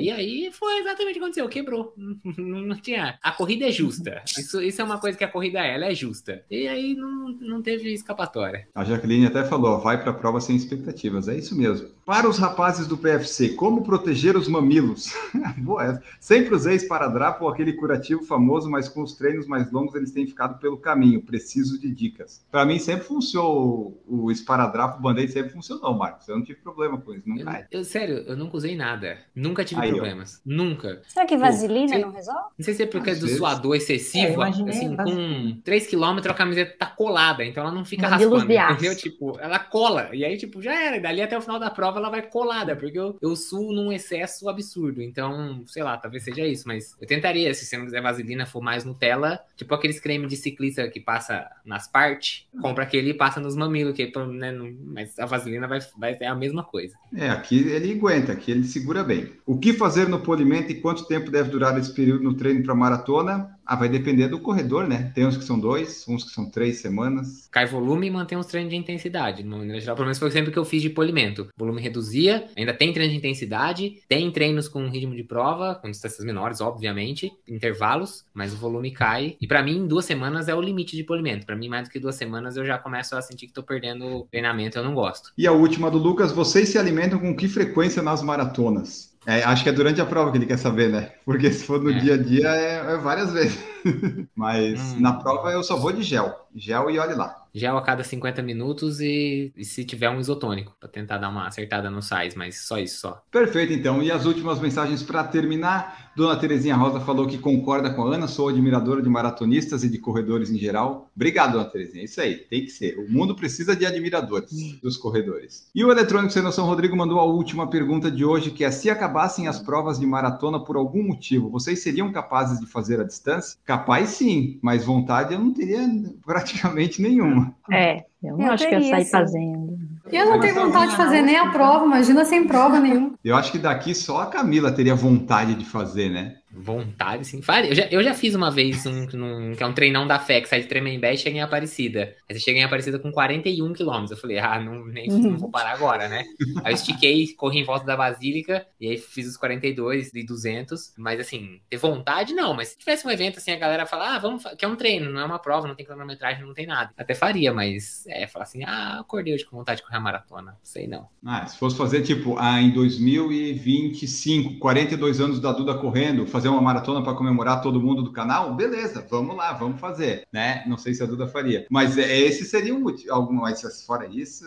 E 0.00 0.10
aí 0.10 0.50
foi 0.52 0.78
exatamente 0.78 1.10
o 1.10 1.12
que 1.14 1.18
aconteceu. 1.18 1.48
Quebrou. 1.48 1.94
Não, 2.36 2.76
tinha. 2.76 3.18
A 3.22 3.32
corrida 3.32 3.66
é 3.66 3.70
justa. 3.70 4.22
Isso, 4.26 4.62
isso 4.62 4.80
é 4.80 4.84
uma 4.84 4.98
coisa 4.98 5.16
que 5.16 5.24
a 5.24 5.28
corrida 5.28 5.60
é, 5.60 5.74
ela 5.74 5.86
é 5.86 5.94
justa. 5.94 6.44
E 6.50 6.66
aí 6.68 6.94
não, 6.94 7.28
não 7.40 7.62
teve 7.62 7.92
escapatória. 7.92 8.68
A 8.74 8.84
Jaqueline 8.84 9.26
até 9.26 9.44
falou, 9.44 9.76
ó, 9.76 9.78
vai 9.78 10.02
pra 10.02 10.12
prova 10.12 10.40
sem 10.40 10.56
expectativas. 10.56 11.28
É 11.28 11.36
isso 11.36 11.56
mesmo. 11.56 11.88
Para 12.04 12.28
os 12.28 12.36
rapazes 12.36 12.86
do 12.88 12.96
PFC, 12.98 13.50
como 13.50 13.82
proteger 13.84 14.36
os 14.36 14.48
mamilos? 14.48 15.14
Boa 15.58 15.84
essa. 15.84 16.02
Sempre 16.18 16.54
usei 16.54 16.74
esparadrapo 16.74 17.44
ou 17.44 17.50
aquele 17.50 17.72
curativo 17.74 18.24
famoso, 18.24 18.68
mas 18.68 18.88
com 18.88 19.02
os 19.02 19.14
treinos 19.14 19.46
mais 19.46 19.70
longos 19.70 19.94
eles 19.94 20.10
têm 20.10 20.26
ficado 20.26 20.58
pelo 20.58 20.76
caminho. 20.76 21.22
Preciso 21.22 21.80
de 21.80 21.88
dicas. 21.94 22.44
Para 22.50 22.64
mim 22.66 22.78
sempre 22.80 23.04
funcionou 23.04 24.02
o 24.06 24.30
esparadrapo, 24.32 24.98
o 24.98 25.02
band-aid 25.02 25.30
sempre 25.32 25.52
funcionou, 25.52 25.94
Marcos. 25.94 26.26
Eu 26.28 26.36
não 26.36 26.44
tive 26.44 26.58
problema 26.60 26.98
com 27.00 27.14
isso, 27.14 27.28
não 27.28 27.38
Eu, 27.38 27.44
cai. 27.44 27.66
eu, 27.70 27.84
sério, 27.84 28.16
eu 28.26 28.36
nunca 28.36 28.56
usei 28.56 28.74
nada. 28.74 29.18
Nunca 29.34 29.64
tive 29.64 29.80
Aí, 29.80 29.90
problemas. 29.92 30.40
Nunca. 30.44 31.02
Será 31.06 31.24
que 31.24 31.36
vaselina 31.36 31.98
não 31.98 32.10
resolve? 32.10 32.40
Não 32.58 32.64
sei 32.64 32.74
se 32.74 32.82
é 32.82 32.86
porque 32.86 33.10
é 33.10 33.12
Às 33.12 33.20
do 33.20 33.26
vezes. 33.26 33.38
suador 33.38 33.74
É, 33.74 33.78
excessivo, 33.78 34.32
imaginei, 34.34 34.74
assim, 34.76 34.94
mas- 34.96 35.08
com 35.08 35.60
3km 35.64 36.30
a 36.30 36.34
camiseta 36.34 36.76
tá 36.78 36.86
colada, 36.86 37.44
então 37.44 37.62
ela 37.62 37.72
não 37.72 37.84
fica 37.84 38.08
Mamilos 38.10 38.32
raspando, 38.32 38.52
de 38.52 38.58
aço. 38.58 38.72
entendeu? 38.72 38.96
Tipo, 38.96 39.38
ela 39.38 39.58
cola, 39.60 40.10
e 40.12 40.24
aí, 40.24 40.36
tipo, 40.36 40.60
já 40.60 40.74
era, 40.74 41.00
dali 41.00 41.22
até 41.22 41.38
o 41.38 41.40
final 41.40 41.60
da 41.60 41.70
prova 41.70 41.91
ela 41.98 42.10
vai 42.10 42.22
colada, 42.22 42.76
porque 42.76 42.98
eu, 42.98 43.16
eu 43.20 43.34
suo 43.36 43.72
num 43.72 43.92
excesso 43.92 44.48
absurdo, 44.48 45.02
então, 45.02 45.62
sei 45.66 45.82
lá, 45.82 45.96
talvez 45.96 46.24
seja 46.24 46.46
isso, 46.46 46.66
mas 46.66 46.96
eu 47.00 47.06
tentaria, 47.06 47.52
se 47.54 47.64
você 47.64 47.76
não 47.76 47.84
quiser 47.84 48.02
vaselina, 48.02 48.46
for 48.46 48.62
mais 48.62 48.84
Nutella, 48.84 49.40
tipo 49.56 49.74
aqueles 49.74 50.00
cremes 50.00 50.28
de 50.30 50.36
ciclista 50.36 50.88
que 50.88 51.00
passa 51.00 51.48
nas 51.64 51.86
partes, 51.88 52.46
compra 52.60 52.84
aquele 52.84 53.10
e 53.10 53.14
passa 53.14 53.40
nos 53.40 53.56
mamilos, 53.56 53.94
que, 53.94 54.12
né, 54.32 54.52
não- 54.52 54.74
mas 54.84 55.18
a 55.18 55.26
vaselina 55.26 55.66
vai, 55.68 55.80
vai 55.96 56.14
ser 56.14 56.24
a 56.24 56.34
mesma 56.34 56.62
coisa. 56.64 56.96
É, 57.14 57.28
aqui 57.28 57.58
ele 57.68 57.92
aguenta, 57.92 58.32
aqui 58.32 58.50
ele 58.50 58.64
segura 58.64 59.02
bem. 59.04 59.32
O 59.46 59.58
que 59.58 59.72
fazer 59.72 60.08
no 60.08 60.20
polimento 60.20 60.72
e 60.72 60.80
quanto 60.80 61.06
tempo 61.06 61.30
deve 61.30 61.50
durar 61.50 61.78
esse 61.78 61.92
período 61.92 62.24
no 62.24 62.34
treino 62.34 62.62
para 62.62 62.74
maratona? 62.74 63.58
Ah, 63.66 63.76
vai 63.76 63.88
depender 63.88 64.28
do 64.28 64.40
corredor, 64.40 64.88
né? 64.88 65.12
Tem 65.14 65.26
uns 65.26 65.36
que 65.36 65.44
são 65.44 65.58
dois, 65.58 66.04
uns 66.08 66.24
que 66.24 66.30
são 66.30 66.50
três 66.50 66.80
semanas. 66.80 67.48
cai 67.50 67.66
volume 67.66 68.06
e 68.06 68.10
mantém 68.10 68.36
os 68.36 68.46
treinos 68.46 68.70
de 68.70 68.76
intensidade. 68.76 69.42
De 69.42 69.48
maneira 69.48 69.80
geral, 69.80 69.96
pelo 69.96 70.06
menos 70.06 70.18
foi 70.18 70.30
sempre 70.30 70.50
que 70.50 70.58
eu 70.58 70.64
fiz 70.64 70.82
de 70.82 70.90
polimento. 70.90 71.48
O 71.56 71.64
volume 71.64 71.80
reduzia, 71.80 72.46
ainda 72.56 72.74
tem 72.74 72.92
treino 72.92 73.12
de 73.12 73.18
intensidade, 73.18 74.02
tem 74.08 74.30
treinos 74.30 74.68
com 74.68 74.88
ritmo 74.88 75.14
de 75.14 75.22
prova, 75.22 75.74
com 75.76 75.90
distâncias 75.90 76.24
menores, 76.24 76.60
obviamente, 76.60 77.32
intervalos, 77.48 78.24
mas 78.34 78.52
o 78.52 78.56
volume 78.56 78.90
cai. 78.90 79.36
E 79.40 79.46
pra 79.46 79.62
mim, 79.62 79.86
duas 79.86 80.04
semanas 80.04 80.48
é 80.48 80.54
o 80.54 80.60
limite 80.60 80.96
de 80.96 81.04
polimento. 81.04 81.46
Pra 81.46 81.56
mim, 81.56 81.68
mais 81.68 81.88
do 81.88 81.92
que 81.92 82.00
duas 82.00 82.16
semanas, 82.16 82.56
eu 82.56 82.64
já 82.64 82.78
começo 82.78 83.16
a 83.16 83.22
sentir 83.22 83.46
que 83.46 83.52
tô 83.52 83.62
perdendo 83.62 84.26
treinamento, 84.30 84.78
eu 84.78 84.84
não 84.84 84.94
gosto. 84.94 85.32
E 85.38 85.46
a 85.46 85.52
última 85.52 85.90
do 85.90 85.98
Lucas, 85.98 86.32
vocês 86.32 86.68
se 86.68 86.78
alimentam 86.78 87.18
com 87.18 87.36
que 87.36 87.48
frequência 87.48 88.02
nas 88.02 88.22
maratonas? 88.22 89.11
É, 89.26 89.42
acho 89.44 89.62
que 89.62 89.68
é 89.68 89.72
durante 89.72 90.00
a 90.00 90.06
prova 90.06 90.32
que 90.32 90.38
ele 90.38 90.46
quer 90.46 90.58
saber, 90.58 90.90
né? 90.90 91.12
Porque 91.24 91.52
se 91.52 91.64
for 91.64 91.80
no 91.80 91.90
É. 91.90 91.98
dia 91.98 92.14
a 92.14 92.16
dia, 92.22 92.48
é, 92.48 92.94
é 92.94 92.96
várias 92.98 93.32
vezes. 93.32 93.58
Mas 94.34 94.94
Hum. 94.94 95.00
na 95.00 95.12
prova 95.14 95.50
eu 95.52 95.62
só 95.62 95.76
vou 95.76 95.92
de 95.92 96.02
gel. 96.02 96.48
Gel 96.54 96.90
e 96.90 96.98
olhe 96.98 97.14
lá. 97.14 97.41
Gel 97.54 97.76
a 97.76 97.82
cada 97.82 98.02
50 98.02 98.42
minutos 98.42 99.00
e, 99.00 99.52
e 99.56 99.64
se 99.64 99.84
tiver 99.84 100.08
um 100.10 100.20
isotônico, 100.20 100.74
pra 100.80 100.88
tentar 100.88 101.18
dar 101.18 101.28
uma 101.28 101.46
acertada 101.46 101.90
no 101.90 102.00
sais, 102.00 102.34
mas 102.34 102.66
só 102.66 102.78
isso, 102.78 103.00
só. 103.00 103.22
Perfeito, 103.30 103.72
então. 103.72 104.02
E 104.02 104.10
as 104.10 104.24
últimas 104.24 104.60
mensagens 104.60 105.02
para 105.02 105.24
terminar. 105.24 106.12
Dona 106.14 106.36
Terezinha 106.36 106.76
Rosa 106.76 107.00
falou 107.00 107.26
que 107.26 107.38
concorda 107.38 107.88
com 107.88 108.02
a 108.02 108.14
Ana, 108.14 108.28
sou 108.28 108.50
admiradora 108.50 109.00
de 109.00 109.08
maratonistas 109.08 109.82
e 109.82 109.88
de 109.88 109.98
corredores 109.98 110.50
em 110.50 110.58
geral. 110.58 111.10
Obrigado, 111.16 111.52
Dona 111.52 111.64
Terezinha. 111.64 112.04
Isso 112.04 112.20
aí, 112.20 112.34
tem 112.34 112.64
que 112.64 112.70
ser. 112.70 112.98
O 112.98 113.10
mundo 113.10 113.34
precisa 113.34 113.74
de 113.74 113.86
admiradores 113.86 114.50
dos 114.82 114.98
corredores. 114.98 115.68
E 115.74 115.82
o 115.82 115.90
Eletrônico 115.90 116.32
Sem 116.32 116.42
Noção 116.42 116.66
Rodrigo 116.66 116.94
mandou 116.94 117.18
a 117.18 117.24
última 117.24 117.68
pergunta 117.68 118.10
de 118.10 118.24
hoje, 118.26 118.50
que 118.50 118.62
é 118.62 118.70
se 118.70 118.90
acabassem 118.90 119.48
as 119.48 119.58
provas 119.58 119.98
de 119.98 120.04
maratona 120.04 120.62
por 120.62 120.76
algum 120.76 121.02
motivo, 121.02 121.48
vocês 121.48 121.82
seriam 121.82 122.12
capazes 122.12 122.60
de 122.60 122.66
fazer 122.66 123.00
a 123.00 123.04
distância? 123.04 123.58
Capaz 123.64 124.10
sim, 124.10 124.58
mas 124.62 124.84
vontade 124.84 125.32
eu 125.32 125.40
não 125.40 125.52
teria 125.52 125.80
praticamente 126.24 127.00
nenhuma. 127.00 127.41
É, 127.70 128.04
eu 128.22 128.36
não 128.36 128.46
Eu 128.46 128.52
acho 128.52 128.66
que 128.66 128.74
ia 128.74 128.78
teria, 128.78 128.94
sair 128.94 129.04
sim. 129.04 129.10
fazendo. 129.10 129.78
Eu 130.10 130.26
não 130.26 130.40
tenho 130.40 130.54
vontade 130.54 130.90
de 130.90 130.96
fazer 130.96 131.22
nem 131.22 131.36
a 131.36 131.50
prova, 131.50 131.84
imagina 131.84 132.24
sem 132.24 132.46
prova 132.46 132.78
nenhuma. 132.78 133.14
Eu 133.24 133.36
acho 133.36 133.52
que 133.52 133.58
daqui 133.58 133.94
só 133.94 134.22
a 134.22 134.26
Camila 134.26 134.72
teria 134.72 134.94
vontade 134.94 135.54
de 135.54 135.64
fazer, 135.64 136.10
né? 136.10 136.36
Vontade, 136.54 137.26
sim. 137.26 137.40
Eu 137.68 137.74
já, 137.74 137.86
eu 137.90 138.02
já 138.02 138.14
fiz 138.14 138.34
uma 138.34 138.50
vez 138.50 138.84
um, 138.86 139.06
num- 139.12 139.54
que 139.54 139.62
é 139.62 139.66
um 139.66 139.72
treinão 139.72 140.06
da 140.06 140.18
FEC, 140.18 140.46
sai 140.48 140.60
de 140.60 140.68
Tremembé 140.68 141.14
e 141.14 141.18
chega 141.18 141.36
em 141.38 141.42
Aparecida. 141.42 142.14
Aí 142.28 142.34
você 142.34 142.40
chega 142.40 142.58
em 142.58 142.64
Aparecida 142.64 142.98
com 142.98 143.10
41 143.10 143.72
quilômetros. 143.72 144.10
Eu 144.12 144.16
falei, 144.16 144.38
ah, 144.38 144.60
não, 144.60 144.84
nem, 144.86 145.08
não 145.10 145.38
vou 145.38 145.50
parar 145.50 145.72
agora, 145.72 146.08
né? 146.08 146.24
Aí 146.62 146.72
eu 146.72 146.76
estiquei, 146.76 147.34
corri 147.34 147.60
em 147.60 147.64
volta 147.64 147.86
da 147.86 147.96
Basílica 147.96 148.66
e 148.80 148.88
aí 148.88 148.98
fiz 148.98 149.26
os 149.26 149.36
42 149.36 150.12
e 150.14 150.24
200. 150.24 150.92
Mas 150.98 151.20
assim, 151.20 151.60
ter 151.70 151.76
vontade 151.76 152.34
não. 152.34 152.54
Mas 152.54 152.68
se 152.68 152.78
tivesse 152.78 153.06
um 153.06 153.10
evento 153.10 153.38
assim, 153.38 153.50
a 153.50 153.56
galera 153.56 153.86
fala, 153.86 154.16
ah, 154.16 154.18
vamos, 154.18 154.44
que 154.58 154.64
é 154.64 154.68
um 154.68 154.76
treino, 154.76 155.10
não 155.10 155.20
é 155.20 155.24
uma 155.24 155.38
prova, 155.38 155.66
não 155.66 155.74
tem 155.74 155.86
cronometragem, 155.86 156.44
não 156.44 156.54
tem 156.54 156.66
nada. 156.66 156.90
Até 156.96 157.14
faria, 157.14 157.52
mas 157.52 158.06
é, 158.06 158.26
falar 158.26 158.44
assim, 158.44 158.62
ah, 158.64 159.00
acordei 159.00 159.34
hoje 159.34 159.44
com 159.44 159.56
vontade 159.56 159.80
de 159.80 159.86
correr 159.86 159.96
a 159.96 160.00
maratona. 160.00 160.56
Sei 160.62 160.86
não. 160.86 161.08
Ah, 161.24 161.46
se 161.46 161.58
fosse 161.58 161.76
fazer 161.76 162.02
tipo 162.02 162.36
ah, 162.38 162.60
em 162.60 162.70
2025, 162.70 164.58
42 164.58 165.20
anos 165.20 165.40
da 165.40 165.52
Duda 165.52 165.74
correndo, 165.74 166.26
fazer 166.26 166.41
uma 166.48 166.60
maratona 166.60 167.02
para 167.02 167.14
comemorar 167.14 167.60
todo 167.60 167.80
mundo 167.80 168.02
do 168.02 168.12
canal, 168.12 168.54
beleza, 168.54 169.04
vamos 169.08 169.36
lá, 169.36 169.52
vamos 169.52 169.80
fazer, 169.80 170.26
né? 170.32 170.64
Não 170.66 170.76
sei 170.76 170.94
se 170.94 171.02
a 171.02 171.06
Duda 171.06 171.26
faria, 171.26 171.66
mas 171.70 171.96
é, 171.98 172.18
esse 172.20 172.44
seria 172.44 172.74
um 172.74 172.80
motivo. 172.80 173.12
Algum, 173.12 173.34
mas 173.34 173.62
fora 173.84 174.06
isso, 174.06 174.44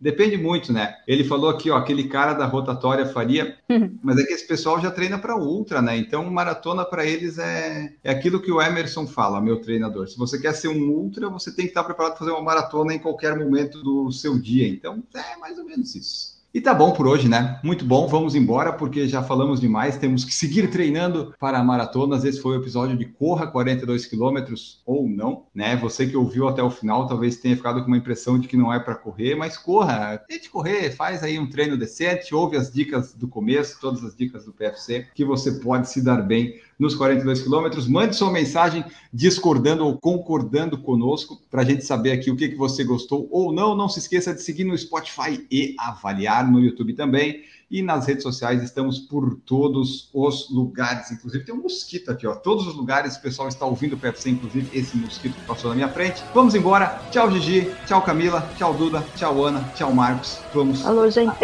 depende 0.00 0.36
muito, 0.36 0.72
né? 0.72 0.94
Ele 1.06 1.24
falou 1.24 1.50
aqui, 1.50 1.70
ó, 1.70 1.76
aquele 1.76 2.08
cara 2.08 2.34
da 2.34 2.46
rotatória 2.46 3.06
faria, 3.06 3.56
mas 4.02 4.18
é 4.18 4.24
que 4.24 4.32
esse 4.32 4.46
pessoal 4.46 4.80
já 4.80 4.90
treina 4.90 5.18
para 5.18 5.36
ultra, 5.36 5.80
né? 5.80 5.96
Então 5.96 6.24
maratona 6.30 6.84
para 6.84 7.04
eles 7.04 7.38
é, 7.38 7.94
é 8.02 8.10
aquilo 8.10 8.40
que 8.40 8.52
o 8.52 8.60
Emerson 8.60 9.06
fala, 9.06 9.40
meu 9.40 9.60
treinador. 9.60 10.08
Se 10.08 10.18
você 10.18 10.38
quer 10.38 10.52
ser 10.52 10.68
um 10.68 10.90
ultra, 10.90 11.28
você 11.28 11.54
tem 11.54 11.64
que 11.64 11.70
estar 11.70 11.84
preparado 11.84 12.12
para 12.12 12.20
fazer 12.20 12.32
uma 12.32 12.42
maratona 12.42 12.94
em 12.94 12.98
qualquer 12.98 13.38
momento 13.38 13.82
do 13.82 14.10
seu 14.12 14.38
dia. 14.38 14.66
Então 14.68 15.02
é 15.14 15.36
mais 15.38 15.58
ou 15.58 15.64
menos 15.64 15.94
isso. 15.94 16.33
E 16.54 16.60
tá 16.60 16.72
bom 16.72 16.92
por 16.92 17.04
hoje, 17.04 17.28
né? 17.28 17.58
Muito 17.64 17.84
bom, 17.84 18.06
vamos 18.06 18.36
embora 18.36 18.72
porque 18.72 19.08
já 19.08 19.24
falamos 19.24 19.60
demais, 19.60 19.98
temos 19.98 20.24
que 20.24 20.32
seguir 20.32 20.70
treinando 20.70 21.34
para 21.36 21.60
maratonas. 21.64 22.24
Esse 22.24 22.40
foi 22.40 22.56
o 22.56 22.60
episódio 22.60 22.96
de 22.96 23.06
Corra 23.06 23.48
42 23.48 24.06
quilômetros 24.06 24.80
ou 24.86 25.08
não, 25.08 25.46
né? 25.52 25.74
Você 25.74 26.06
que 26.06 26.16
ouviu 26.16 26.46
até 26.46 26.62
o 26.62 26.70
final 26.70 27.08
talvez 27.08 27.38
tenha 27.38 27.56
ficado 27.56 27.80
com 27.80 27.88
uma 27.88 27.96
impressão 27.96 28.38
de 28.38 28.46
que 28.46 28.56
não 28.56 28.72
é 28.72 28.78
para 28.78 28.94
correr, 28.94 29.34
mas 29.34 29.58
corra, 29.58 30.16
tente 30.16 30.48
correr, 30.48 30.92
faz 30.92 31.24
aí 31.24 31.40
um 31.40 31.50
treino 31.50 31.76
decente, 31.76 32.32
ouve 32.32 32.56
as 32.56 32.72
dicas 32.72 33.12
do 33.14 33.26
começo, 33.26 33.80
todas 33.80 34.04
as 34.04 34.14
dicas 34.14 34.44
do 34.44 34.52
PFC, 34.52 35.08
que 35.12 35.24
você 35.24 35.58
pode 35.58 35.90
se 35.90 36.04
dar 36.04 36.22
bem 36.22 36.54
nos 36.78 36.94
42 36.94 37.42
quilômetros. 37.42 37.86
Mande 37.86 38.16
sua 38.16 38.30
mensagem 38.30 38.84
discordando 39.12 39.84
ou 39.84 39.98
concordando 39.98 40.78
conosco 40.78 41.40
para 41.50 41.62
a 41.62 41.64
gente 41.64 41.84
saber 41.84 42.12
aqui 42.12 42.30
o 42.30 42.36
que, 42.36 42.48
que 42.48 42.56
você 42.56 42.84
gostou 42.84 43.28
ou 43.30 43.52
não. 43.52 43.76
Não 43.76 43.88
se 43.88 43.98
esqueça 43.98 44.34
de 44.34 44.42
seguir 44.42 44.64
no 44.64 44.76
Spotify 44.76 45.46
e 45.50 45.74
avaliar 45.78 46.50
no 46.50 46.60
YouTube 46.60 46.94
também. 46.94 47.42
E 47.70 47.82
nas 47.82 48.06
redes 48.06 48.22
sociais 48.22 48.62
estamos 48.62 48.98
por 48.98 49.36
todos 49.44 50.08
os 50.12 50.50
lugares. 50.50 51.10
Inclusive 51.10 51.44
tem 51.44 51.54
um 51.54 51.62
mosquito 51.62 52.10
aqui, 52.10 52.26
ó. 52.26 52.34
Todos 52.34 52.66
os 52.66 52.74
lugares 52.74 53.16
o 53.16 53.22
pessoal 53.22 53.48
está 53.48 53.64
ouvindo 53.64 53.94
o 53.94 53.96
PFC, 53.96 54.30
inclusive 54.30 54.78
esse 54.78 54.96
mosquito 54.96 55.34
que 55.34 55.46
passou 55.46 55.70
na 55.70 55.76
minha 55.76 55.88
frente. 55.88 56.22
Vamos 56.34 56.54
embora. 56.54 57.00
Tchau, 57.10 57.30
Gigi. 57.30 57.72
Tchau, 57.86 58.02
Camila. 58.02 58.48
Tchau, 58.56 58.74
Duda. 58.74 59.04
Tchau, 59.16 59.44
Ana. 59.44 59.60
Tchau, 59.74 59.92
Marcos. 59.92 60.38
Vamos. 60.52 60.84
Alô, 60.86 61.10
gente. 61.10 61.34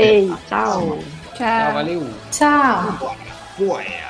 Tchau. 0.47 0.99
Tchau, 1.35 1.73
valeu. 1.73 2.07
Tchau. 2.31 3.17
Boia. 3.59 4.10